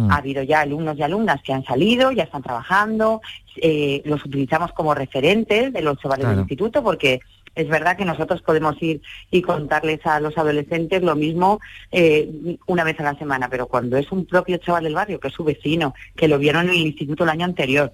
Ha 0.10 0.16
habido 0.18 0.44
ya 0.44 0.62
alumnos 0.62 0.98
y 0.98 1.04
alumnas 1.04 1.42
que 1.42 1.54
han 1.54 1.64
salido, 1.64 2.12
ya 2.12 2.24
están 2.24 2.44
trabajando, 2.44 3.22
eh, 3.58 4.02
los 4.06 4.24
utilizamos 4.26 4.72
como 4.74 4.94
referentes 4.94 5.74
de 5.74 5.82
los 5.82 5.98
chavales 6.00 6.24
Claro. 6.26 6.36
del 6.36 6.44
instituto 6.44 6.84
porque 6.84 7.20
es 7.56 7.68
verdad 7.68 7.98
que 7.98 8.06
nosotros 8.06 8.42
podemos 8.42 8.82
ir 8.82 9.02
y 9.32 9.42
contarles 9.42 10.06
a 10.06 10.20
los 10.20 10.38
adolescentes 10.38 11.02
lo 11.02 11.16
mismo 11.16 11.60
eh, 11.92 12.58
una 12.68 12.84
vez 12.84 13.00
a 13.00 13.04
la 13.04 13.16
semana, 13.18 13.50
pero 13.50 13.68
cuando 13.68 13.98
es 13.98 14.12
un 14.12 14.26
propio 14.26 14.58
chaval 14.58 14.84
del 14.84 14.94
barrio, 14.96 15.20
que 15.20 15.28
es 15.30 15.34
su 15.34 15.44
vecino, 15.44 15.94
que 16.16 16.28
lo 16.28 16.38
vieron 16.38 16.66
en 16.70 16.76
el 16.76 16.78
instituto 16.88 17.24
el 17.24 17.30
año 17.32 17.46
anterior, 17.46 17.92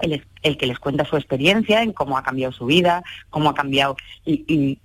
el, 0.00 0.24
el 0.42 0.56
que 0.56 0.66
les 0.66 0.78
cuenta 0.78 1.04
su 1.04 1.16
experiencia 1.16 1.82
en 1.82 1.92
cómo 1.92 2.16
ha 2.18 2.22
cambiado 2.22 2.52
su 2.52 2.66
vida, 2.66 3.02
cómo 3.30 3.48
ha 3.50 3.54
cambiado 3.54 3.96
y, 4.24 4.44
y 4.46 4.78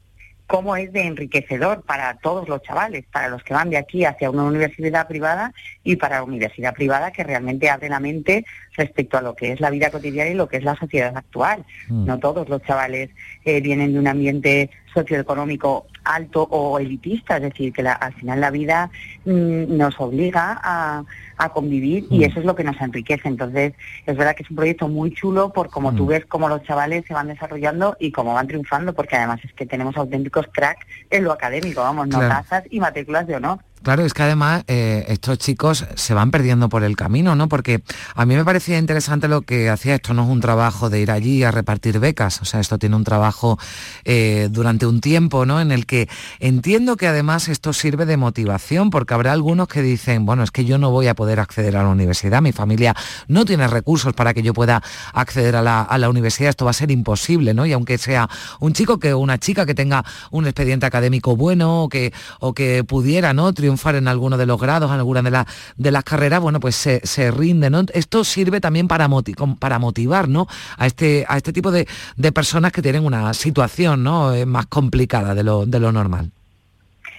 cómo 0.48 0.78
es 0.78 0.94
de 0.94 1.02
enriquecedor 1.02 1.84
para 1.84 2.16
todos 2.18 2.48
los 2.48 2.62
chavales, 2.62 3.06
para 3.12 3.28
los 3.28 3.44
que 3.44 3.54
van 3.54 3.70
de 3.70 3.78
aquí 3.78 4.06
hacia 4.06 4.32
una 4.32 4.44
universidad 4.44 5.08
privada 5.08 5.54
y 5.84 5.98
para 5.98 6.18
la 6.18 6.24
universidad 6.24 6.74
privada 6.74 7.12
que 7.12 7.24
realmente 7.24 7.70
abre 7.70 7.90
la 7.90 8.00
mente 8.00 8.46
respecto 8.76 9.18
a 9.18 9.22
lo 9.22 9.36
que 9.36 9.52
es 9.52 9.60
la 9.60 9.70
vida 9.70 9.92
cotidiana 9.92 10.30
y 10.30 10.36
lo 10.36 10.48
que 10.48 10.58
es 10.58 10.64
la 10.64 10.76
sociedad 10.76 11.16
actual. 11.16 11.66
Mm. 11.90 12.06
No 12.06 12.18
todos 12.20 12.48
los 12.48 12.64
chavales 12.64 13.10
eh, 13.44 13.60
vienen 13.60 13.94
de 13.94 14.00
un 14.00 14.08
ambiente 14.08 14.70
socioeconómico 14.94 15.86
alto 16.16 16.44
o 16.50 16.80
elitista, 16.80 17.38
es 17.38 17.44
decir, 17.44 17.74
que 17.74 17.84
la- 17.84 17.94
al 17.94 18.14
final 18.14 18.42
la 18.42 18.50
vida 18.52 18.90
mm, 19.26 19.78
nos 19.78 20.00
obliga 20.00 20.60
a, 20.64 21.04
a 21.38 21.50
convivir 21.50 22.06
y 22.10 22.20
Mm. 22.20 22.24
eso 22.24 22.40
es 22.40 22.46
lo 22.46 22.56
que 22.56 22.64
nos 22.64 22.80
enriquece. 22.82 23.28
Entonces, 23.28 23.74
es 24.06 24.16
verdad 24.18 24.36
que 24.36 24.44
es 24.44 24.50
un 24.50 24.56
proyecto 24.56 24.88
muy 24.88 25.12
chulo 25.14 25.52
por 25.52 25.70
cómo 25.70 25.94
tú 25.94 26.06
Mm. 26.06 26.08
ves 26.08 26.26
cómo 26.26 26.48
los 26.50 26.64
chavales 26.64 27.06
se 27.06 27.14
van 27.14 27.28
desarrollando 27.28 27.96
y 28.00 28.12
cómo 28.12 28.34
van 28.34 28.48
triunfando, 28.48 28.94
porque 28.94 29.16
además 29.18 29.40
es 29.44 29.54
que 29.54 29.66
tenemos 29.66 29.98
auténticos 29.98 30.48
cracks 30.52 30.86
en 31.10 31.24
lo 31.26 31.32
académico, 31.34 31.82
vamos, 31.82 32.08
Claro. 32.08 32.24
notazas 32.24 32.64
y 32.70 32.80
matrículas 32.80 33.28
de 33.28 33.36
honor. 33.36 33.60
Claro, 33.84 34.04
es 34.04 34.14
que 34.14 34.24
además 34.24 34.64
eh, 34.68 35.06
estos 35.08 35.38
chicos 35.38 35.86
se 35.96 36.14
van 36.14 36.32
perdiendo 36.32 36.68
por 36.68 36.84
el 36.84 36.96
camino, 36.96 37.36
¿no? 37.36 37.48
Porque 37.48 37.84
a 38.16 38.26
mí 38.26 38.36
me 38.36 38.44
parecía 38.44 38.78
interesante 38.78 39.28
lo 39.28 39.44
que 39.44 39.70
hacía 39.70 39.96
esto, 39.96 40.14
no 40.14 40.24
es 40.24 40.30
un 40.30 40.42
trabajo 40.42 40.90
de 40.90 41.00
ir 41.00 41.12
allí 41.12 41.44
a 41.44 41.52
repartir 41.52 42.00
becas, 42.00 42.42
o 42.42 42.46
sea, 42.46 42.60
esto 42.60 42.80
tiene 42.80 42.96
un 42.96 43.04
trabajo 43.04 43.58
eh, 44.04 44.50
durante 44.52 44.86
un 44.86 45.00
tiempo, 45.00 45.46
¿no? 45.46 45.62
En 45.62 45.72
el 45.72 45.86
que 45.86 46.10
entiendo 46.40 46.98
que 46.98 47.08
además 47.08 47.48
esto 47.48 47.72
sirve 47.72 48.06
de 48.06 48.18
motivación, 48.18 48.90
porque 48.90 49.14
habrá 49.14 49.32
algunos 49.32 49.68
que 49.68 49.82
dicen, 49.82 50.26
bueno, 50.26 50.44
es 50.44 50.52
que 50.52 50.66
yo 50.66 50.78
no 50.78 50.92
voy 50.92 51.08
a 51.08 51.14
poder 51.14 51.40
acceder 51.40 51.78
a 51.78 51.84
la 51.84 51.90
universidad, 51.90 52.42
mi 52.42 52.52
familia 52.52 52.96
no 53.28 53.46
tiene 53.46 53.68
recursos 53.68 54.14
para 54.14 54.34
que 54.34 54.42
yo 54.42 54.54
pueda 54.54 54.82
acceder 55.14 55.56
a 55.56 55.62
la, 55.62 56.10
universidad, 56.10 56.50
esto 56.50 56.66
va 56.66 56.72
a 56.72 56.74
ser 56.74 56.90
imposible, 56.90 57.54
¿no? 57.54 57.66
Y 57.66 57.74
aunque 57.74 57.98
sea 57.98 58.30
un 58.60 58.74
chico 58.74 58.98
que 58.98 59.14
una 59.14 59.38
chica 59.38 59.66
que 59.66 59.76
tenga 59.76 60.04
un 60.32 60.46
expediente 60.46 60.86
académico 60.86 61.36
bueno 61.36 61.84
o 61.84 61.90
que, 61.90 62.14
o 62.40 62.54
que 62.54 62.84
pudiera, 62.84 63.34
¿no? 63.34 63.54
Triunfar 63.68 63.96
en 63.96 64.08
alguno 64.08 64.38
de 64.38 64.46
los 64.46 64.60
grados, 64.60 64.90
en 64.90 64.98
alguna 64.98 65.22
de, 65.22 65.32
la- 65.32 65.48
de 65.76 65.92
las 65.92 66.04
carreras, 66.06 66.40
bueno, 66.40 66.60
pues 66.62 66.76
se, 66.76 67.02
se 67.04 67.32
rinde. 67.32 67.70
Esto 67.94 68.24
sirve 68.24 68.62
también 68.62 68.88
para, 68.88 69.08
motivar, 69.10 70.30
¿no? 70.30 70.48
A 70.78 70.88
este, 70.88 71.26
a 71.28 71.36
este 71.38 71.52
tipo 71.52 71.70
de, 71.72 71.86
personas 72.32 72.72
que 72.72 72.82
tienen 72.82 73.06
una 73.06 73.34
situación. 73.34 74.08
Eh, 74.34 74.46
más 74.46 74.68
complicada 74.68 75.36
de 75.36 75.44
lo 75.44 75.92
normal. 75.92 76.32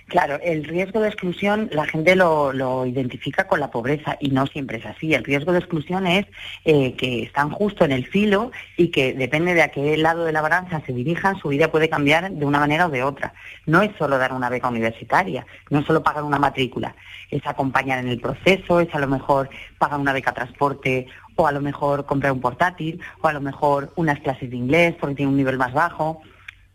Claro, 0.08 0.40
el 0.42 0.64
riesgo 0.64 1.00
de 1.02 1.08
exclusión 1.08 1.68
la 1.70 1.84
gente 1.84 2.16
lo, 2.16 2.54
lo 2.54 2.86
identifica 2.86 3.46
con 3.46 3.60
la 3.60 3.70
pobreza 3.70 4.16
y 4.18 4.30
no 4.30 4.46
siempre 4.46 4.78
es 4.78 4.86
así. 4.86 5.12
El 5.12 5.22
riesgo 5.22 5.52
de 5.52 5.58
exclusión 5.58 6.06
es 6.06 6.24
eh, 6.64 6.94
que 6.94 7.24
están 7.24 7.50
justo 7.50 7.84
en 7.84 7.92
el 7.92 8.06
filo 8.06 8.50
y 8.78 8.88
que 8.88 9.12
depende 9.12 9.52
de 9.52 9.60
a 9.60 9.68
qué 9.68 9.98
lado 9.98 10.24
de 10.24 10.32
la 10.32 10.40
balanza 10.40 10.80
se 10.86 10.94
dirijan, 10.94 11.38
su 11.38 11.48
vida 11.48 11.70
puede 11.70 11.90
cambiar 11.90 12.30
de 12.30 12.46
una 12.46 12.58
manera 12.58 12.86
o 12.86 12.90
de 12.90 13.02
otra. 13.02 13.34
No 13.66 13.82
es 13.82 13.90
solo 13.98 14.16
dar 14.16 14.32
una 14.32 14.48
beca 14.48 14.70
universitaria, 14.70 15.46
no 15.68 15.80
es 15.80 15.86
solo 15.86 16.02
pagar 16.02 16.24
una 16.24 16.38
matrícula, 16.38 16.96
es 17.30 17.46
acompañar 17.46 17.98
en 17.98 18.08
el 18.08 18.18
proceso, 18.18 18.80
es 18.80 18.94
a 18.94 19.00
lo 19.00 19.08
mejor 19.08 19.50
pagar 19.76 20.00
una 20.00 20.14
beca 20.14 20.32
transporte 20.32 21.06
o 21.36 21.46
a 21.46 21.52
lo 21.52 21.60
mejor 21.60 22.06
comprar 22.06 22.32
un 22.32 22.40
portátil 22.40 22.98
o 23.20 23.28
a 23.28 23.34
lo 23.34 23.42
mejor 23.42 23.92
unas 23.96 24.20
clases 24.20 24.48
de 24.48 24.56
inglés 24.56 24.94
porque 24.98 25.16
tiene 25.16 25.30
un 25.30 25.36
nivel 25.36 25.58
más 25.58 25.74
bajo. 25.74 26.22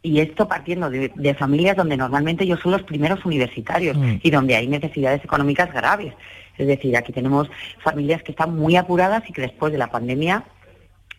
Y 0.04 0.20
esto 0.20 0.47
partiendo 0.47 0.89
de, 0.89 1.12
de 1.16 1.34
familias 1.34 1.78
donde 1.78 1.97
normalmente 1.97 2.43
ellos 2.43 2.60
son 2.62 2.74
los 2.74 2.84
primeros 2.84 3.26
universitarios 3.26 3.97
Mm. 3.97 4.20
y 4.22 4.30
donde 4.30 4.56
hay 4.56 4.68
necesidades 4.68 5.24
económicas 5.24 5.74
graves. 5.74 6.14
Es 6.58 6.68
decir, 6.68 6.95
aquí 6.95 7.12
tenemos 7.12 7.49
familias 7.84 8.22
que 8.22 8.32
están 8.32 8.56
muy 8.56 8.76
apuradas 8.76 9.24
y 9.28 9.34
que 9.34 9.41
después 9.41 9.72
de 9.72 9.80
la 9.80 9.89
pandemia 9.89 10.43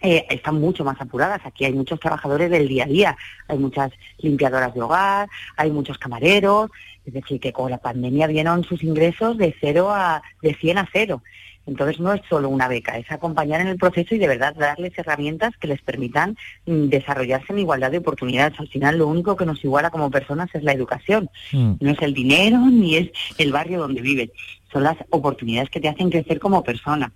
eh, 0.01 0.27
están 0.29 0.61
mucho 0.61 0.85
más 0.85 1.01
apuradas. 1.01 1.41
Aquí 1.45 1.65
hay 1.65 1.73
muchos 1.73 1.99
trabajadores 1.99 2.51
del 2.51 2.69
día 2.69 2.85
a 2.85 2.87
día, 2.87 3.17
hay 3.49 3.59
muchas 3.59 3.91
limpiadoras 4.19 4.75
de 4.75 4.83
hogar, 4.83 5.29
hay 5.57 5.71
muchos 5.71 5.99
camareros, 5.99 6.71
es 7.07 7.15
decir, 7.15 7.41
que 7.41 7.53
con 7.53 7.71
la 7.71 7.79
pandemia 7.79 8.27
vieron 8.27 8.65
sus 8.65 8.83
ingresos 8.83 9.39
de 9.39 9.55
cero 9.61 9.91
a 9.91 10.23
de 10.43 10.55
100 10.55 10.79
a 10.79 10.89
cero. 10.93 11.23
Entonces 11.67 11.99
no 11.99 12.13
es 12.13 12.21
solo 12.29 12.49
una 12.49 12.69
beca, 12.69 12.99
es 12.99 13.11
acompañar 13.11 13.61
en 13.61 13.69
el 13.69 13.79
proceso 13.79 14.15
y 14.15 14.19
de 14.19 14.29
verdad 14.29 14.55
darles 14.55 14.97
herramientas 14.99 15.57
que 15.57 15.69
les 15.69 15.81
permitan 15.81 16.37
mm, 16.67 16.89
desarrollarse 16.89 17.53
en 17.53 17.61
igualdad 17.61 17.91
de 17.91 17.99
oportunidades. 17.99 18.59
Al 18.61 18.69
final 18.69 18.99
lo 18.99 19.09
único 19.09 19.37
que 19.37 19.47
nos 19.47 19.65
iguala 19.65 19.91
como 19.91 20.11
personas 20.11 20.51
es 20.55 20.63
la 20.63 20.73
educación. 20.73 21.31
No 21.53 21.91
es 21.91 22.03
el 22.03 22.15
dinero 22.15 22.59
ni 22.71 22.97
es 22.97 23.11
el 23.39 23.53
barrio 23.53 23.81
donde 23.81 24.03
vives, 24.03 24.31
son 24.73 24.83
las 24.83 24.97
oportunidades 25.11 25.71
que 25.71 25.81
te 25.81 25.89
hacen 25.89 26.11
crecer 26.11 26.39
como 26.39 26.63
persona. 26.63 27.13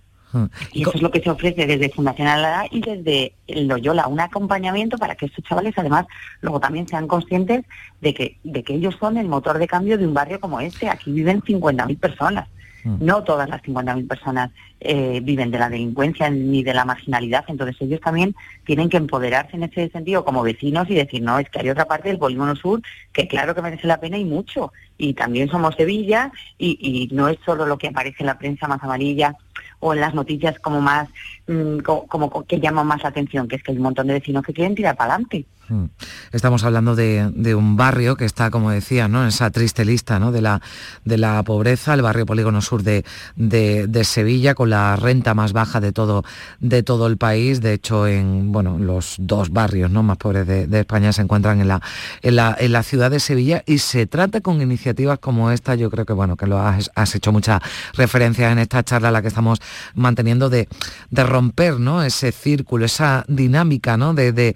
Y 0.71 0.83
eso 0.83 0.91
es 0.93 1.01
lo 1.01 1.09
que 1.09 1.21
se 1.21 1.29
ofrece 1.29 1.65
desde 1.65 1.89
Fundación 1.89 2.27
Alada 2.27 2.65
y 2.69 2.81
desde 2.81 3.33
Loyola, 3.47 4.07
un 4.07 4.19
acompañamiento 4.19 4.97
para 4.97 5.15
que 5.15 5.25
estos 5.25 5.43
chavales 5.43 5.73
además 5.75 6.05
luego 6.41 6.59
también 6.59 6.87
sean 6.87 7.07
conscientes 7.07 7.65
de 7.99 8.13
que, 8.13 8.37
de 8.43 8.63
que 8.63 8.75
ellos 8.75 8.95
son 8.99 9.17
el 9.17 9.27
motor 9.27 9.57
de 9.57 9.67
cambio 9.67 9.97
de 9.97 10.05
un 10.05 10.13
barrio 10.13 10.39
como 10.39 10.59
este. 10.59 10.87
Aquí 10.87 11.11
viven 11.11 11.41
50.000 11.41 11.99
personas. 11.99 12.47
No 12.85 13.23
todas 13.23 13.49
las 13.49 13.61
50.000 13.61 14.07
personas 14.07 14.51
eh, 14.79 15.19
viven 15.21 15.51
de 15.51 15.59
la 15.59 15.69
delincuencia 15.69 16.29
ni 16.29 16.63
de 16.63 16.73
la 16.73 16.85
marginalidad, 16.85 17.43
entonces 17.47 17.75
ellos 17.81 17.99
también 17.99 18.35
tienen 18.65 18.89
que 18.89 18.97
empoderarse 18.97 19.55
en 19.57 19.63
ese 19.63 19.89
sentido 19.89 20.23
como 20.23 20.41
vecinos 20.43 20.89
y 20.89 20.95
decir, 20.95 21.21
no, 21.21 21.37
es 21.39 21.49
que 21.49 21.59
hay 21.59 21.69
otra 21.69 21.85
parte 21.85 22.07
del 22.09 22.17
polígono 22.19 22.55
sur 22.55 22.81
que 23.11 23.27
claro 23.27 23.53
que 23.53 23.61
merece 23.61 23.87
la 23.87 23.99
pena 23.99 24.17
y 24.17 24.25
mucho. 24.25 24.71
Y 24.97 25.13
también 25.13 25.49
somos 25.49 25.75
Sevilla 25.75 26.31
y, 26.57 26.77
y 26.81 27.13
no 27.15 27.27
es 27.27 27.37
solo 27.45 27.65
lo 27.65 27.77
que 27.77 27.87
aparece 27.87 28.17
en 28.21 28.27
la 28.27 28.37
prensa 28.37 28.67
más 28.67 28.81
amarilla 28.83 29.35
o 29.79 29.93
en 29.93 30.01
las 30.01 30.13
noticias 30.13 30.57
como 30.59 30.81
más, 30.81 31.07
mm, 31.47 31.79
co- 31.79 32.05
como, 32.07 32.29
co- 32.29 32.43
que 32.45 32.59
llaman 32.59 32.87
más 32.87 33.01
la 33.03 33.09
atención, 33.09 33.47
que 33.47 33.55
es 33.57 33.63
que 33.63 33.71
hay 33.71 33.77
un 33.77 33.83
montón 33.83 34.07
de 34.07 34.13
vecinos 34.13 34.43
que 34.43 34.53
quieren 34.53 34.75
tirar 34.75 34.95
para 34.95 35.13
adelante. 35.13 35.45
Mm. 35.69 35.85
Estamos 36.31 36.63
hablando 36.63 36.95
de, 36.95 37.55
un 37.55 37.77
barrio 37.77 38.15
que 38.15 38.25
está, 38.25 38.49
como 38.49 38.71
decía, 38.71 39.07
¿no? 39.07 39.21
en 39.21 39.29
esa 39.29 39.51
triste 39.51 39.85
lista 39.85 40.19
¿no? 40.19 40.31
de, 40.31 40.41
la, 40.41 40.61
de 41.05 41.17
la 41.17 41.41
pobreza, 41.43 41.93
el 41.93 42.01
barrio 42.01 42.25
Polígono 42.25 42.61
Sur 42.61 42.83
de, 42.83 43.05
de- 43.35 44.03
Sevilla, 44.03 44.55
con 44.55 44.69
la 44.71 44.95
renta 44.95 45.33
más 45.33 45.53
baja 45.53 45.79
de 45.79 45.91
todo, 45.91 46.23
de 46.59 46.81
todo 46.83 47.05
el 47.07 47.17
país. 47.17 47.61
De 47.61 47.73
hecho, 47.73 48.07
en 48.07 48.51
bueno, 48.51 48.79
los 48.79 49.15
dos 49.19 49.51
barrios 49.51 49.91
¿no? 49.91 50.01
más 50.03 50.17
pobres 50.17 50.47
de, 50.47 50.79
España 50.79 51.13
se 51.13 51.21
encuentran 51.21 51.61
en 51.61 51.67
la, 51.67 51.81
en, 52.21 52.35
la, 52.37 52.55
en 52.59 52.71
la 52.71 52.81
ciudad 52.81 53.11
de 53.11 53.19
Sevilla 53.19 53.63
y 53.67 53.77
se 53.79 54.07
trata 54.07 54.41
con 54.41 54.61
iniciativas 54.61 55.19
como 55.19 55.51
esta, 55.51 55.75
yo 55.75 55.91
creo 55.91 56.05
que 56.05 56.13
bueno, 56.13 56.35
que 56.37 56.47
lo 56.47 56.59
has, 56.59 56.89
hecho 57.15 57.31
muchas 57.31 57.61
referencias 57.93 58.51
en 58.51 58.59
esta 58.59 58.81
charla 58.83 59.09
a 59.09 59.11
la 59.11 59.21
que 59.21 59.27
estamos 59.27 59.59
manteniendo 59.93 60.49
de, 60.49 60.67
de 61.11 61.23
romper 61.23 61.79
¿no? 61.79 62.01
ese 62.01 62.31
círculo, 62.31 62.85
esa 62.85 63.25
dinámica 63.27 63.97
¿no? 63.97 64.13
de, 64.13 64.31
de- 64.31 64.55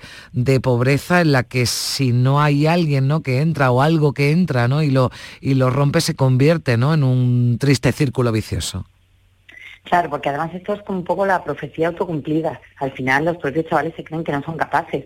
en 1.12 1.32
la 1.32 1.44
que 1.44 1.66
si 1.66 2.12
no 2.12 2.42
hay 2.42 2.68
alguien 2.68 3.08
¿no? 3.08 3.22
que 3.22 3.42
entra 3.42 3.72
o 3.72 3.82
algo 3.82 4.14
que 4.14 4.32
entra 4.32 4.68
¿no? 4.68 4.82
y, 4.82 4.90
lo, 4.90 5.12
y 5.42 5.54
lo 5.56 5.70
rompe 5.70 6.02
se 6.02 6.16
convierte 6.16 6.78
¿no? 6.78 6.94
en 6.94 7.04
un 7.04 7.58
triste 7.60 7.92
círculo 7.92 8.32
vicioso. 8.32 8.86
Claro, 9.84 10.10
porque 10.10 10.30
además 10.30 10.52
esto 10.54 10.74
es 10.74 10.82
como 10.84 11.00
un 11.00 11.06
poco 11.06 11.26
la 11.26 11.44
profecía 11.44 11.90
autocumplida. 11.90 12.62
Al 12.78 12.92
final 12.94 13.26
los 13.26 13.38
propios 13.38 13.66
chavales 13.66 13.94
se 13.96 14.04
creen 14.04 14.24
que 14.24 14.32
no 14.32 14.42
son 14.42 14.58
capaces. 14.58 15.06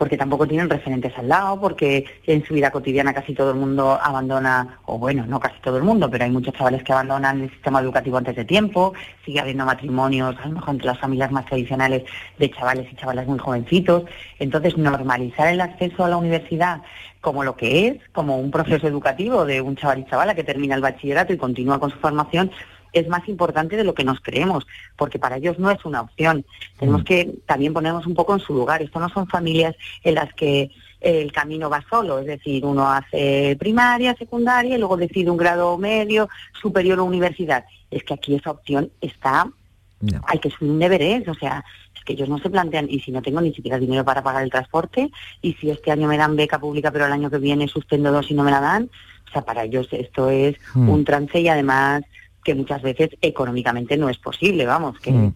Porque 0.00 0.16
tampoco 0.16 0.48
tienen 0.48 0.70
referentes 0.70 1.12
al 1.18 1.28
lado, 1.28 1.60
porque 1.60 2.06
en 2.26 2.42
su 2.42 2.54
vida 2.54 2.70
cotidiana 2.70 3.12
casi 3.12 3.34
todo 3.34 3.50
el 3.50 3.58
mundo 3.58 3.98
abandona, 4.02 4.78
o 4.86 4.96
bueno, 4.96 5.26
no 5.26 5.38
casi 5.38 5.60
todo 5.60 5.76
el 5.76 5.82
mundo, 5.82 6.10
pero 6.10 6.24
hay 6.24 6.30
muchos 6.30 6.54
chavales 6.54 6.82
que 6.82 6.94
abandonan 6.94 7.42
el 7.42 7.50
sistema 7.50 7.82
educativo 7.82 8.16
antes 8.16 8.34
de 8.34 8.46
tiempo, 8.46 8.94
sigue 9.26 9.40
habiendo 9.40 9.66
matrimonios, 9.66 10.34
a 10.38 10.46
lo 10.46 10.54
mejor 10.54 10.70
entre 10.70 10.86
las 10.86 10.98
familias 10.98 11.30
más 11.30 11.44
tradicionales 11.44 12.04
de 12.38 12.50
chavales 12.50 12.90
y 12.90 12.96
chavalas 12.96 13.26
muy 13.26 13.38
jovencitos. 13.38 14.04
Entonces, 14.38 14.78
normalizar 14.78 15.48
el 15.48 15.60
acceso 15.60 16.02
a 16.02 16.08
la 16.08 16.16
universidad 16.16 16.80
como 17.20 17.44
lo 17.44 17.54
que 17.54 17.88
es, 17.88 17.96
como 18.12 18.38
un 18.38 18.50
proceso 18.50 18.88
educativo 18.88 19.44
de 19.44 19.60
un 19.60 19.76
chaval 19.76 19.98
y 19.98 20.06
chavala 20.06 20.34
que 20.34 20.44
termina 20.44 20.76
el 20.76 20.80
bachillerato 20.80 21.34
y 21.34 21.36
continúa 21.36 21.78
con 21.78 21.90
su 21.90 21.98
formación, 21.98 22.50
es 22.92 23.08
más 23.08 23.28
importante 23.28 23.76
de 23.76 23.84
lo 23.84 23.94
que 23.94 24.04
nos 24.04 24.20
creemos, 24.20 24.66
porque 24.96 25.18
para 25.18 25.36
ellos 25.36 25.58
no 25.58 25.70
es 25.70 25.84
una 25.84 26.02
opción. 26.02 26.44
Tenemos 26.78 27.04
que 27.04 27.32
también 27.46 27.72
ponernos 27.72 28.06
un 28.06 28.14
poco 28.14 28.34
en 28.34 28.40
su 28.40 28.54
lugar. 28.54 28.82
Esto 28.82 29.00
no 29.00 29.08
son 29.08 29.26
familias 29.26 29.74
en 30.02 30.14
las 30.14 30.32
que 30.34 30.70
el 31.00 31.32
camino 31.32 31.70
va 31.70 31.82
solo, 31.88 32.18
es 32.18 32.26
decir, 32.26 32.64
uno 32.64 32.86
hace 32.86 33.56
primaria, 33.58 34.14
secundaria 34.16 34.76
y 34.76 34.78
luego 34.78 34.98
decide 34.98 35.30
un 35.30 35.38
grado 35.38 35.78
medio, 35.78 36.28
superior 36.60 36.98
o 37.00 37.04
universidad. 37.04 37.64
Es 37.90 38.04
que 38.04 38.14
aquí 38.14 38.34
esa 38.34 38.50
opción 38.50 38.90
está, 39.00 39.48
hay 40.26 40.38
que 40.38 40.50
subir 40.50 40.70
un 40.70 40.78
deberés, 40.78 41.26
o 41.26 41.34
sea, 41.34 41.64
es 41.94 42.04
que 42.04 42.12
ellos 42.12 42.28
no 42.28 42.38
se 42.38 42.50
plantean, 42.50 42.86
y 42.90 43.00
si 43.00 43.12
no 43.12 43.22
tengo 43.22 43.40
ni 43.40 43.54
siquiera 43.54 43.78
dinero 43.78 44.04
para 44.04 44.22
pagar 44.22 44.42
el 44.42 44.50
transporte, 44.50 45.10
y 45.40 45.54
si 45.54 45.70
este 45.70 45.90
año 45.90 46.06
me 46.06 46.18
dan 46.18 46.36
beca 46.36 46.58
pública, 46.58 46.90
pero 46.90 47.06
el 47.06 47.12
año 47.12 47.30
que 47.30 47.38
viene 47.38 47.66
suspendo 47.66 48.12
dos 48.12 48.30
y 48.30 48.34
no 48.34 48.42
me 48.42 48.50
la 48.50 48.60
dan, 48.60 48.90
o 49.28 49.32
sea, 49.32 49.42
para 49.42 49.64
ellos 49.64 49.88
esto 49.92 50.28
es 50.28 50.56
Mm. 50.74 50.88
un 50.88 51.04
trance 51.04 51.40
y 51.40 51.48
además 51.48 52.02
que 52.44 52.54
muchas 52.54 52.82
veces 52.82 53.10
económicamente 53.20 53.96
no 53.96 54.08
es 54.08 54.18
posible, 54.18 54.66
vamos, 54.66 54.98
que... 55.00 55.12
Mm. 55.12 55.34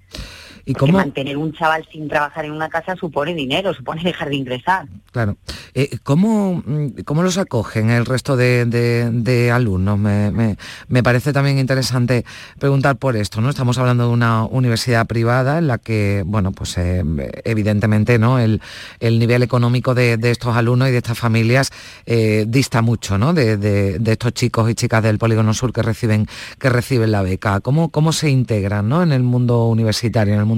¿Y 0.66 0.72
Porque 0.72 0.86
cómo? 0.92 0.98
mantener 0.98 1.36
un 1.36 1.52
chaval 1.52 1.86
sin 1.92 2.08
trabajar 2.08 2.44
en 2.46 2.52
una 2.52 2.68
casa 2.70 2.96
supone 2.96 3.34
dinero, 3.34 3.74
supone 3.74 4.02
dejar 4.02 4.30
de 4.30 4.36
ingresar. 4.36 4.86
Claro. 5.12 5.36
Eh, 5.74 5.98
¿cómo, 6.02 6.62
mm, 6.64 7.02
cómo 7.04 7.22
los 7.22 7.36
acogen 7.38 7.90
el 7.90 8.06
resto 8.06 8.36
de, 8.36 8.64
de- 8.64 9.10
de 9.10 9.50
alumnos? 9.50 9.98
Me, 9.98 10.30
me- 10.30 10.56
me 10.88 11.02
parece 11.02 11.32
también 11.32 11.58
interesante 11.58 12.24
preguntar 12.58 12.96
por 12.96 13.14
esto, 13.16 13.40
¿no? 13.40 13.50
Estamos 13.50 13.76
hablando 13.78 14.06
de 14.06 14.12
una 14.14 14.44
universidad 14.44 15.06
privada 15.06 15.58
en 15.58 15.66
la 15.66 15.78
que, 15.78 16.22
bueno, 16.26 16.52
pues 16.52 16.78
eh, 16.78 17.02
evidentemente, 17.44 18.18
¿no? 18.18 18.38
El, 18.38 18.60
el 19.00 19.18
nivel 19.18 19.42
económico 19.42 19.94
de, 19.94 20.16
de 20.16 20.30
estos 20.30 20.56
alumnos 20.56 20.88
y 20.88 20.92
de 20.92 20.98
estas 20.98 21.18
familias 21.18 21.70
eh, 22.06 22.44
dista 22.48 22.80
mucho, 22.82 23.18
¿no? 23.18 23.34
De, 23.34 23.56
de- 23.56 23.98
de 23.98 24.12
estos 24.12 24.32
chicos 24.32 24.70
y 24.70 24.74
chicas 24.74 25.02
del 25.02 25.18
Polígono 25.18 25.52
Sur 25.54 25.72
que 25.72 25.82
reciben, 25.82 26.26
que 26.58 26.68
reciben 26.70 27.12
la 27.12 27.22
beca. 27.22 27.60
¿Cómo, 27.60 27.90
cómo 27.90 28.12
se 28.12 28.30
integran, 28.30 28.88
¿no? 28.88 29.02
En 29.02 29.12
el 29.12 29.22
mundo 29.22 29.66
universitario, 29.68 30.32
en 30.34 30.40
el 30.40 30.46
mundo 30.46 30.53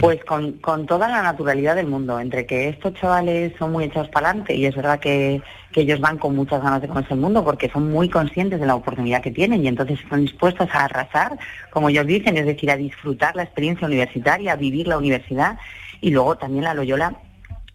Pues 0.00 0.24
con, 0.24 0.52
con 0.54 0.86
toda 0.86 1.08
la 1.08 1.22
naturalidad 1.22 1.76
del 1.76 1.86
mundo, 1.86 2.18
entre 2.20 2.46
que 2.46 2.68
estos 2.68 2.94
chavales 2.94 3.52
son 3.58 3.72
muy 3.72 3.84
echados 3.84 4.08
para 4.08 4.28
adelante 4.28 4.54
y 4.54 4.66
es 4.66 4.74
verdad 4.74 5.00
que, 5.00 5.42
que 5.72 5.82
ellos 5.82 6.00
van 6.00 6.18
con 6.18 6.34
muchas 6.34 6.62
ganas 6.62 6.82
de 6.82 6.88
conocer 6.88 7.12
el 7.12 7.20
mundo 7.20 7.44
porque 7.44 7.70
son 7.70 7.90
muy 7.90 8.08
conscientes 8.08 8.60
de 8.60 8.66
la 8.66 8.74
oportunidad 8.74 9.22
que 9.22 9.30
tienen 9.30 9.64
y 9.64 9.68
entonces 9.68 10.00
están 10.00 10.22
dispuestos 10.22 10.68
a 10.72 10.84
arrasar, 10.84 11.38
como 11.70 11.88
ellos 11.88 12.06
dicen, 12.06 12.36
es 12.36 12.46
decir, 12.46 12.70
a 12.70 12.76
disfrutar 12.76 13.36
la 13.36 13.42
experiencia 13.42 13.86
universitaria, 13.86 14.52
a 14.52 14.56
vivir 14.56 14.86
la 14.88 14.98
universidad 14.98 15.58
y 16.00 16.10
luego 16.10 16.36
también 16.36 16.64
la 16.64 16.74
Loyola 16.74 17.14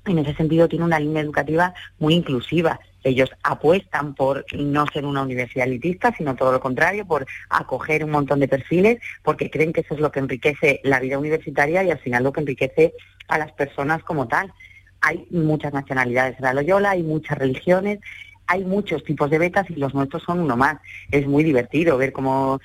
en 0.05 0.19
ese 0.19 0.36
sentido 0.36 0.67
tiene 0.67 0.86
una 0.86 0.99
línea 0.99 1.21
educativa 1.21 1.73
muy 1.99 2.13
inclusiva. 2.13 2.80
Ellos 3.06 3.30
apuestan 3.43 4.16
por 4.16 4.45
no 4.56 4.88
ser 4.88 5.06
una 5.06 5.22
universidad 5.22 5.68
elitista, 5.68 6.12
sino 6.18 6.36
todo 6.36 6.51
lo 6.51 6.60
contrario, 6.60 7.06
por 7.06 7.28
acoger 7.49 8.03
un 8.03 8.10
montón 8.10 8.39
de 8.39 8.47
perfiles, 8.47 8.97
porque 9.22 9.51
creen 9.51 9.74
que 9.74 9.82
eso 9.82 9.93
es 9.93 9.99
lo 9.99 10.12
que 10.12 10.20
enriquece 10.20 10.82
la 10.84 10.99
vida 10.99 11.20
universitaria 11.20 11.84
y 11.84 11.91
al 11.91 11.99
final 11.99 12.24
lo 12.24 12.34
que 12.34 12.41
enriquece 12.41 12.93
a 13.28 13.38
las 13.38 13.51
personas 13.51 14.01
como 14.03 14.28
tal. 14.28 14.51
Hay 15.01 15.28
muchas 15.30 15.72
nacionalidades 15.72 16.38
en 16.39 16.45
la 16.45 16.53
Loyola, 16.56 16.89
hay 16.91 17.03
muchas 17.03 17.38
religiones, 17.38 17.99
hay 18.47 18.64
muchos 18.64 19.03
tipos 19.03 19.30
de 19.30 19.38
becas 19.38 19.70
y 19.70 19.76
los 19.76 19.93
nuestros 19.93 20.24
son 20.24 20.39
uno 20.39 20.58
más. 20.58 20.78
Es 21.12 21.28
muy 21.28 21.43
divertido 21.43 21.97
ver 21.97 22.12
cómo 22.12 22.60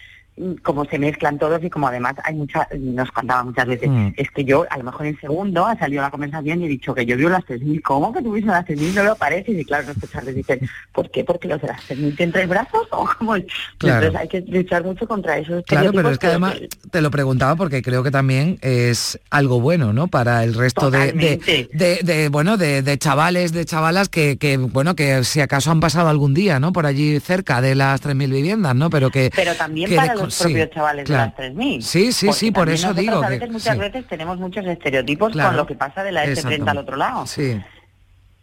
cómo 0.63 0.85
se 0.85 0.99
mezclan 0.99 1.39
todos 1.39 1.63
y 1.63 1.71
como 1.71 1.89
además 1.89 2.15
hay 2.25 2.35
mucha, 2.35 2.67
nos 2.79 3.11
contaba 3.11 3.45
muchas 3.45 3.67
veces, 3.67 3.89
Mm. 3.91 4.09
es 4.17 4.31
que 4.31 4.45
yo 4.45 4.67
a 4.71 4.79
lo 4.79 4.85
mejor 4.85 5.07
en 5.07 5.19
segundo 5.21 5.67
ha 5.67 5.77
salido 5.79 6.03
la 6.03 6.11
conversación 6.11 6.61
y 6.63 6.67
he 6.67 6.69
dicho 6.69 6.95
que 6.95 7.05
yo 7.07 7.17
vivo 7.17 7.31
las 7.31 7.45
3.000, 7.45 7.81
¿cómo 7.83 8.13
que 8.13 8.21
vives 8.21 8.45
las 8.45 8.65
3.000? 8.67 8.95
No 8.95 9.03
lo 9.05 9.17
parece 9.17 9.53
y 9.53 9.65
claro, 9.65 9.85
nuestros 9.85 10.11
padres 10.11 10.35
dicen, 10.35 10.61
¿por 10.93 11.11
qué? 11.11 11.25
¿Porque 11.25 11.49
los 11.49 11.61
de 11.61 11.69
las 11.69 11.81
3.000 11.89 12.17
tienen 12.17 12.33
tres 12.33 12.49
brazos? 12.49 12.87
¿O 12.91 13.09
cómo? 13.19 13.35
Claro. 13.79 14.07
Entonces 14.07 14.15
hay 14.21 14.29
que 14.29 14.41
luchar 14.51 14.85
mucho 14.85 15.07
contra 15.07 15.39
esos 15.39 15.65
Claro, 15.65 15.93
pero 15.93 16.11
es 16.11 16.19
que 16.19 16.27
además 16.29 16.55
te 16.91 17.01
lo 17.01 17.11
preguntaba 17.11 17.57
porque 17.57 17.83
creo 17.83 18.03
que 18.03 18.11
también 18.11 18.59
es 18.63 19.19
algo 19.31 19.61
bueno, 19.61 19.93
¿no? 19.93 20.09
Para 20.09 20.45
el 20.45 20.55
resto 20.55 20.91
de, 20.91 21.13
de, 21.13 21.69
de- 21.73 22.01
de, 22.03 22.29
bueno, 22.29 22.57
de, 22.57 22.83
de 22.83 22.99
chavales, 22.99 23.53
de 23.53 23.65
chavalas 23.65 24.09
que, 24.09 24.37
que, 24.39 24.57
bueno, 24.57 24.95
que 24.95 25.25
si 25.25 25.41
acaso 25.41 25.71
han 25.71 25.81
pasado 25.81 26.09
algún 26.09 26.35
día, 26.35 26.61
¿no? 26.61 26.73
Por 26.73 26.87
allí 26.87 27.19
cerca 27.21 27.61
de 27.61 27.75
las 27.75 28.03
3.000 28.03 28.31
viviendas, 28.31 28.75
¿no? 28.75 28.91
Pero 28.91 29.11
que... 29.11 29.31
pero 29.35 29.55
también 29.55 29.89
que 29.89 29.97
para 29.97 30.15
de- 30.15 30.21
los 30.31 30.35
sí, 30.39 30.45
propios 30.45 30.71
chavales 30.71 31.05
claro. 31.07 31.33
de 31.37 31.49
las 31.51 31.55
3.000. 31.57 31.81
Sí, 31.83 32.13
sí, 32.13 32.33
sí, 32.33 32.51
por 32.51 32.69
eso 32.71 32.95
digo 32.95 33.23
a 33.23 33.29
que- 33.29 33.47
muchas 33.49 33.75
sí. 33.75 33.81
veces 33.81 34.07
tenemos 34.07 34.39
muchos 34.39 34.65
estereotipos 34.67 35.33
Claro. 35.33 35.51
con 35.51 35.57
lo 35.59 35.67
que 35.67 35.75
pasa 35.75 36.03
de 36.03 36.13
la 36.13 36.25
S30 36.25 36.69
al 36.71 36.79
otro 36.79 36.97
lado. 36.97 37.27
Sí. 37.27 37.61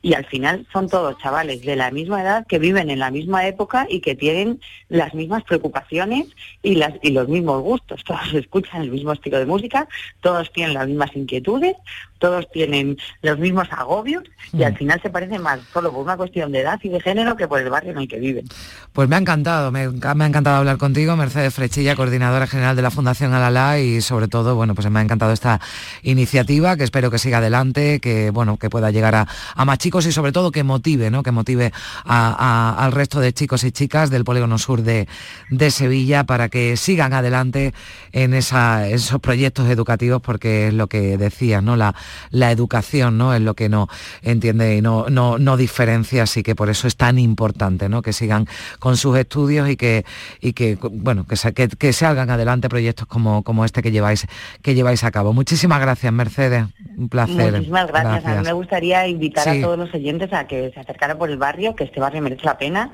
y 0.03 0.13
al 0.13 0.25
final 0.25 0.65
son 0.71 0.87
todos 0.87 1.17
chavales 1.17 1.63
de 1.63 1.75
la 1.75 1.89
misma 1.91 2.21
edad 2.21 2.45
que 2.47 2.59
viven 2.59 2.89
en 2.91 2.99
la 2.99 3.09
misma 3.11 3.45
época 3.47 3.87
y 3.89 3.99
que 3.99 4.15
tienen 4.15 4.61
las 4.89 5.13
mismas 5.15 5.43
preocupaciones 5.43 6.27
y 6.61 6.75
las 6.75 6.93
y 7.01 7.09
los 7.11 7.27
mismos 7.27 7.61
gustos. 7.63 8.03
Todos 8.05 8.21
escuchan 8.35 8.83
el 8.83 8.91
mismo 8.91 9.11
estilo 9.11 9.39
de 9.39 9.45
música, 9.47 9.87
todos 10.21 10.53
tienen 10.53 10.75
las 10.75 10.87
mismas 10.87 11.13
inquietudes, 11.15 11.75
todos 12.19 12.49
tienen 12.51 12.97
los 13.21 13.37
mismos 13.39 13.67
agobios 13.71 14.23
y 14.53 14.57
Mm. 14.57 14.63
al 14.63 14.77
final 14.77 15.01
se 15.01 15.09
parecen 15.09 15.41
más 15.41 15.59
solo 15.73 15.91
por 15.91 16.01
una 16.03 16.17
cuestión 16.17 16.51
de 16.51 16.61
edad 16.61 16.79
y 16.83 16.89
de 16.89 16.99
género 17.01 17.35
que 17.35 17.47
por 17.47 17.59
el 17.59 17.69
barrio 17.69 17.91
en 17.91 17.97
el 17.99 18.07
que 18.07 18.19
viven. 18.19 18.45
Pues 18.93 19.07
me 19.09 19.15
ha 19.15 19.19
encantado, 19.19 19.71
me, 19.71 19.81
ha 19.81 20.27
encantado 20.27 20.57
hablar 20.57 20.77
contigo, 20.77 21.15
Mercedes 21.15 21.53
Frechilla, 21.53 21.95
coordinadora 21.95 22.47
general 22.47 22.75
de 22.75 22.81
la 22.81 22.91
Fundación 22.91 23.33
Alalá 23.33 23.79
y 23.79 24.01
sobre 24.01 24.27
todo, 24.27 24.55
bueno, 24.55 24.73
pues 24.75 24.89
me 24.89 24.99
ha 24.99 25.03
encantado 25.03 25.31
esta 25.33 25.59
iniciativa 26.03 26.77
que 26.77 26.83
espero 26.83 27.11
que 27.11 27.19
siga 27.19 27.37
adelante, 27.39 27.99
que 27.99 28.29
bueno, 28.31 28.57
que 28.57 28.69
pueda 28.69 28.91
llegar 28.91 29.15
a, 29.15 29.27
a 29.55 29.65
más 29.65 29.77
chicos 29.77 30.05
y 30.05 30.11
sobre 30.11 30.31
todo 30.31 30.51
que 30.51 30.63
motive, 30.63 31.11
¿no? 31.11 31.23
Que 31.23 31.31
motive 31.31 31.71
a- 32.05 32.75
a- 32.77 32.85
al 32.85 32.91
resto 32.91 33.19
de 33.19 33.33
chicos 33.33 33.63
y 33.63 33.71
chicas 33.71 34.09
del 34.09 34.23
Polígono 34.23 34.57
Sur 34.57 34.81
de, 34.81 35.07
de 35.49 35.71
Sevilla 35.71 36.23
para 36.23 36.49
que 36.49 36.77
sigan 36.77 37.13
adelante 37.13 37.73
en 38.11 38.33
esa- 38.33 38.87
esos 38.87 39.19
proyectos 39.19 39.67
educativos 39.69 40.21
porque 40.21 40.67
es 40.69 40.73
lo 40.73 40.87
que 40.87 41.17
decías, 41.17 41.61
¿no? 41.61 41.75
La, 41.75 41.93
la 42.31 42.51
educación, 42.51 43.17
¿no? 43.17 43.33
Es 43.33 43.41
lo 43.41 43.53
que 43.53 43.69
no 43.69 43.87
entiende 44.21 44.75
y 44.77 44.81
no, 44.81 45.05
no, 45.09 45.37
no 45.37 45.57
diferencia, 45.57 46.23
así 46.23 46.43
que 46.43 46.55
por 46.55 46.69
eso 46.69 46.87
es 46.87 46.95
tan 46.95 47.17
importante, 47.19 47.89
¿no? 47.89 48.01
Que 48.01 48.13
sigan 48.13 48.47
con 48.79 48.97
sus 48.97 49.17
estudios 49.17 49.69
y 49.69 49.75
que, 49.75 50.05
y 50.41 50.53
que 50.53 50.77
bueno, 50.91 51.25
que, 51.25 51.35
sa- 51.35 51.51
que, 51.51 51.67
que 51.67 51.93
salgan 51.93 52.29
adelante 52.29 52.69
proyectos 52.69 53.07
como, 53.07 53.43
como 53.43 53.65
este 53.65 53.81
que 53.81 53.91
lleváis, 53.91 54.25
que 54.61 54.75
lleváis 54.75 55.03
a 55.03 55.11
cabo. 55.11 55.33
Muchísimas 55.33 55.79
gracias, 55.81 56.11
Mercedes. 56.13 56.65
Un 56.97 57.09
placer. 57.09 57.51
Muchísimas 57.53 57.87
gracias. 57.87 58.25
A 58.25 58.35
mí 58.35 58.43
me 58.43 58.53
gustaría 58.53 59.07
invitar 59.07 59.43
Sí. 59.43 59.59
a 59.59 59.61
todos 59.61 59.77
los 59.77 59.93
oyentes 59.93 60.31
a 60.33 60.47
que 60.47 60.71
se 60.73 60.79
acercaran 60.79 61.17
por 61.17 61.29
el 61.29 61.37
barrio, 61.37 61.75
que 61.75 61.83
este 61.85 61.99
barrio 61.99 62.21
merece 62.21 62.43
la 62.45 62.57
pena. 62.57 62.91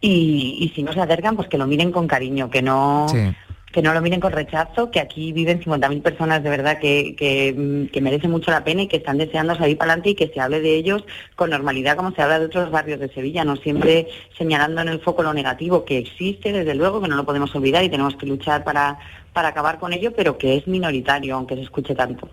Y, 0.00 0.58
y 0.60 0.72
si 0.74 0.82
no 0.82 0.92
se 0.92 1.00
acercan, 1.00 1.36
pues 1.36 1.48
que 1.48 1.56
lo 1.58 1.66
miren 1.66 1.92
con 1.92 2.08
cariño, 2.08 2.50
que 2.50 2.60
no, 2.62 3.06
Sí. 3.08 3.18
Que 3.72 3.82
no 3.82 3.94
lo 3.94 4.02
miren 4.02 4.20
con 4.20 4.32
rechazo, 4.32 4.90
que 4.90 5.00
aquí 5.00 5.32
viven 5.32 5.60
50.000 5.60 6.02
personas 6.02 6.42
de 6.42 6.50
verdad 6.50 6.78
que, 6.78 7.16
que, 7.16 7.54
mm, 7.56 7.86
que 7.92 8.00
merecen 8.00 8.30
mucho 8.30 8.50
la 8.50 8.64
pena 8.64 8.82
y 8.82 8.88
que 8.88 8.98
están 8.98 9.18
deseando 9.18 9.56
salir 9.56 9.78
para 9.78 9.92
adelante 9.92 10.10
y 10.10 10.14
que 10.14 10.28
se 10.28 10.40
hable 10.40 10.60
de 10.60 10.76
ellos 10.76 11.04
con 11.34 11.50
normalidad 11.50 11.96
como 11.96 12.12
se 12.12 12.22
habla 12.22 12.38
de 12.38 12.46
otros 12.46 12.70
barrios 12.70 13.00
de 13.00 13.08
Sevilla, 13.08 13.44
no 13.44 13.56
siempre 13.56 14.08
señalando 14.36 14.82
en 14.82 14.88
el 14.88 15.00
foco 15.00 15.22
lo 15.22 15.32
negativo 15.32 15.84
que 15.84 15.98
existe, 15.98 16.52
desde 16.52 16.74
luego, 16.74 17.00
que 17.00 17.08
no 17.08 17.16
lo 17.16 17.24
podemos 17.24 17.54
olvidar 17.54 17.82
y 17.82 17.88
tenemos 17.88 18.16
que 18.16 18.26
luchar 18.26 18.62
para, 18.64 18.98
para 19.32 19.48
acabar 19.48 19.78
con 19.78 19.92
ello, 19.92 20.12
pero 20.14 20.38
que 20.38 20.56
es 20.56 20.66
minoritario, 20.66 21.34
aunque 21.34 21.56
se 21.56 21.62
escuche 21.62 21.94
tanto. 21.94 22.28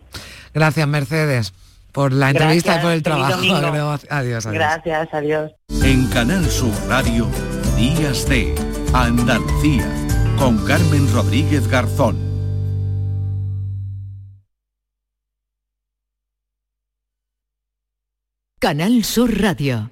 Gracias, 0.53 0.87
Mercedes, 0.87 1.53
por 1.91 2.11
la 2.11 2.31
entrevista 2.31 2.77
y 2.77 2.81
por 2.81 2.91
el 2.91 3.03
trabajo. 3.03 3.39
Adiós, 3.39 4.05
adiós. 4.09 4.45
Gracias, 4.47 5.09
adiós. 5.13 5.51
En 5.83 6.07
Canal 6.07 6.45
Sur 6.45 6.73
Radio, 6.87 7.27
Días 7.77 8.27
de 8.27 8.53
Andalucía, 8.93 9.87
con 10.39 10.57
Carmen 10.65 11.11
Rodríguez 11.13 11.67
Garzón. 11.67 12.17
Canal 18.59 19.03
Sur 19.03 19.41
Radio. 19.41 19.91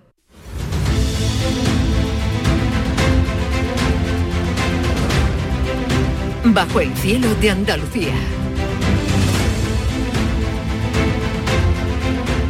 Bajo 6.43 6.79
el 6.79 6.95
cielo 6.97 7.27
de 7.35 7.51
Andalucía. 7.51 8.13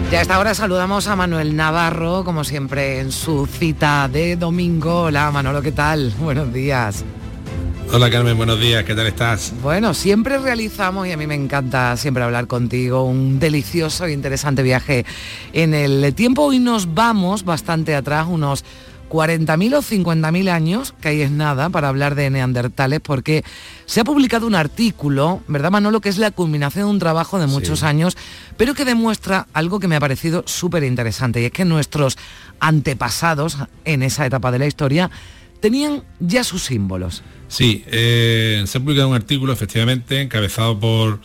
Ya 0.09 0.19
a 0.19 0.21
esta 0.21 0.39
hora 0.39 0.53
saludamos 0.53 1.07
a 1.07 1.15
Manuel 1.15 1.55
Navarro, 1.57 2.23
como 2.23 2.45
siempre 2.45 2.99
en 2.99 3.11
su 3.11 3.45
cita 3.47 4.07
de 4.07 4.37
domingo. 4.37 5.03
Hola 5.03 5.29
Manolo, 5.31 5.61
¿qué 5.61 5.73
tal? 5.73 6.13
Buenos 6.19 6.53
días. 6.53 7.03
Hola 7.93 8.09
Carmen, 8.09 8.37
buenos 8.37 8.61
días, 8.61 8.85
¿qué 8.85 8.95
tal 8.95 9.07
estás? 9.07 9.51
Bueno, 9.61 9.93
siempre 9.93 10.37
realizamos, 10.37 11.05
y 11.07 11.11
a 11.11 11.17
mí 11.17 11.27
me 11.27 11.35
encanta 11.35 11.97
siempre 11.97 12.23
hablar 12.23 12.47
contigo, 12.47 13.03
un 13.03 13.39
delicioso 13.39 14.05
e 14.05 14.13
interesante 14.13 14.63
viaje 14.63 15.05
en 15.51 15.73
el 15.73 16.13
tiempo. 16.13 16.43
Hoy 16.43 16.59
nos 16.59 16.93
vamos 16.93 17.43
bastante 17.43 17.93
atrás, 17.93 18.27
unos 18.29 18.63
40.000 19.11 19.75
o 19.75 19.81
50.000 19.81 20.49
años, 20.49 20.93
que 21.01 21.09
ahí 21.09 21.21
es 21.21 21.31
nada 21.31 21.69
para 21.69 21.89
hablar 21.89 22.15
de 22.15 22.29
neandertales, 22.29 23.01
porque 23.01 23.43
se 23.85 23.99
ha 23.99 24.03
publicado 24.05 24.47
un 24.47 24.55
artículo, 24.55 25.43
¿verdad 25.49 25.69
Manolo?, 25.69 25.99
que 25.99 26.07
es 26.07 26.17
la 26.17 26.31
culminación 26.31 26.85
de 26.85 26.91
un 26.91 26.99
trabajo 26.99 27.37
de 27.37 27.47
muchos 27.47 27.83
años, 27.83 28.15
pero 28.55 28.73
que 28.73 28.85
demuestra 28.85 29.47
algo 29.51 29.81
que 29.81 29.89
me 29.89 29.97
ha 29.97 29.99
parecido 29.99 30.43
súper 30.47 30.85
interesante, 30.85 31.41
y 31.41 31.45
es 31.45 31.51
que 31.51 31.65
nuestros 31.65 32.17
antepasados 32.61 33.57
en 33.83 34.01
esa 34.01 34.25
etapa 34.25 34.49
de 34.49 34.59
la 34.59 34.67
historia 34.67 35.11
tenían 35.59 36.03
ya 36.21 36.45
sus 36.45 36.63
símbolos. 36.63 37.21
Sí, 37.49 37.83
eh, 37.87 38.63
se 38.65 38.77
ha 38.77 38.81
publicado 38.81 39.09
un 39.09 39.15
artículo, 39.15 39.51
efectivamente, 39.51 40.21
encabezado 40.21 40.79
por, 40.79 41.19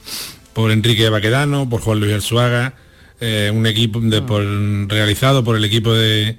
por 0.55 0.73
Enrique 0.73 1.09
Baquedano, 1.09 1.69
por 1.69 1.83
Juan 1.83 2.01
Luis 2.01 2.15
Arzuaga, 2.15 2.75
eh, 3.21 3.53
un 3.55 3.65
equipo 3.65 4.01
de, 4.01 4.23
por, 4.23 4.43
realizado 4.89 5.45
por 5.45 5.57
el 5.57 5.65
equipo 5.65 5.95
de, 5.95 6.37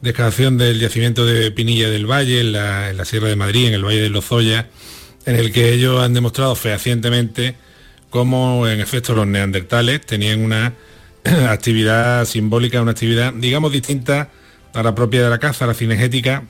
de 0.00 0.10
excavación 0.10 0.58
del 0.58 0.78
yacimiento 0.80 1.24
de 1.24 1.50
Pinilla 1.50 1.88
del 1.88 2.10
Valle, 2.10 2.40
en 2.40 2.52
la, 2.52 3.04
Sierra 3.04 3.28
de 3.28 3.36
Madrid, 3.36 3.68
en 3.68 3.74
el 3.74 3.84
Valle 3.84 4.02
de 4.02 4.10
Lozoya, 4.10 4.68
en 5.26 5.36
el 5.36 5.52
que 5.52 5.72
ellos 5.72 6.02
han 6.02 6.12
demostrado 6.12 6.54
fehacientemente 6.54 7.56
cómo 8.10 8.68
en 8.68 8.80
efecto 8.80 9.14
los 9.14 9.26
neandertales 9.26 10.04
tenían 10.04 10.40
una 10.40 10.74
actividad 11.48 12.24
simbólica, 12.26 12.82
una 12.82 12.92
actividad, 12.92 13.32
digamos, 13.32 13.72
distinta 13.72 14.30
a 14.74 14.82
la 14.82 14.94
propia 14.94 15.24
de 15.24 15.30
la 15.30 15.38
caza, 15.38 15.66
la 15.66 15.74
cinegética 15.74 16.44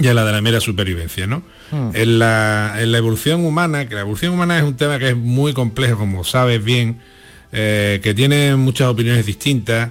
y 0.00 0.06
a 0.08 0.14
la 0.14 0.24
de 0.24 0.32
la 0.32 0.40
mera 0.40 0.60
supervivencia. 0.60 1.26
¿no? 1.26 1.42
Hmm. 1.70 1.90
En, 1.94 2.18
la, 2.18 2.76
evolución 2.80 3.44
humana, 3.44 3.88
que 3.88 3.94
la 3.94 4.02
evolución 4.02 4.34
humana 4.34 4.58
es 4.58 4.64
un 4.64 4.76
tema 4.76 4.98
que 4.98 5.10
es 5.10 5.16
muy 5.16 5.52
complejo, 5.52 5.98
como 5.98 6.24
sabes 6.24 6.62
bien, 6.62 7.00
eh, 7.52 8.00
que 8.02 8.14
tiene 8.14 8.56
muchas 8.56 8.88
opiniones 8.88 9.26
distintas, 9.26 9.90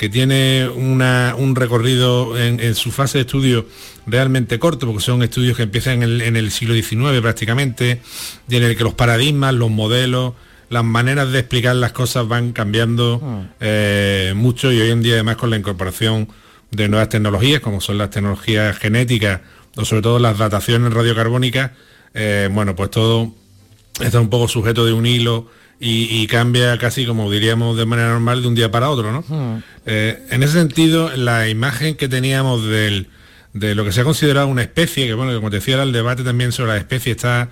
que 0.00 0.08
tiene 0.08 0.66
un 0.66 1.54
recorrido 1.54 2.38
en, 2.38 2.74
su 2.74 2.90
fase 2.90 3.18
de 3.18 3.22
estudio 3.22 3.66
realmente 4.06 4.58
corto, 4.58 4.86
porque 4.86 5.02
son 5.02 5.22
estudios 5.22 5.58
que 5.58 5.64
empiezan 5.64 6.02
en 6.02 6.36
el, 6.36 6.50
siglo 6.50 6.72
XIX 6.74 7.20
prácticamente, 7.20 8.00
y 8.48 8.56
en 8.56 8.62
el 8.62 8.78
que 8.78 8.82
los 8.82 8.94
paradigmas, 8.94 9.52
los 9.52 9.68
modelos, 9.68 10.32
las 10.70 10.84
maneras 10.84 11.30
de 11.32 11.40
explicar 11.40 11.76
las 11.76 11.92
cosas 11.92 12.26
van 12.26 12.52
cambiando 12.52 13.18
hmm. 13.18 13.48
eh, 13.60 14.32
mucho 14.34 14.72
y 14.72 14.80
hoy 14.80 14.88
en 14.88 15.02
día 15.02 15.14
además 15.14 15.36
con 15.36 15.50
la 15.50 15.58
incorporación 15.58 16.28
de 16.70 16.88
nuevas 16.88 17.10
tecnologías, 17.10 17.60
como 17.60 17.82
son 17.82 17.98
las 17.98 18.08
tecnologías 18.08 18.78
genéticas 18.78 19.42
o 19.76 19.84
sobre 19.84 20.00
todo 20.00 20.18
las 20.18 20.38
dataciones 20.38 20.94
radiocarbónicas, 20.94 21.72
eh, 22.14 22.48
bueno, 22.50 22.74
pues 22.74 22.90
todo 22.90 23.34
está 24.00 24.18
un 24.18 24.30
poco 24.30 24.48
sujeto 24.48 24.86
de 24.86 24.94
un 24.94 25.04
hilo 25.04 25.50
y, 25.82 26.26
cambia 26.26 26.76
casi 26.76 27.06
como 27.06 27.30
diríamos 27.30 27.76
de 27.76 27.86
manera 27.86 28.10
normal 28.10 28.42
de 28.42 28.48
un 28.48 28.54
día 28.54 28.70
para 28.70 28.90
otro, 28.90 29.12
¿no? 29.12 29.24
Hmm. 29.26 29.62
Eh, 29.86 30.22
en 30.30 30.42
ese 30.42 30.52
sentido, 30.52 31.10
la 31.16 31.48
imagen 31.48 31.94
que 31.94 32.06
teníamos 32.06 32.66
de 32.66 33.06
lo 33.54 33.84
que 33.84 33.92
se 33.92 34.02
ha 34.02 34.04
considerado 34.04 34.46
una 34.48 34.62
especie, 34.62 35.06
que 35.06 35.14
bueno, 35.14 35.34
como 35.34 35.48
te 35.48 35.56
decía, 35.56 35.82
el 35.82 35.92
debate 35.92 36.22
también 36.22 36.52
sobre 36.52 36.72
la 36.72 36.76
especie 36.76 37.12
está 37.12 37.48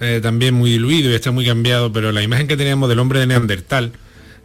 eh, 0.00 0.20
también 0.22 0.54
muy 0.54 0.70
diluido 0.70 1.10
y 1.10 1.14
está 1.14 1.30
muy 1.30 1.46
cambiado, 1.46 1.92
pero 1.92 2.12
la 2.12 2.22
imagen 2.22 2.48
que 2.48 2.56
teníamos 2.56 2.88
del 2.88 2.98
hombre 2.98 3.20
de 3.20 3.28
Neandertal, 3.28 3.92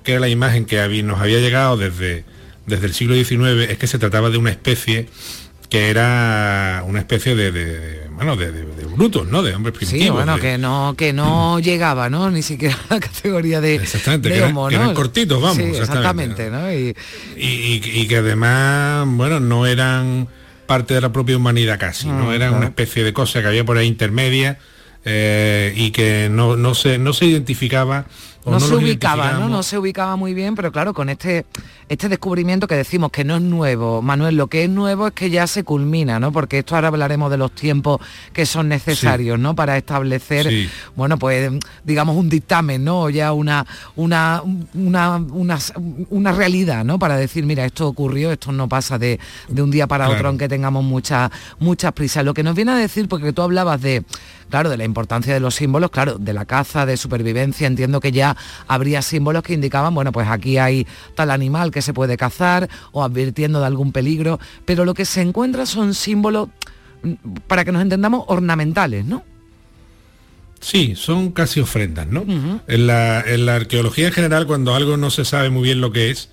que 0.04 0.12
era 0.14 0.22
la 0.22 0.30
imagen 0.30 0.66
que 0.66 1.04
nos 1.04 1.20
había 1.20 1.40
llegado 1.40 1.76
desde, 1.78 2.26
desde 2.68 2.86
el 2.86 2.94
siglo 2.94 3.16
XIX, 3.16 3.70
es 3.70 3.78
que 3.78 3.88
se 3.88 4.00
trataba 4.00 4.30
de 4.30 4.38
una 4.38 4.52
especie 4.52 5.08
que 5.74 5.90
era 5.90 6.84
una 6.86 7.00
especie 7.00 7.36
de, 7.36 8.08
bueno 8.12 8.36
de, 8.36 8.52
brutos 8.96 9.28
no 9.28 9.42
de 9.42 9.56
hombres 9.56 9.76
primitivos 9.76 10.06
sí 10.06 10.12
bueno 10.12 10.38
que 10.38 10.60
no 10.60 10.94
que 10.96 11.14
no 11.14 11.58
llegaba 11.64 12.12
no 12.12 12.30
ni 12.30 12.44
siquiera 12.44 12.78
a 12.92 12.94
la 12.94 13.00
categoría 13.00 13.60
de 13.60 13.74
exactamente 13.74 14.30
que, 14.30 14.38
eran, 14.38 14.94
cortitos 14.94 15.42
vamos 15.42 15.58
exactamente, 15.58 16.52
¿no? 16.52 16.72
Y, 16.72 18.06
que 18.08 18.18
además 18.18 19.08
bueno 19.08 19.40
no 19.40 19.66
eran 19.66 20.28
parte 20.68 20.94
de 20.94 21.02
la 21.02 21.12
propia 21.12 21.38
humanidad 21.38 21.80
casi 21.80 22.08
no 22.08 22.26
mm, 22.26 22.34
eran 22.34 22.54
una 22.54 22.68
especie 22.68 23.04
de 23.04 23.12
cosa 23.12 23.42
que 23.42 23.48
había 23.48 23.66
por 23.66 23.80
ahí 23.80 23.88
intermedia 23.88 24.60
eh, 25.06 25.74
y 25.76 25.90
que 25.90 26.30
no, 26.30 26.56
no 26.56 26.76
se 26.76 27.00
no 27.00 27.14
se 27.14 27.26
identificaba 27.26 28.06
no, 28.46 28.60
se 28.60 28.76
ubicaba, 28.76 29.34
¿no? 29.34 29.50
No 29.50 29.64
se 29.64 29.78
ubicaba 29.78 30.16
muy 30.16 30.34
bien, 30.34 30.56
pero 30.56 30.72
claro, 30.72 30.94
con 30.94 31.10
este, 31.10 31.46
este 31.90 32.10
descubrimiento 32.10 32.68
que 32.68 32.76
decimos 32.76 33.12
que 33.12 33.24
no 33.24 33.38
es 33.38 33.42
nuevo, 33.42 34.02
Manuel, 34.02 34.36
lo 34.36 34.48
que 34.48 34.64
es 34.66 34.70
nuevo 34.70 35.08
es 35.08 35.14
que 35.14 35.30
ya 35.30 35.48
se 35.48 35.64
culmina, 35.64 36.20
¿no? 36.20 36.32
Porque 36.32 36.60
esto 36.60 36.76
ahora 36.76 36.90
hablaremos 36.90 37.32
de 37.32 37.38
los 37.38 37.54
tiempos 37.54 38.02
que 38.34 38.46
son 38.46 38.70
necesarios, 38.70 39.40
¿no? 39.40 39.56
Para 39.56 39.78
establecer, 39.78 40.70
bueno, 40.96 41.18
pues 41.18 41.52
digamos 41.84 42.16
un 42.16 42.30
dictamen, 42.30 42.84
¿no? 42.84 43.02
O 43.04 43.10
ya 43.10 43.34
una, 43.34 43.66
una, 43.96 44.42
una, 44.44 45.22
una, 46.10 46.32
realidad, 46.32 46.84
¿no? 46.84 47.00
Para 47.00 47.18
decir, 47.18 47.46
mira, 47.46 47.66
esto 47.66 47.88
ocurrió, 47.88 48.32
esto 48.32 48.52
no 48.52 48.68
pasa 48.68 48.98
de, 48.98 49.20
un 49.50 49.72
día 49.72 49.88
para 49.88 50.10
otro, 50.10 50.28
aunque 50.28 50.50
tengamos 50.50 50.84
muchas 50.84 51.32
muchas 51.60 51.94
prisas. 51.94 52.26
Lo 52.26 52.34
que 52.34 52.44
nos 52.44 52.56
viene 52.56 52.72
a 52.72 52.76
decir, 52.76 53.08
porque 53.08 53.34
tú 53.34 53.42
hablabas 53.42 53.82
de, 53.82 54.04
claro, 54.54 54.70
de 54.70 54.78
la 54.78 54.84
importancia 54.84 55.34
de 55.34 55.40
los 55.40 55.56
símbolos, 55.56 55.90
claro, 55.90 56.20
de 56.20 56.32
la 56.32 56.46
caza, 56.46 56.86
de 56.86 56.96
supervivencia, 56.96 57.66
entiendo 57.66 58.00
que 58.00 58.12
ya 58.12 58.38
habría 58.68 59.02
símbolos 59.02 59.42
que 59.42 59.54
indicaban, 59.54 59.96
bueno, 59.96 60.12
pues 60.12 60.28
aquí 60.28 60.60
hay 60.60 60.86
tal 61.16 61.32
animal 61.32 61.72
que 61.72 61.82
se 61.82 61.92
puede 61.92 62.18
cazar 62.18 62.70
o 62.92 63.04
advirtiendo 63.04 63.62
de 63.62 63.66
algún 63.66 63.92
peligro, 63.92 64.40
pero 64.64 64.86
lo 64.86 64.94
que 64.94 65.06
se 65.06 65.22
encuentra 65.22 65.66
son 65.66 65.96
símbolos, 65.96 66.50
mm, 67.02 67.14
para 67.48 67.66
que 67.66 67.72
nos 67.72 67.82
entendamos, 67.82 68.26
ornamentales, 68.28 69.06
¿no? 69.06 69.24
Sí, 70.60 70.94
son 70.96 71.32
casi 71.32 71.60
ofrendas, 71.60 72.06
¿no? 72.06 72.24
en, 72.68 72.86
la, 72.86 73.56
arqueología 73.56 74.10
en 74.10 74.14
general, 74.14 74.46
cuando 74.46 74.76
algo 74.76 74.98
no 74.98 75.10
se 75.10 75.26
sabe 75.26 75.50
muy 75.50 75.64
bien 75.64 75.82
lo 75.82 75.92
que 75.92 76.12
es, 76.12 76.30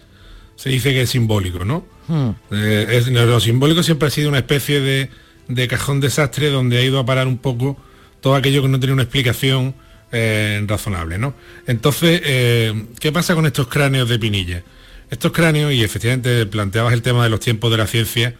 se 0.56 0.68
dice 0.68 0.92
que 0.92 1.00
es 1.00 1.08
simbólico, 1.08 1.64
¿no? 1.64 1.86
Hmm. 2.06 2.32
Eh, 2.50 3.02
lo 3.08 3.40
simbólico 3.40 3.82
siempre 3.82 4.08
ha 4.08 4.10
sido 4.10 4.28
una 4.28 4.40
especie 4.40 4.80
de, 4.80 5.08
de, 5.48 5.68
cajón 5.68 6.00
desastre 6.00 6.50
donde 6.50 6.76
ha 6.76 6.82
ido 6.82 6.98
a 6.98 7.06
parar 7.06 7.26
un 7.26 7.38
poco 7.38 7.78
todo 8.20 8.34
aquello 8.34 8.62
que 8.62 8.68
no 8.68 8.78
tiene 8.78 8.92
una 8.92 9.02
explicación 9.02 9.74
eh, 10.12 10.64
razonable. 10.66 11.18
¿no? 11.18 11.34
Entonces, 11.66 12.20
eh, 12.24 12.86
¿qué 12.98 13.12
pasa 13.12 13.34
con 13.34 13.46
estos 13.46 13.68
cráneos 13.68 14.08
de 14.08 14.18
Pinilla? 14.18 14.62
Estos 15.10 15.32
cráneos, 15.32 15.72
y 15.72 15.82
efectivamente 15.82 16.46
planteabas 16.46 16.92
el 16.92 17.02
tema 17.02 17.24
de 17.24 17.30
los 17.30 17.40
tiempos 17.40 17.70
de 17.70 17.76
la 17.76 17.86
ciencia, 17.86 18.34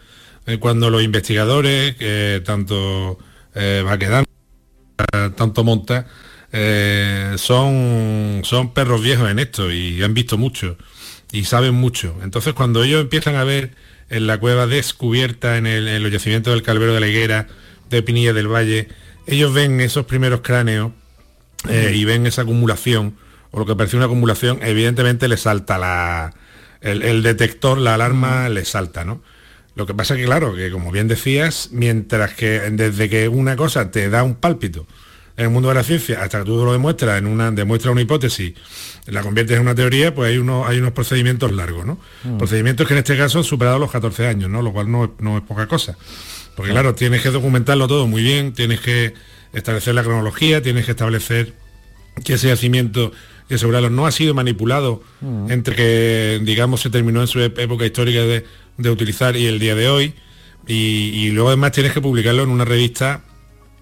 eh, 0.47 0.59
cuando 0.59 0.91
los 0.91 1.03
investigadores, 1.03 1.95
tanto 2.45 3.19
Baquedano, 3.55 4.27
tanto 5.37 5.65
Monta, 5.65 6.07
son, 7.37 8.41
son 8.45 8.73
perros 8.73 9.03
viejos 9.03 9.31
en 9.31 9.39
esto 9.39 9.73
y 9.73 10.03
han 10.03 10.15
visto 10.15 10.39
mucho 10.39 10.77
y 11.33 11.45
saben 11.45 11.75
mucho. 11.75 12.17
Entonces, 12.23 12.55
cuando 12.55 12.83
ellos 12.83 13.01
empiezan 13.01 13.37
a 13.37 13.45
ver 13.45 13.73
en 14.09 14.27
la 14.27 14.39
cueva 14.39 14.67
descubierta, 14.67 15.57
en 15.57 15.67
el, 15.67 15.89
en 15.89 16.05
el 16.05 16.11
yacimiento 16.11 16.51
del 16.51 16.63
Calvero 16.63 16.95
de 16.95 17.01
la 17.01 17.09
Higuera, 17.09 17.47
de 17.89 18.03
Pinilla 18.03 18.33
del 18.33 18.49
Valle, 18.49 18.89
ellos 19.27 19.53
ven 19.53 19.81
esos 19.81 20.07
primeros 20.07 20.41
cráneos 20.41 20.93
eh, 21.69 21.93
y 21.95 22.05
ven 22.05 22.27
esa 22.27 22.43
acumulación, 22.43 23.17
o 23.51 23.59
lo 23.59 23.67
que 23.67 23.77
parece 23.77 23.97
una 23.97 24.07
acumulación, 24.07 24.61
evidentemente 24.63 25.29
le 25.29 25.37
salta 25.37 25.79
la, 25.79 26.35
el, 26.81 27.23
detector, 27.23 27.79
la 27.79 27.95
alarma 27.95 28.49
le 28.49 28.65
salta, 28.65 29.05
¿no? 29.05 29.23
Lo 29.75 29.87
que 29.87 29.95
pasa 29.95 30.17
que, 30.17 30.25
claro, 30.25 30.55
que 30.55 30.71
como 30.71 30.91
bien 30.91 31.09
decías, 31.09 31.69
mientras 31.73 32.35
que 32.35 32.61
desde 32.71 33.09
que 33.09 33.29
una 33.29 33.57
cosa 33.57 33.91
te 33.91 34.11
da 34.11 34.23
un 34.23 34.35
pálpito 34.35 34.87
en 35.37 35.45
el 35.45 35.51
mundo 35.51 35.69
de 35.69 35.77
la 35.77 35.85
ciencia, 35.85 36.23
hasta 36.23 36.41
que 36.41 36.45
tú 36.45 36.65
lo 36.65 36.73
demuestras, 36.73 37.19
en 37.19 37.27
una, 37.27 37.51
demuestra 37.51 37.91
una 37.91 38.01
hipótesis, 38.01 38.55
la 39.07 39.23
conviertes 39.23 39.57
en 39.57 39.63
una 39.63 39.75
teoría, 39.75 40.15
pues 40.15 40.31
hay, 40.31 40.39
uno, 40.39 40.67
hay 40.67 40.79
unos 40.79 40.93
procedimientos 40.93 41.53
largos, 41.53 41.87
¿no? 41.87 41.99
Mm. 42.25 42.39
Procedimientos 42.39 42.87
que 42.87 42.95
en 42.95 42.99
este 42.99 43.17
caso 43.17 43.39
han 43.39 43.45
superado 43.45 43.79
los 43.79 43.91
14 43.91 44.27
años, 44.27 44.51
¿no? 44.51 44.61
Lo 44.61 44.73
cual 44.73 44.91
no, 44.91 45.15
no 45.19 45.39
es 45.39 45.45
poca 45.45 45.67
cosa. 45.67 45.97
Porque 46.55 46.73
claro, 46.73 46.95
tienes 46.95 47.23
que 47.23 47.31
documentarlo 47.31 47.89
todo 47.89 48.07
muy 48.07 48.23
bien, 48.23 48.53
tienes 48.53 48.81
que 48.81 49.15
establecer 49.53 49.95
la 49.95 50.03
cronología, 50.03 50.63
tienes 50.63 50.85
que 50.85 50.93
establecer 50.93 51.55
que 52.25 52.35
ese 52.35 52.49
yacimiento 52.49 53.13
y 53.49 53.55
asegurarlo 53.55 53.91
no 53.91 54.07
ha 54.07 54.13
sido 54.13 54.33
manipulado 54.33 55.03
mm. 55.21 55.51
entre 55.51 55.75
que, 55.75 56.41
digamos, 56.43 56.81
se 56.81 56.91
terminó 56.91 57.21
en 57.21 57.27
su 57.27 57.41
época 57.41 57.85
histórica 57.85 58.21
de, 58.21 58.45
utilizar 58.91 59.37
y 59.37 59.47
el 59.47 59.59
día 59.59 59.75
de 59.75 59.89
hoy. 59.89 60.15
Y, 60.67 61.31
luego 61.31 61.49
además 61.49 61.73
tienes 61.73 61.93
que 61.93 62.01
publicarlo 62.01 62.45
en 62.45 62.51
una 62.51 62.65
revista 62.65 63.23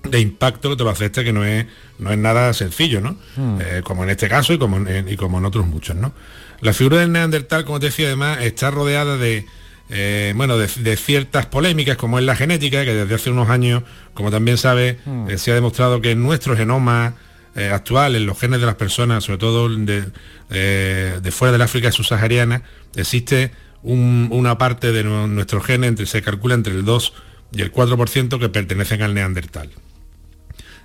de 0.05 0.21
impacto 0.21 0.71
que 0.71 0.77
te 0.77 0.85
lo 0.85 0.91
acepta, 0.91 1.23
que 1.23 1.35
no 1.35 1.45
es, 1.45 1.67
no 1.99 2.11
es 2.11 2.19
nada 2.19 2.55
sencillo, 2.55 3.03
¿no? 3.03 3.19
Mm. 3.37 3.59
Eh, 3.61 3.81
como 3.85 4.05
en 4.05 4.11
este 4.11 4.29
caso 4.29 4.55
y 4.55 4.59
como 4.59 4.79
en, 4.79 5.07
y 5.07 5.17
como 5.17 5.39
en 5.39 5.45
otros 5.45 5.67
muchos, 5.67 5.97
¿no? 5.97 6.15
La 6.61 6.73
figura 6.73 6.99
del 6.99 7.13
neandertal, 7.13 7.65
como 7.67 7.79
te 7.79 7.87
decía, 7.87 8.07
además, 8.07 8.39
está 8.41 8.71
rodeada 8.71 9.19
de, 9.19 9.45
eh, 9.91 10.35
bueno, 10.37 10.59
de, 10.59 10.97
ciertas 10.97 11.47
polémicas 11.47 11.97
como 11.97 12.19
es 12.19 12.25
la 12.25 12.37
genética, 12.37 12.85
que 12.85 12.95
desde 12.95 13.15
hace 13.15 13.31
unos 13.31 13.49
años, 13.49 13.83
como 14.13 14.31
también 14.31 14.59
sabe, 14.59 14.99
hmm. 15.05 15.31
eh, 15.31 15.39
se 15.39 15.51
ha 15.51 15.55
demostrado 15.55 16.01
que 16.01 16.11
en 16.11 16.23
nuestro 16.23 16.57
genoma 16.57 17.15
eh, 17.55 17.71
actual, 17.71 18.15
en 18.15 18.27
los 18.27 18.39
genes 18.39 18.61
de 18.61 18.67
las 18.67 18.75
personas, 18.75 19.25
sobre 19.25 19.39
todo 19.39 19.69
de, 19.69 21.31
fuera 21.31 21.53
del 21.53 21.63
África 21.63 21.91
subsahariana, 21.91 22.63
existe 22.95 23.53
una 23.83 24.59
parte 24.59 24.93
de 24.93 25.05
nuestro 25.05 25.61
genes, 25.61 25.89
entre, 25.89 26.07
se 26.07 26.21
calcula 26.21 26.55
entre 26.55 26.75
el 26.75 26.85
2 26.85 27.13
y 27.53 27.63
el 27.63 27.73
4% 27.73 28.39
que 28.39 28.49
pertenecen 28.49 29.03
al 29.03 29.15
neandertal. 29.15 29.71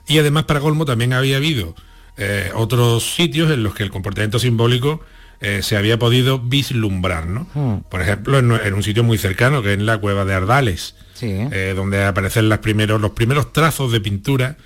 Y 0.08 0.20
además, 0.20 0.44
para 0.44 0.60
colmo, 0.60 0.86
también 0.86 1.12
había 1.12 1.38
habido 1.38 1.76
otros 2.54 3.16
sitios 3.16 3.52
en 3.52 3.64
los 3.64 3.74
que 3.74 3.82
el 3.82 3.90
comportamiento 3.90 4.38
simbólico 4.38 5.02
eh, 5.42 5.62
se 5.62 5.76
había 5.76 6.00
podido 6.00 6.40
vislumbrar, 6.40 7.28
¿no? 7.28 7.48
Hmm. 7.54 7.90
Por 7.90 8.02
ejemplo, 8.02 8.40
en, 8.40 8.74
un 8.74 8.84
sitio 8.84 9.04
muy 9.04 9.18
cercano, 9.18 9.62
que 9.62 9.74
es 9.74 9.80
la 9.80 9.98
cueva 9.98 10.26
de 10.26 10.34
Ardales, 10.34 10.96
eh, 11.22 11.74
donde 11.76 12.04
aparecen 12.04 12.50
las 12.50 12.60
primeros, 12.60 13.00
los 13.00 13.12
primeros 13.12 13.54
trazos 13.54 13.92
de 13.92 14.02
pintura, 14.02 14.58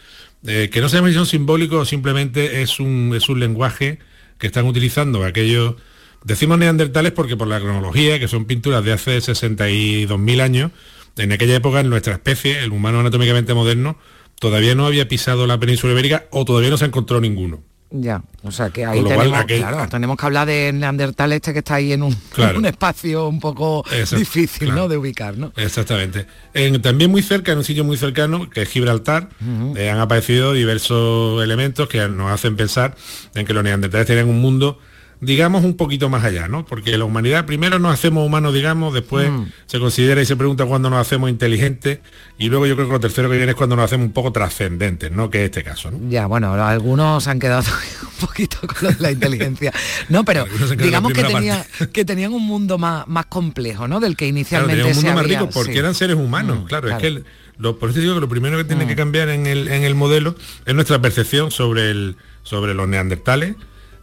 eh, 0.45 0.69
que 0.71 0.81
no 0.81 0.89
sabemos 0.89 1.11
si 1.11 1.15
son 1.15 1.25
simbólicos 1.25 1.81
o 1.81 1.85
simplemente 1.85 2.61
es 2.61 2.79
un, 2.79 3.13
es 3.15 3.27
un 3.29 3.39
lenguaje 3.39 3.99
que 4.37 4.47
están 4.47 4.65
utilizando 4.65 5.23
aquellos, 5.23 5.75
decimos 6.23 6.59
neandertales 6.59 7.11
porque 7.11 7.35
por 7.35 7.47
la 7.47 7.59
cronología, 7.59 8.19
que 8.19 8.27
son 8.27 8.45
pinturas 8.45 8.83
de 8.83 8.93
hace 8.93 9.17
62.000 9.17 10.41
años, 10.41 10.71
en 11.17 11.31
aquella 11.31 11.55
época 11.55 11.79
en 11.79 11.89
nuestra 11.89 12.13
especie, 12.13 12.63
el 12.63 12.71
humano 12.71 12.99
anatómicamente 12.99 13.53
moderno, 13.53 13.97
todavía 14.39 14.75
no 14.75 14.85
había 14.85 15.07
pisado 15.07 15.47
la 15.47 15.59
península 15.59 15.93
ibérica 15.93 16.25
o 16.31 16.45
todavía 16.45 16.69
no 16.69 16.77
se 16.77 16.85
encontró 16.85 17.19
ninguno. 17.19 17.63
Ya, 17.89 18.21
o 18.43 18.51
sea 18.51 18.69
que 18.69 18.85
ahí 18.85 19.01
tenemos, 19.01 19.45
claro, 19.45 19.87
tenemos 19.87 20.17
que 20.17 20.25
hablar 20.25 20.45
de 20.45 20.73
Neandertal 20.73 21.31
este 21.31 21.53
que 21.53 21.59
está 21.59 21.75
ahí 21.75 21.93
en 21.93 22.03
un, 22.03 22.17
un 22.55 22.65
espacio 22.65 23.29
un 23.29 23.39
poco 23.39 23.85
difícil 24.11 24.75
¿no? 24.75 24.89
de 24.89 24.97
ubicar. 24.97 25.37
¿no? 25.37 25.53
Exactamente. 25.55 26.27
también 26.81 27.09
muy 27.09 27.21
cerca, 27.21 27.53
en 27.53 27.59
un 27.59 27.63
sitio 27.63 27.85
muy 27.85 27.95
cercano, 27.95 28.49
que 28.49 28.63
es 28.63 28.69
Gibraltar, 28.69 29.29
eh, 29.77 29.89
han 29.89 29.99
aparecido 29.99 30.51
diversos 30.51 31.41
elementos 31.41 31.87
que 31.87 32.05
nos 32.09 32.29
hacen 32.29 32.57
pensar 32.57 32.95
en 33.35 33.45
que 33.45 33.53
los 33.53 33.63
neandertales 33.63 34.05
tenían 34.05 34.27
un 34.27 34.41
mundo 34.41 34.79
digamos, 35.19 35.63
un 35.65 35.75
poquito 35.75 36.09
más 36.09 36.23
allá, 36.23 36.47
¿no? 36.47 36.65
Porque 36.65 36.97
la 36.97 37.05
humanidad 37.05 37.45
primero 37.45 37.79
nos 37.79 37.93
hacemos 37.93 38.25
humanos, 38.25 38.53
digamos, 38.53 38.93
después 38.93 39.31
mm. 39.31 39.45
se 39.65 39.79
considera 39.79 40.21
y 40.21 40.25
se 40.25 40.35
pregunta 40.35 40.65
cuándo 40.65 40.89
nos 40.89 40.99
hacemos 40.99 41.29
inteligentes 41.29 41.99
y 42.37 42.49
luego 42.49 42.67
yo 42.67 42.75
creo 42.75 42.87
que 42.87 42.93
lo 42.93 42.99
tercero 42.99 43.29
que 43.29 43.37
viene 43.37 43.51
es 43.51 43.57
cuando 43.57 43.75
nos 43.75 43.85
hacemos 43.85 44.05
un 44.05 44.13
poco 44.13 44.31
trascendentes, 44.31 45.11
¿no? 45.11 45.29
Que 45.29 45.39
es 45.39 45.45
este 45.45 45.63
caso, 45.63 45.89
¿no? 45.89 45.99
Ya, 46.09 46.27
bueno, 46.27 46.53
algunos 46.53 47.27
han 47.27 47.39
quedado 47.39 47.63
un 48.03 48.27
poquito 48.27 48.57
con 48.61 48.95
la 48.99 49.11
inteligencia. 49.11 49.73
No, 50.09 50.23
pero 50.23 50.45
digamos 50.77 51.13
que, 51.13 51.23
tenía, 51.23 51.65
que 51.91 52.05
tenían 52.05 52.33
un 52.33 52.45
mundo 52.45 52.77
más, 52.77 53.07
más 53.07 53.25
complejo, 53.25 53.87
¿no? 53.87 53.99
Del 53.99 54.15
que 54.15 54.27
inicialmente 54.27 54.83
un 54.83 54.95
mundo 54.95 55.13
más 55.13 55.25
rico 55.25 55.49
porque 55.51 55.79
eran 55.79 55.95
seres 55.95 56.15
humanos, 56.15 56.63
mm, 56.63 56.65
claro, 56.65 56.89
es 56.89 56.97
que 56.97 57.23
lo, 57.57 57.79
por 57.79 57.89
eso 57.89 57.99
digo 57.99 58.13
que 58.13 58.21
lo 58.21 58.29
primero 58.29 58.57
que 58.57 58.65
tiene 58.65 58.85
mm. 58.85 58.87
que 58.87 58.95
cambiar 58.95 59.29
en 59.29 59.47
el, 59.47 59.67
en 59.67 59.83
el 59.83 59.95
modelo 59.95 60.35
es 60.65 60.75
nuestra 60.75 61.01
percepción 61.01 61.49
sobre 61.49 61.89
el 61.89 62.17
sobre 62.43 62.73
los 62.73 62.87
neandertales 62.87 63.55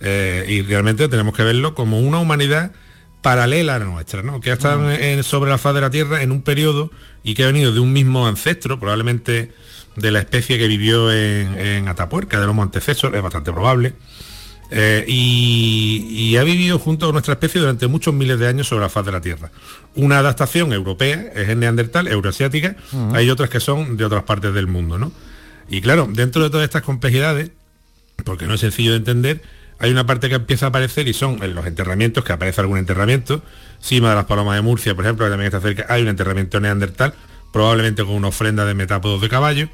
eh, 0.06 0.44
y 0.48 0.60
realmente 0.60 1.08
tenemos 1.08 1.34
que 1.34 1.42
verlo 1.42 1.74
como 1.74 1.98
una 1.98 2.18
humanidad 2.18 2.72
paralela 3.22 3.76
a 3.76 3.78
la 3.78 3.86
nuestra, 3.86 4.22
¿no? 4.22 4.38
que 4.40 4.50
ha 4.50 4.52
estado 4.52 4.80
mm. 4.80 5.22
sobre 5.22 5.50
la 5.50 5.56
faz 5.56 5.74
de 5.74 5.80
la 5.80 5.88
Tierra 5.88 6.22
en 6.22 6.30
un 6.30 6.42
periodo 6.42 6.90
y 7.22 7.34
que 7.34 7.44
ha 7.44 7.46
venido 7.46 7.72
de 7.72 7.80
un 7.80 7.90
mismo 7.90 8.28
ancestro, 8.28 8.78
probablemente 8.78 9.50
de 9.96 10.10
la 10.10 10.18
especie 10.18 10.58
que 10.58 10.68
vivió 10.68 11.10
en, 11.10 11.88
Atapuerca, 11.88 12.38
de 12.38 12.46
los 12.46 12.58
antecesores, 12.58 13.16
es 13.16 13.22
bastante 13.22 13.50
probable, 13.50 13.94
eh, 14.70 15.06
y, 15.08 16.36
ha 16.36 16.42
vivido 16.42 16.78
junto 16.78 17.08
a 17.08 17.12
nuestra 17.12 17.34
especie 17.34 17.60
durante 17.60 17.86
muchos 17.86 18.12
miles 18.12 18.38
de 18.38 18.46
años 18.46 18.68
sobre 18.68 18.82
la 18.82 18.90
faz 18.90 19.06
de 19.06 19.12
la 19.12 19.22
Tierra. 19.22 19.50
Una 19.94 20.18
adaptación 20.18 20.74
europea 20.74 21.32
es 21.34 21.48
el 21.48 21.60
neandertal, 21.60 22.08
euroasiática, 22.08 22.76
mm. 22.92 23.14
hay 23.14 23.30
otras 23.30 23.48
que 23.48 23.60
son 23.60 23.96
de 23.96 24.04
otras 24.04 24.24
partes 24.24 24.52
del 24.52 24.66
mundo, 24.66 24.98
¿no? 24.98 25.12
Y 25.70 25.80
claro, 25.80 26.06
dentro 26.10 26.42
de 26.42 26.50
todas 26.50 26.64
estas 26.64 26.82
complejidades, 26.82 27.52
porque 28.24 28.46
no 28.46 28.54
es 28.54 28.60
sencillo 28.60 28.90
de 28.90 28.98
entender, 28.98 29.42
hay 29.78 29.90
una 29.90 30.06
parte 30.06 30.28
que 30.28 30.36
empieza 30.36 30.66
a 30.66 30.68
aparecer 30.68 31.08
y 31.08 31.14
son 31.14 31.42
en 31.42 31.54
los 31.54 31.66
enterramientos, 31.66 32.24
que 32.24 32.32
aparece 32.32 32.60
algún 32.60 32.78
enterramiento. 32.78 33.42
Cima 33.80 34.10
de 34.10 34.16
las 34.16 34.24
Palomas 34.24 34.56
de 34.56 34.62
Murcia, 34.62 34.94
por 34.94 35.04
ejemplo, 35.04 35.26
que 35.26 35.30
también 35.30 35.46
está 35.46 35.60
cerca, 35.60 35.86
hay 35.88 36.02
un 36.02 36.08
enterramiento 36.08 36.60
neandertal, 36.60 37.14
probablemente 37.52 38.04
con 38.04 38.14
una 38.14 38.28
ofrenda 38.28 38.64
de 38.64 38.74
metápodos 38.74 39.20
de 39.20 39.28
caballo. 39.28 39.68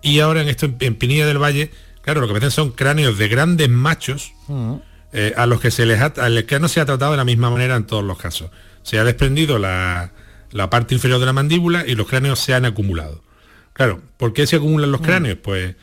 Y 0.00 0.20
ahora 0.20 0.42
en 0.42 0.48
esto, 0.48 0.70
en 0.80 0.94
Pinilla 0.96 1.26
del 1.26 1.38
Valle, 1.38 1.70
claro, 2.02 2.20
lo 2.20 2.26
que 2.26 2.32
aparecen 2.32 2.50
son 2.50 2.70
cráneos 2.72 3.18
de 3.18 3.28
grandes 3.28 3.68
machos 3.68 4.32
mm. 4.48 4.74
eh, 5.12 5.34
a 5.36 5.46
los 5.46 5.60
que 5.60 5.70
se 5.70 5.86
les 5.86 6.00
ha, 6.00 6.12
que 6.12 6.58
no 6.60 6.68
se 6.68 6.80
ha 6.80 6.86
tratado 6.86 7.12
de 7.12 7.18
la 7.18 7.24
misma 7.24 7.50
manera 7.50 7.76
en 7.76 7.84
todos 7.84 8.04
los 8.04 8.18
casos. 8.18 8.50
Se 8.82 8.98
ha 8.98 9.04
desprendido 9.04 9.58
la, 9.58 10.12
parte 10.70 10.94
inferior 10.94 11.20
de 11.20 11.26
la 11.26 11.32
mandíbula 11.32 11.84
y 11.86 11.94
los 11.94 12.08
cráneos 12.08 12.40
se 12.40 12.54
han 12.54 12.64
acumulado. 12.64 13.22
Claro, 13.72 14.02
¿por 14.16 14.32
qué 14.32 14.46
se 14.46 14.56
acumulan 14.56 14.90
los 14.90 15.00
mm. 15.00 15.04
cráneos? 15.04 15.38
Pues 15.42 15.76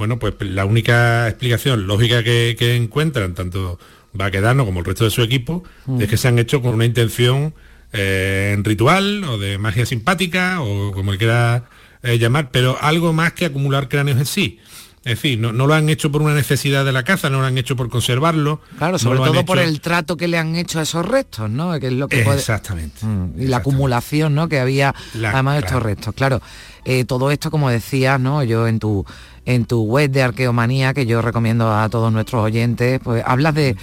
bueno, 0.00 0.18
pues 0.18 0.32
la 0.40 0.64
única 0.64 1.28
explicación 1.28 1.86
lógica 1.86 2.24
que, 2.24 2.74
encuentran, 2.74 3.34
tanto 3.34 3.78
Baquedano 4.14 4.64
como 4.64 4.78
el 4.78 4.86
resto 4.86 5.04
de 5.04 5.10
su 5.10 5.20
equipo, 5.20 5.62
mm. 5.84 6.00
es 6.00 6.08
que 6.08 6.16
se 6.16 6.26
han 6.26 6.38
hecho 6.38 6.62
con 6.62 6.72
una 6.72 6.86
intención 6.86 7.52
eh, 7.92 8.52
en 8.54 8.64
ritual 8.64 9.24
o 9.24 9.36
de 9.36 9.58
magia 9.58 9.84
simpática 9.84 10.62
o 10.62 10.90
como 10.92 11.14
quiera 11.18 11.64
eh, 12.02 12.18
llamar, 12.18 12.50
pero 12.50 12.78
algo 12.80 13.12
más 13.12 13.34
que 13.34 13.44
acumular 13.44 13.90
cráneos 13.90 14.18
en 14.18 14.24
sí. 14.24 14.58
Es 15.04 15.16
decir, 15.16 15.38
no, 15.38 15.52
lo 15.52 15.72
han 15.72 15.90
hecho 15.90 16.10
por 16.10 16.22
una 16.22 16.34
necesidad 16.34 16.84
de 16.84 16.92
la 16.92 17.04
caza, 17.04 17.28
no 17.28 17.40
lo 17.40 17.46
han 17.46 17.56
hecho 17.58 17.76
por 17.76 17.90
conservarlo. 17.90 18.60
Claro, 18.78 18.98
sobre 18.98 19.18
todo 19.18 19.44
por 19.44 19.58
el 19.58 19.82
trato 19.82 20.16
que 20.16 20.28
le 20.28 20.38
han 20.38 20.56
hecho 20.56 20.78
a 20.78 20.82
esos 20.82 21.06
restos, 21.06 21.50
¿no? 21.50 21.78
Que 21.78 21.88
es 21.88 21.92
lo 21.92 22.08
que 22.08 22.20
Exactamente. 22.20 23.04
Mm, 23.04 23.34
y 23.38 23.46
la 23.46 23.58
acumulación, 23.58 24.34
¿no? 24.34 24.48
Que 24.48 24.60
había 24.60 24.94
además 25.14 25.54
de 25.54 25.66
estos 25.66 25.82
restos. 25.82 26.14
Claro, 26.14 26.42
eh, 26.84 27.04
todo 27.06 27.30
esto, 27.30 27.50
como 27.50 27.70
decías, 27.70 28.20
¿no? 28.20 28.42
Yo 28.44 28.66
en 28.66 28.78
tu 28.78 29.06
en 29.46 29.64
tu 29.64 29.82
web 29.82 30.10
de 30.10 30.22
Arqueomanía, 30.22 30.94
que 30.94 31.06
yo 31.06 31.22
recomiendo 31.22 31.72
a 31.72 31.88
todos 31.88 32.12
nuestros 32.12 32.42
oyentes, 32.42 33.00
pues 33.02 33.22
hablas 33.26 33.54
de, 33.54 33.76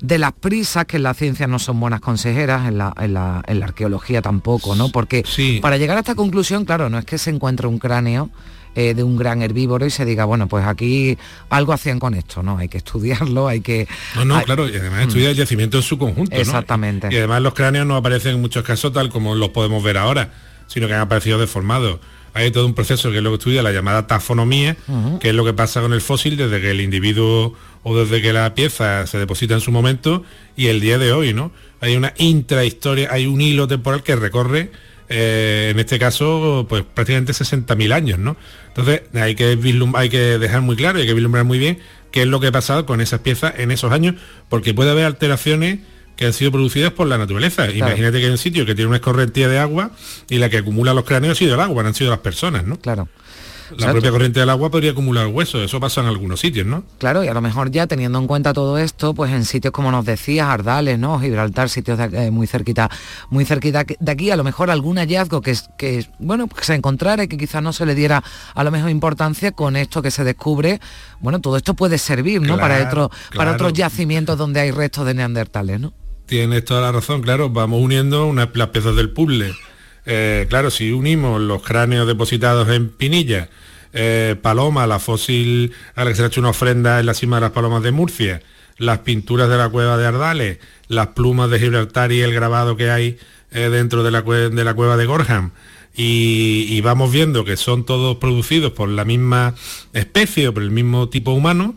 las 0.00 0.32
prisas, 0.32 0.84
que 0.86 0.96
en 0.96 1.04
la 1.04 1.14
ciencia 1.14 1.46
no 1.46 1.58
son 1.58 1.80
buenas 1.80 2.00
consejeras, 2.00 2.68
en 2.68 2.78
la, 2.78 3.42
arqueología 3.46 4.22
tampoco, 4.22 4.74
¿no? 4.74 4.90
Porque 4.90 5.24
para 5.60 5.76
llegar 5.76 5.96
a 5.96 6.00
esta 6.00 6.14
conclusión, 6.14 6.64
claro, 6.64 6.90
no 6.90 6.98
es 6.98 7.04
que 7.04 7.18
se 7.18 7.30
encuentre 7.30 7.66
un 7.66 7.78
cráneo 7.78 8.30
eh, 8.76 8.92
de 8.92 9.04
un 9.04 9.16
gran 9.16 9.40
herbívoro 9.40 9.86
y 9.86 9.90
se 9.90 10.04
diga, 10.04 10.24
bueno, 10.24 10.48
pues 10.48 10.66
aquí 10.66 11.16
algo 11.48 11.72
hacían 11.72 12.00
con 12.00 12.14
esto, 12.14 12.42
¿no? 12.42 12.58
Hay 12.58 12.68
que 12.68 12.78
estudiarlo, 12.78 13.46
hay 13.46 13.60
que... 13.60 13.86
No, 14.16 14.24
no, 14.24 14.42
claro, 14.42 14.68
y 14.68 14.74
además 14.74 15.02
estudiar 15.02 15.30
el 15.30 15.36
yacimiento 15.36 15.76
en 15.76 15.84
su 15.84 15.96
conjunto, 15.96 16.34
Exactamente. 16.34 17.08
Y 17.12 17.16
además 17.16 17.40
los 17.40 17.54
cráneos 17.54 17.86
no 17.86 17.94
aparecen 17.94 18.34
en 18.34 18.40
muchos 18.40 18.64
casos 18.64 18.92
tal 18.92 19.10
como 19.10 19.36
los 19.36 19.50
podemos 19.50 19.80
ver 19.84 19.96
ahora, 19.96 20.32
sino 20.66 20.88
que 20.88 20.94
han 20.94 21.02
aparecido 21.02 21.38
deformados 21.38 22.00
hay 22.34 22.50
todo 22.50 22.66
un 22.66 22.74
proceso 22.74 23.10
que 23.10 23.18
es 23.18 23.22
lo 23.22 23.30
que 23.30 23.36
estudia 23.36 23.62
la 23.62 23.70
llamada 23.70 24.08
tafonomía, 24.08 24.76
que 25.20 25.28
es 25.28 25.34
lo 25.34 25.44
que 25.44 25.52
pasa 25.52 25.80
con 25.80 25.92
el 25.92 26.00
fósil 26.00 26.36
desde 26.36 26.60
que 26.60 26.72
el 26.72 26.80
individuo 26.80 27.54
o 27.84 27.96
desde 27.96 28.20
que 28.20 28.32
la 28.32 28.54
pieza 28.54 29.06
se 29.06 29.18
deposita 29.18 29.54
en 29.54 29.60
su 29.60 29.70
momento 29.70 30.24
y 30.56 30.66
el 30.66 30.80
día 30.80 30.98
de 30.98 31.12
hoy, 31.12 31.32
¿no? 31.32 31.52
Hay 31.80 31.96
una 31.96 32.12
intrahistoria, 32.18 33.08
hay 33.12 33.26
un 33.26 33.40
hilo 33.40 33.68
temporal 33.68 34.02
que 34.02 34.16
recorre, 34.16 34.72
eh, 35.08 35.68
en 35.70 35.78
este 35.78 35.98
caso, 35.98 36.66
pues 36.68 36.82
prácticamente 36.82 37.32
60.000 37.32 37.92
años, 37.92 38.18
¿no? 38.18 38.36
Entonces 38.68 39.02
hay 39.14 39.36
que, 39.36 39.56
hay 39.94 40.08
que 40.08 40.38
dejar 40.38 40.62
muy 40.62 40.74
claro, 40.74 40.98
hay 40.98 41.06
que 41.06 41.14
vislumbrar 41.14 41.44
muy 41.44 41.58
bien 41.58 41.78
qué 42.10 42.22
es 42.22 42.28
lo 42.28 42.40
que 42.40 42.48
ha 42.48 42.52
pasado 42.52 42.84
con 42.84 43.00
esas 43.00 43.20
piezas 43.20 43.54
en 43.58 43.70
esos 43.70 43.92
años, 43.92 44.16
porque 44.48 44.74
puede 44.74 44.90
haber 44.90 45.04
alteraciones 45.04 45.78
que 46.16 46.26
han 46.26 46.32
sido 46.32 46.52
producidas 46.52 46.92
por 46.92 47.06
la 47.06 47.18
naturaleza. 47.18 47.70
Imagínate 47.70 48.18
que 48.18 48.26
hay 48.26 48.30
un 48.30 48.38
sitio 48.38 48.66
que 48.66 48.74
tiene 48.74 48.88
una 48.88 48.96
escorrentía 48.96 49.48
de 49.48 49.58
agua 49.58 49.90
y 50.28 50.38
la 50.38 50.48
que 50.48 50.58
acumula 50.58 50.94
los 50.94 51.04
cráneos 51.04 51.32
ha 51.32 51.38
sido 51.38 51.54
el 51.54 51.60
agua, 51.60 51.82
no 51.82 51.88
han 51.88 51.94
sido 51.94 52.10
las 52.10 52.20
personas, 52.20 52.64
¿no? 52.64 52.78
Claro. 52.78 53.08
La 53.78 53.90
propia 53.90 54.10
corriente 54.10 54.40
del 54.40 54.50
agua 54.50 54.70
podría 54.70 54.90
acumular 54.90 55.26
huesos, 55.26 55.62
eso 55.62 55.80
pasa 55.80 56.00
en 56.00 56.06
algunos 56.06 56.40
sitios, 56.40 56.66
¿no? 56.66 56.84
Claro, 56.98 57.24
y 57.24 57.28
a 57.28 57.34
lo 57.34 57.40
mejor 57.40 57.70
ya 57.70 57.86
teniendo 57.86 58.18
en 58.18 58.26
cuenta 58.26 58.52
todo 58.52 58.78
esto, 58.78 59.14
pues 59.14 59.32
en 59.32 59.44
sitios 59.44 59.72
como 59.72 59.90
nos 59.90 60.04
decías, 60.04 60.46
Ardales, 60.48 60.98
¿no? 60.98 61.18
Gibraltar, 61.18 61.68
sitios 61.68 61.98
eh, 61.98 62.30
muy 62.30 62.46
cerquita, 62.46 62.90
muy 63.30 63.44
cerquita 63.44 63.84
de 63.84 64.12
aquí, 64.12 64.30
a 64.30 64.36
lo 64.36 64.44
mejor 64.44 64.70
algún 64.70 64.98
hallazgo 64.98 65.40
que, 65.40 65.56
que 65.78 66.06
bueno, 66.18 66.46
que 66.48 66.64
se 66.64 66.74
encontrara 66.74 67.24
y 67.24 67.28
que 67.28 67.36
quizás 67.36 67.62
no 67.62 67.72
se 67.72 67.86
le 67.86 67.94
diera 67.94 68.22
a 68.54 68.64
lo 68.64 68.70
mejor 68.70 68.90
importancia 68.90 69.52
con 69.52 69.76
esto 69.76 70.02
que 70.02 70.10
se 70.10 70.24
descubre, 70.24 70.80
bueno, 71.20 71.40
todo 71.40 71.56
esto 71.56 71.74
puede 71.74 71.98
servir, 71.98 72.42
¿no? 72.42 72.58
para 72.58 72.86
otro, 72.86 73.10
para 73.34 73.52
otros 73.52 73.72
yacimientos 73.72 74.36
donde 74.36 74.60
hay 74.60 74.70
restos 74.70 75.06
de 75.06 75.14
neandertales, 75.14 75.80
¿no? 75.80 75.92
Tienes 76.34 76.64
toda 76.64 76.80
la 76.80 76.90
razón, 76.90 77.22
claro, 77.22 77.48
vamos 77.48 77.80
uniendo 77.80 78.26
una, 78.26 78.50
las 78.54 78.68
piezas 78.70 78.96
del 78.96 79.10
puzzle. 79.10 79.54
Eh, 80.04 80.46
claro, 80.50 80.72
si 80.72 80.90
unimos 80.90 81.40
los 81.40 81.62
cráneos 81.62 82.08
depositados 82.08 82.68
en 82.70 82.88
Pinilla, 82.88 83.50
eh, 83.92 84.34
Paloma, 84.42 84.88
la 84.88 84.98
fósil 84.98 85.72
a 85.94 86.02
la 86.02 86.10
que 86.10 86.16
se 86.16 86.24
ha 86.24 86.26
hecho 86.26 86.40
una 86.40 86.50
ofrenda 86.50 86.98
en 86.98 87.06
la 87.06 87.14
cima 87.14 87.36
de 87.36 87.42
las 87.42 87.52
Palomas 87.52 87.84
de 87.84 87.92
Murcia, 87.92 88.42
las 88.78 88.98
pinturas 88.98 89.48
de 89.48 89.56
la 89.56 89.68
cueva 89.68 89.96
de 89.96 90.06
Ardales, 90.06 90.58
las 90.88 91.06
plumas 91.06 91.50
de 91.50 91.60
Gibraltar 91.60 92.10
y 92.10 92.22
el 92.22 92.34
grabado 92.34 92.76
que 92.76 92.90
hay 92.90 93.16
eh, 93.52 93.68
dentro 93.70 94.02
de 94.02 94.10
la, 94.10 94.22
de 94.22 94.64
la, 94.64 94.74
cueva 94.74 94.96
de 94.96 95.06
Gorham, 95.06 95.52
y, 95.94 96.80
vamos 96.80 97.12
viendo 97.12 97.44
que 97.44 97.56
son 97.56 97.86
todos 97.86 98.16
producidos 98.16 98.72
por 98.72 98.88
la 98.88 99.04
misma 99.04 99.54
especie 99.92 100.48
o 100.48 100.52
por 100.52 100.64
el 100.64 100.72
mismo 100.72 101.08
tipo 101.08 101.30
humano, 101.30 101.76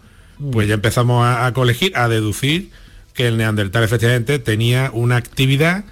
pues 0.52 0.68
ya 0.68 0.74
empezamos 0.74 1.24
a 1.28 1.54
colegir, 1.54 1.96
a 1.96 2.08
deducir 2.08 2.72
que 3.18 3.28
el 3.28 3.36
neandertal 3.36 3.84
efectivamente 3.84 4.38
tenía 4.40 4.92
una 4.94 5.18
actividad 5.18 5.84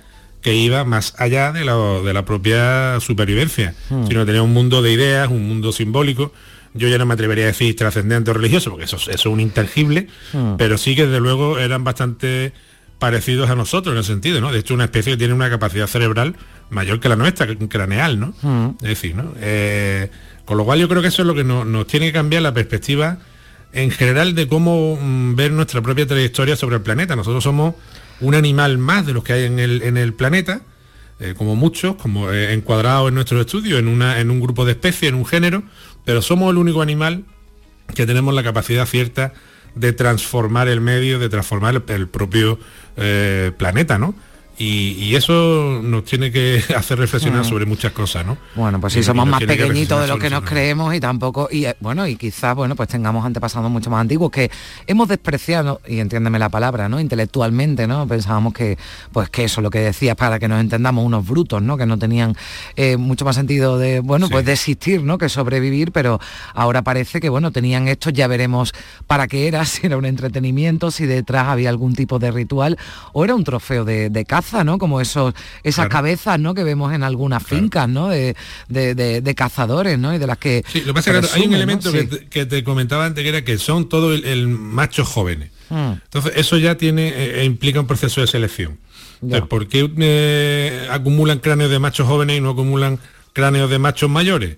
que 0.41 0.53
iba 0.53 0.85
más 0.85 1.15
allá 1.17 1.51
de 1.51 1.65
la, 1.65 2.23
propia 2.23 2.99
supervivencia, 2.99 3.73
hmm. 3.89 4.05
sino 4.05 4.27
tenía 4.27 4.43
un 4.43 4.53
mundo 4.53 4.83
de 4.83 4.93
ideas, 4.93 5.27
un 5.27 5.47
mundo 5.47 5.71
simbólico. 5.71 6.31
Yo 6.75 6.87
ya 6.87 6.99
no 6.99 7.07
me 7.07 7.15
atrevería 7.15 7.45
a 7.45 7.47
decir 7.47 7.75
trascendente 7.75 8.29
o 8.29 8.33
religioso, 8.35 8.69
porque 8.69 8.85
eso, 8.85 8.97
es 9.09 9.25
un 9.25 9.39
intangible, 9.39 10.07
hmm. 10.33 10.55
pero 10.57 10.77
sí 10.77 10.95
que 10.95 11.07
desde 11.07 11.19
luego 11.19 11.57
eran 11.57 11.83
bastante 11.83 12.53
parecidos 12.99 13.49
a 13.49 13.55
nosotros 13.55 13.93
en 13.93 13.97
el 13.97 14.03
sentido, 14.03 14.39
¿no? 14.39 14.51
De 14.51 14.59
hecho, 14.59 14.75
una 14.75 14.83
especie 14.83 15.13
que 15.13 15.17
tiene 15.17 15.33
una 15.33 15.49
capacidad 15.49 15.87
cerebral 15.87 16.35
mayor 16.69 16.99
que 16.99 17.09
la 17.09 17.15
nuestra, 17.15 17.47
craneal, 17.67 18.19
¿no? 18.19 18.35
Hmm. 18.43 18.75
Es 18.83 18.89
decir, 18.89 19.15
¿no? 19.15 19.33
Eh, 19.39 20.11
con 20.45 20.57
lo 20.57 20.65
cual 20.65 20.77
yo 20.77 20.87
creo 20.87 21.01
que 21.01 21.07
eso 21.07 21.23
es 21.23 21.27
lo 21.27 21.33
que 21.33 21.43
nos 21.43 21.87
tiene 21.87 22.05
que 22.05 22.13
cambiar 22.13 22.43
la 22.43 22.53
perspectiva 22.53 23.17
en 23.75 23.91
general 23.91 24.33
de 24.35 24.47
cómo 24.47 24.97
mm, 24.99 25.35
ver 25.35 25.51
nuestra 25.51 25.81
propia 25.81 26.07
trayectoria 26.07 26.55
sobre 26.55 26.77
el 26.77 26.81
planeta. 26.81 27.15
Nosotros 27.15 27.43
somos 27.43 27.75
un 28.21 28.33
animal 28.33 28.77
más 28.77 29.05
de 29.05 29.13
los 29.13 29.23
que 29.23 29.33
hay 29.33 29.43
en 29.43 29.59
el, 29.59 30.13
planeta, 30.13 30.61
eh, 31.19 31.33
como 31.37 31.55
muchos, 31.57 31.95
como 31.95 32.31
eh, 32.31 32.53
encuadrados 32.53 33.09
en 33.09 33.15
nuestros 33.15 33.41
estudios, 33.41 33.77
en, 33.77 33.89
una, 33.89 34.19
en 34.21 34.31
un 34.31 34.39
grupo 34.39 34.65
de 34.65 34.71
especies, 34.71 35.09
en 35.09 35.15
un 35.15 35.25
género, 35.25 35.63
pero 36.05 36.21
somos 36.21 36.49
el 36.51 36.57
único 36.57 36.81
animal 36.81 37.25
que 37.93 38.05
tenemos 38.05 38.33
la 38.33 38.43
capacidad 38.43 38.85
cierta 38.85 39.33
de 39.75 39.91
transformar 39.91 40.69
el 40.69 40.79
medio, 40.79 41.19
de 41.19 41.27
transformar 41.27 41.83
el, 41.87 42.07
propio 42.07 42.57
eh, 42.95 43.51
planeta, 43.57 43.99
¿no? 43.99 44.15
Y, 44.57 45.15
eso 45.15 45.81
nos 45.83 46.05
tiene 46.05 46.31
que 46.31 46.63
hacer 46.75 46.97
reflexionar 46.97 47.41
mm. 47.41 47.45
sobre 47.45 47.65
muchas 47.65 47.91
cosas, 47.91 48.25
¿no? 48.25 48.37
Bueno, 48.55 48.79
pues 48.79 48.93
sí, 48.93 49.03
somos 49.03 49.27
más 49.27 49.43
pequeñitos 49.43 50.01
de 50.01 50.07
lo 50.07 50.17
que 50.17 50.29
nos 50.29 50.43
creemos 50.43 50.93
y 50.95 50.99
tampoco, 50.99 51.49
y 51.51 51.65
eh, 51.65 51.75
bueno, 51.79 52.07
y 52.07 52.15
quizás, 52.15 52.55
bueno, 52.55 52.75
pues 52.75 52.87
tengamos 52.87 53.25
antepasados 53.25 53.69
mucho 53.69 53.89
más 53.89 54.01
antiguos 54.01 54.31
que 54.31 54.49
hemos 54.87 55.09
despreciado, 55.09 55.81
y 55.85 55.99
entiéndeme 55.99 56.39
la 56.39 56.49
palabra, 56.49 56.87
¿no? 56.87 56.99
Intelectualmente, 56.99 57.87
¿no? 57.87 58.07
Pensábamos 58.07 58.53
que, 58.53 58.77
pues 59.11 59.29
que 59.29 59.45
eso, 59.45 59.61
lo 59.61 59.69
que 59.69 59.79
decías, 59.79 60.15
para 60.15 60.39
que 60.39 60.47
nos 60.47 60.61
entendamos, 60.61 61.05
unos 61.05 61.25
brutos, 61.27 61.61
¿no? 61.61 61.77
Que 61.77 61.85
no 61.85 61.99
tenían 61.99 62.35
eh, 62.75 62.97
mucho 62.97 63.25
más 63.25 63.35
sentido 63.35 63.77
de, 63.77 63.99
bueno, 63.99 64.29
pues 64.29 64.45
de 64.45 64.53
existir, 64.53 65.03
¿no? 65.03 65.17
Que 65.17 65.27
sobrevivir, 65.27 65.91
pero 65.91 66.19
ahora 66.53 66.81
parece 66.81 67.19
que, 67.19 67.27
bueno, 67.27 67.51
tenían 67.51 67.87
esto, 67.89 68.09
ya 68.09 68.27
veremos 68.27 68.73
para 69.07 69.27
qué 69.27 69.47
era, 69.47 69.65
si 69.65 69.85
era 69.85 69.97
un 69.97 70.05
entretenimiento, 70.05 70.91
si 70.91 71.05
detrás 71.05 71.47
había 71.47 71.69
algún 71.69 71.93
tipo 71.93 72.19
de 72.19 72.31
ritual, 72.31 72.77
o 73.11 73.25
era 73.25 73.35
un 73.35 73.43
trofeo 73.43 73.83
de, 73.83 74.09
de 74.09 74.25
caza 74.25 74.44
¿no? 74.53 74.77
Como 74.77 75.01
esos, 75.01 75.33
esas 75.63 75.87
cabezas, 75.87 76.39
¿no? 76.39 76.53
Que 76.53 76.63
vemos 76.63 76.93
en 76.93 77.03
algunas 77.03 77.43
fincas, 77.43 77.89
¿no? 77.89 78.09
De, 78.09 79.33
cazadores, 79.35 79.99
¿no? 79.99 80.13
Y 80.13 80.17
de 80.17 80.27
las 80.27 80.37
que... 80.37 80.63
Sí, 80.67 80.79
lo 80.81 80.87
que 80.87 80.93
pasa 80.93 81.17
es 81.17 81.31
que 81.31 81.39
hay 81.39 81.47
un 81.47 81.53
elemento 81.53 81.91
que, 81.91 82.45
te, 82.45 82.63
comentaba 82.63 83.05
antes 83.05 83.23
que 83.23 83.29
era 83.29 83.43
que 83.43 83.57
son 83.57 83.89
todos 83.89 84.21
el, 84.23 84.47
machos 84.47 85.07
jóvenes. 85.07 85.51
Hmm. 85.69 85.93
Entonces, 86.03 86.33
eso 86.35 86.57
ya 86.57 86.75
tiene, 86.75 87.09
eh, 87.09 87.41
eh, 87.41 87.45
implica 87.45 87.79
un 87.79 87.87
proceso 87.87 88.21
de 88.21 88.27
selección. 88.27 88.77
Entonces, 89.21 89.47
¿por 89.47 89.67
qué 89.67 89.89
eh, 89.97 90.87
acumulan 90.91 91.39
cráneos 91.39 91.71
de 91.71 91.79
machos 91.79 92.07
jóvenes 92.07 92.37
y 92.37 92.41
no 92.41 92.51
acumulan 92.51 92.99
cráneos 93.33 93.69
de 93.69 93.79
machos 93.79 94.09
mayores? 94.09 94.57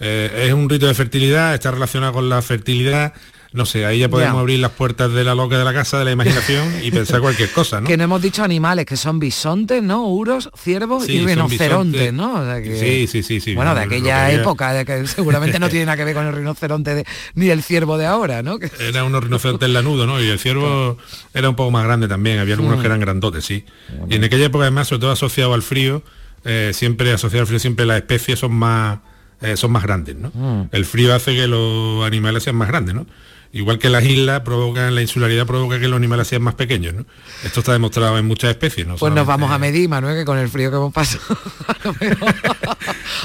es 0.00 0.52
un 0.52 0.68
rito 0.68 0.86
de 0.86 0.94
fertilidad, 0.94 1.54
está 1.54 1.72
relacionado 1.72 2.12
con 2.12 2.28
la 2.28 2.40
fertilidad, 2.40 3.14
no 3.52 3.64
sé, 3.64 3.86
ahí 3.86 4.00
ya 4.00 4.10
podemos 4.10 4.38
abrir 4.38 4.58
las 4.58 4.72
puertas 4.72 5.10
de 5.12 5.24
la 5.24 5.34
loca 5.34 5.58
de 5.58 5.64
la 5.64 5.72
casa, 5.72 5.98
de 5.98 6.04
la 6.04 6.12
imaginación 6.12 6.70
y 6.82 6.90
pensar 6.90 7.20
cualquier 7.20 7.50
cosa, 7.50 7.80
¿no? 7.80 7.86
Que 7.86 7.96
no 7.96 8.04
hemos 8.04 8.20
dicho 8.20 8.44
animales, 8.44 8.84
que 8.84 8.96
son 8.96 9.18
bisontes, 9.18 9.82
¿no? 9.82 10.06
Uros, 10.06 10.50
ciervos 10.56 11.08
y 11.08 11.24
rinocerontes, 11.24 12.12
¿no? 12.12 12.44
sí, 12.62 13.06
sí, 13.06 13.22
sí, 13.22 13.40
sí. 13.40 13.54
Bueno, 13.54 13.74
de 13.74 13.82
aquella 13.82 14.30
época, 14.32 14.72
de 14.74 14.84
que 14.84 15.06
seguramente 15.06 15.58
no 15.58 15.68
tiene 15.70 15.86
nada 15.86 15.96
que 15.96 16.04
ver 16.04 16.14
con 16.14 16.26
el 16.26 16.34
rinoceronte 16.34 17.04
ni 17.34 17.48
el 17.48 17.62
ciervo 17.62 17.96
de 17.96 18.06
ahora, 18.06 18.42
¿no? 18.42 18.58
Era 18.80 19.04
unos 19.04 19.24
rinocerontes 19.24 19.68
lanudo, 19.70 20.06
¿no? 20.06 20.20
Y 20.20 20.28
el 20.28 20.38
ciervo 20.38 20.98
era 21.32 21.48
un 21.48 21.56
poco 21.56 21.70
más 21.70 21.84
grande 21.84 22.08
también, 22.08 22.38
había 22.38 22.54
algunos 22.54 22.80
que 22.80 22.86
eran 22.86 23.00
grandotes, 23.00 23.44
sí. 23.44 23.64
Y 24.08 24.16
en 24.16 24.24
aquella 24.24 24.46
época 24.46 24.64
además, 24.64 24.88
sobre 24.88 25.00
todo 25.00 25.12
asociado 25.12 25.54
al 25.54 25.62
frío, 25.62 26.02
eh, 26.44 26.72
siempre 26.74 27.12
asociado 27.12 27.42
al 27.42 27.46
frío, 27.46 27.58
siempre 27.58 27.86
las 27.86 27.98
especies 27.98 28.38
son 28.38 28.52
más, 28.52 28.98
eh, 29.40 29.56
son 29.56 29.70
más 29.70 29.82
grandes, 29.82 30.16
¿no? 30.16 30.30
Mm. 30.34 30.68
El 30.72 30.84
frío 30.84 31.14
hace 31.14 31.34
que 31.34 31.46
los 31.46 32.04
animales 32.04 32.42
sean 32.42 32.56
más 32.56 32.68
grandes, 32.68 32.94
¿no? 32.94 33.06
Igual 33.52 33.78
que 33.78 33.88
las 33.88 34.04
islas 34.04 34.40
provocan, 34.40 34.94
la 34.94 35.02
insularidad 35.02 35.46
provoca 35.46 35.80
que 35.80 35.88
los 35.88 35.96
animales 35.96 36.28
sean 36.28 36.42
más 36.42 36.54
pequeños, 36.54 36.94
¿no? 36.94 37.06
Esto 37.44 37.60
está 37.60 37.72
demostrado 37.72 38.18
en 38.18 38.26
muchas 38.26 38.50
especies, 38.50 38.86
¿no? 38.86 38.96
Pues 38.96 39.12
nos 39.12 39.26
vamos 39.26 39.50
a 39.50 39.58
medir, 39.58 39.88
Manuel, 39.88 40.16
que 40.16 40.24
con 40.24 40.38
el 40.38 40.48
frío 40.48 40.70
que 40.70 40.76
hemos 40.76 40.92
pasado. 40.92 41.22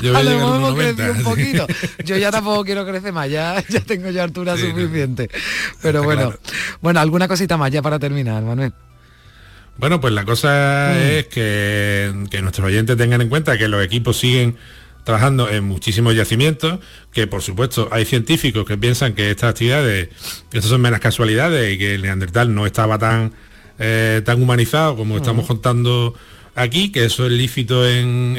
Yo 0.01 0.17
hemos 0.17 0.75
crecido 0.75 1.11
un 1.11 1.23
poquito. 1.23 1.67
Yo 2.05 2.17
ya 2.17 2.31
tampoco 2.31 2.63
quiero 2.63 2.85
crecer 2.85 3.13
más, 3.13 3.29
ya, 3.29 3.63
ya 3.69 3.81
tengo 3.81 4.09
ya 4.09 4.23
altura 4.23 4.57
suficiente. 4.57 5.29
Pero 5.81 6.03
bueno, 6.03 6.33
bueno, 6.81 6.99
alguna 6.99 7.27
cosita 7.27 7.57
más 7.57 7.71
ya 7.71 7.81
para 7.81 7.99
terminar, 7.99 8.43
Manuel. 8.43 8.73
Bueno, 9.77 9.99
pues 9.99 10.13
la 10.13 10.23
cosa 10.23 10.93
mm. 10.93 10.97
es 10.97 11.27
que, 11.27 12.13
que 12.29 12.41
nuestros 12.41 12.67
oyentes 12.67 12.95
tengan 12.95 13.21
en 13.21 13.29
cuenta 13.29 13.57
que 13.57 13.67
los 13.67 13.83
equipos 13.83 14.17
siguen 14.17 14.55
trabajando 15.03 15.49
en 15.49 15.63
muchísimos 15.63 16.15
yacimientos, 16.15 16.79
que 17.11 17.27
por 17.27 17.41
supuesto 17.41 17.89
hay 17.91 18.05
científicos 18.05 18.65
que 18.65 18.77
piensan 18.77 19.13
que 19.13 19.31
estas 19.31 19.51
actividades, 19.51 20.09
estas 20.51 20.69
son 20.69 20.81
meras 20.81 20.99
casualidades 20.99 21.73
y 21.73 21.77
que 21.77 21.95
el 21.95 22.01
neandertal 22.03 22.53
no 22.53 22.65
estaba 22.65 22.97
tan, 22.97 23.33
eh, 23.79 24.21
tan 24.25 24.41
humanizado 24.41 24.95
como 24.95 25.17
estamos 25.17 25.45
contando 25.45 26.13
aquí, 26.55 26.91
que 26.91 27.05
eso 27.05 27.25
es 27.25 27.31
lícito 27.31 27.87
en, 27.87 28.35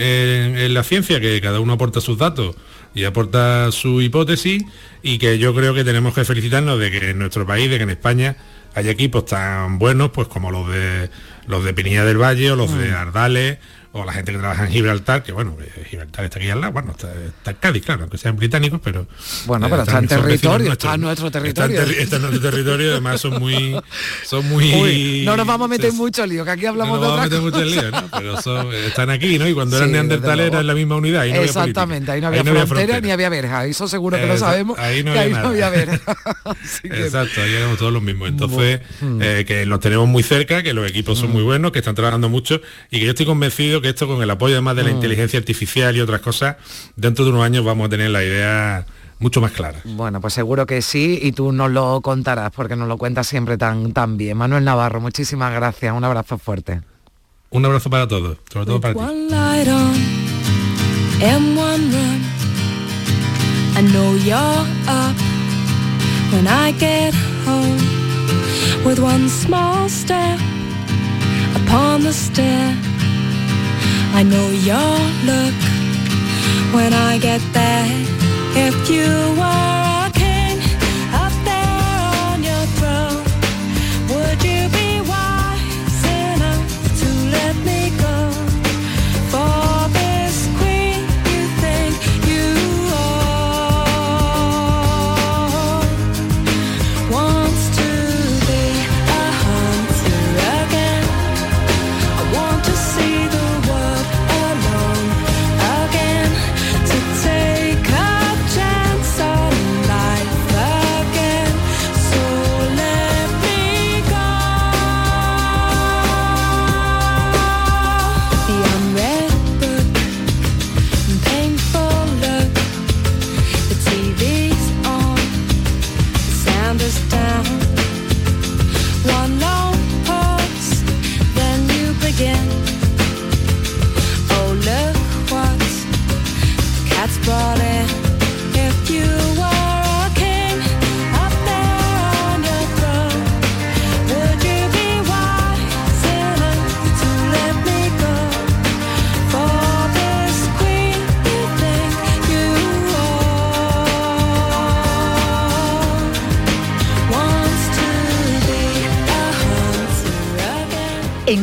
la 0.73 0.83
ciencia, 0.83 1.21
que 1.21 1.41
cada 1.41 1.61
uno 1.61 1.75
aporta 1.75 2.01
sus 2.01 2.19
datos 2.19 2.57
y 2.95 3.05
aporta 3.05 3.73
su 3.73 4.01
hipótesis 4.01 4.65
y 5.03 5.19
que 5.19 5.39
yo 5.39 5.55
creo 5.55 5.75
que 5.75 5.85
tenemos 5.85 6.15
que 6.15 6.25
felicitarnos 6.25 6.79
de 6.79 6.91
que 6.91 7.11
en 7.11 7.19
nuestro 7.19 7.47
país, 7.47 7.69
de 7.71 7.77
que 7.77 7.83
en 7.83 7.91
España 7.91 8.37
hay 8.75 8.89
equipos 8.89 9.27
tan 9.27 9.79
buenos 9.79 10.11
pues 10.11 10.29
como 10.29 10.51
los 10.51 10.69
de 10.69 11.11
los 11.47 11.65
de 11.65 11.75
Pinilla 11.75 12.05
del 12.05 12.21
Valle 12.21 12.51
o 12.53 12.57
los 12.57 12.77
de. 12.77 12.93
Ardales 12.93 13.59
o 13.97 14.05
la 14.05 14.13
gente 14.13 14.33
que 14.33 14.39
trabaja 14.39 14.65
en 14.65 14.73
Gibraltar, 14.73 15.23
que 15.23 15.31
bueno, 15.31 15.57
Gibraltar 15.89 16.25
está 16.25 16.41
aquí 16.41 16.51
al 16.51 16.61
lado, 16.61 16.73
bueno, 16.73 16.91
está, 16.91 17.51
en 17.53 17.57
Cádiz, 17.61 17.85
claro, 17.85 18.03
aunque 18.03 18.19
sean 18.19 18.35
británicos, 18.35 18.81
pero... 18.83 19.07
Bueno, 19.47 19.71
pero 19.71 19.83
está 19.83 20.01
en 20.01 20.09
territorio, 20.09 20.73
está 20.73 20.95
en 20.95 21.01
nuestro 21.03 21.31
territorio. 21.31 21.81
Está 21.81 22.17
en, 22.17 22.23
nuestro 22.23 22.51
territorio, 22.51 22.91
además 22.91 23.21
son 23.21 23.39
muy... 23.39 23.81
Son 24.25 24.49
muy 24.49 25.23
no 25.25 25.37
nos 25.37 25.47
vamos 25.47 25.67
a 25.67 25.69
meter 25.69 25.93
mucho 25.93 26.27
lío, 26.27 26.45
que 26.45 26.51
aquí 26.51 26.67
hablamos 26.67 26.99
no 26.99 27.07
nos 27.07 27.11
vamos 27.11 27.21
a 27.21 27.25
meter 27.25 27.41
mucho 27.41 27.65
lío, 27.65 27.91
¿no? 27.91 28.09
Pero 28.11 28.73
están 28.73 29.11
aquí, 29.11 29.39
¿no? 29.39 29.47
Y 29.47 29.55
cuando 29.55 29.77
eran 29.77 29.93
neandertales 29.93 30.47
era 30.49 30.61
en 30.61 30.67
la 30.67 30.75
misma 30.75 30.97
unidad. 30.97 31.27
no 31.27 31.43
Exactamente, 31.43 32.11
ahí 32.11 32.21
no 32.21 32.29
había, 32.29 32.43
frontera, 32.67 33.01
ni 33.01 33.13
había 33.13 33.29
verja, 33.29 33.65
eso 33.67 33.87
seguro 33.87 34.17
que 34.17 34.27
lo 34.27 34.37
sabemos, 34.39 34.77
ahí 34.79 35.05
no 35.05 35.11
había, 35.11 35.23
ahí 35.23 35.33
no 35.33 35.49
había 35.49 35.71
verja. 35.71 36.01
Exacto, 36.83 37.43
ahí 37.43 37.55
éramos 37.55 37.79
todos 37.79 37.93
los 37.93 38.03
mismos. 38.03 38.29
Entonces, 38.29 38.81
eh, 39.21 39.45
que 39.47 39.67
los 39.67 39.79
tenemos 39.79 40.09
muy 40.09 40.25
cerca, 40.25 40.65
que 40.65 40.73
los 40.73 40.89
equipos 40.89 41.19
son. 41.19 41.34
Muy 41.35 41.43
buenos, 41.43 41.73
que 41.73 41.81
están 41.81 41.95
trabajando 41.95 42.29
mucho 42.29 42.61
y 42.91 43.01
que 43.01 43.05
yo 43.05 43.11
estoy 43.11 43.27
convencido 43.27 43.83
que 43.83 43.89
esto 43.91 44.07
con 44.07 44.23
el 44.23 44.31
apoyo 44.31 44.55
además 44.55 44.77
de 44.77 44.85
la 44.85 44.91
mm. 44.91 44.95
inteligencia 44.95 45.39
artificial 45.39 45.95
y 45.97 46.01
otras 46.01 46.21
cosas, 46.21 46.57
dentro 46.97 47.25
de 47.25 47.33
unos 47.33 47.45
años 47.45 47.65
vamos 47.65 47.87
a 47.87 47.89
tener 47.91 48.11
la 48.11 48.23
idea 48.23 48.87
mucho 49.19 49.41
más 49.41 49.53
clara. 49.53 49.81
Bueno, 49.85 50.21
pues 50.21 50.33
seguro 50.33 50.65
que 50.65 50.81
sí 50.81 51.19
y 51.21 51.33
tú 51.33 51.53
nos 51.53 51.71
lo 51.71 52.01
contarás 52.01 52.53
porque 52.53 52.77
nos 52.77 52.89
lo 52.89 52.97
cuentas 52.97 53.27
siempre 53.27 53.59
tan, 53.59 53.93
tan 53.93 54.17
bien. 54.17 54.37
Manuel 54.37 54.65
Navarro, 54.65 55.01
muchísimas 55.01 55.53
gracias, 55.53 55.93
un 55.93 56.05
abrazo 56.05 56.39
fuerte. 56.39 56.83
Un 57.51 57.65
abrazo 57.65 57.91
para 57.91 58.07
todos, 58.09 58.39
sobre 58.53 58.67
todo 58.67 58.81
para 58.81 58.95
ti. 58.95 59.01
I 74.15 74.23
know 74.23 74.49
your 74.71 74.95
look 75.29 75.59
when 76.73 76.93
I 76.93 77.19
get 77.19 77.43
there. 77.53 77.91
If 78.67 78.89
you 78.89 79.11
were 79.41 79.84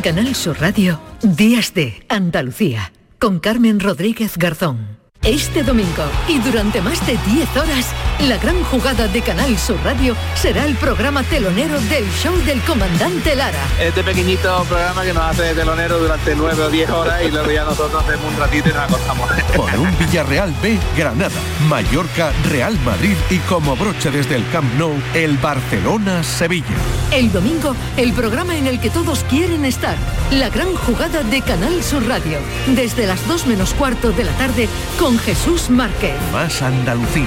En 0.01 0.15
Canal 0.15 0.33
Sur 0.33 0.59
Radio, 0.59 0.99
Días 1.21 1.75
de 1.75 2.03
Andalucía, 2.09 2.91
con 3.19 3.39
Carmen 3.39 3.79
Rodríguez 3.79 4.35
Garzón. 4.35 4.97
Este 5.21 5.61
domingo 5.61 6.05
y 6.27 6.39
durante 6.39 6.81
más 6.81 7.05
de 7.05 7.19
10 7.31 7.55
horas, 7.55 7.85
la 8.21 8.37
gran 8.37 8.63
jugada 8.63 9.07
de 9.07 9.21
Canal 9.21 9.55
Sur 9.59 9.77
Radio 9.83 10.15
será 10.33 10.65
el 10.65 10.75
programa 10.75 11.21
telonero 11.21 11.79
del 11.81 12.09
show 12.13 12.35
del 12.47 12.59
comandante 12.61 13.35
Lara. 13.35 13.63
Este 13.79 14.03
pequeñito 14.03 14.63
programa 14.63 15.03
que 15.03 15.13
nos 15.13 15.23
hace 15.23 15.43
de 15.43 15.53
telonero 15.53 15.99
durante 15.99 16.35
9 16.35 16.63
o 16.63 16.69
10 16.71 16.89
horas 16.89 17.21
y 17.23 17.29
luego 17.29 17.51
ya 17.51 17.63
nosotros 17.63 18.03
hacemos 18.03 18.33
un 18.33 18.39
ratito 18.39 18.69
y 18.69 18.73
nos 18.73 18.81
acostamos. 18.81 19.29
Con 19.55 19.79
un 19.81 19.97
Villarreal 19.99 20.51
B, 20.63 20.79
Granada, 20.97 21.39
Mallorca, 21.69 22.31
Real 22.49 22.75
Madrid 22.83 23.17
y 23.29 23.37
como 23.37 23.75
broche 23.75 24.09
desde 24.09 24.35
el 24.35 24.49
Camp 24.49 24.73
Nou, 24.79 24.99
el 25.13 25.37
Barcelona-Sevilla. 25.37 27.00
El 27.11 27.29
domingo, 27.33 27.75
el 27.97 28.13
programa 28.13 28.55
en 28.55 28.67
el 28.67 28.79
que 28.79 28.89
todos 28.89 29.25
quieren 29.25 29.65
estar. 29.65 29.97
La 30.31 30.49
gran 30.49 30.73
jugada 30.75 31.23
de 31.23 31.41
Canal 31.41 31.83
Sur 31.83 32.07
Radio. 32.07 32.37
Desde 32.73 33.05
las 33.05 33.27
2 33.27 33.47
menos 33.47 33.73
cuarto 33.73 34.13
de 34.13 34.23
la 34.23 34.31
tarde 34.37 34.69
con 34.97 35.19
Jesús 35.19 35.69
Márquez. 35.69 36.15
Más 36.31 36.61
Andalucía, 36.61 37.25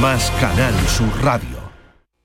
más 0.00 0.32
Canal 0.40 0.74
Sur 0.88 1.22
Radio. 1.22 1.51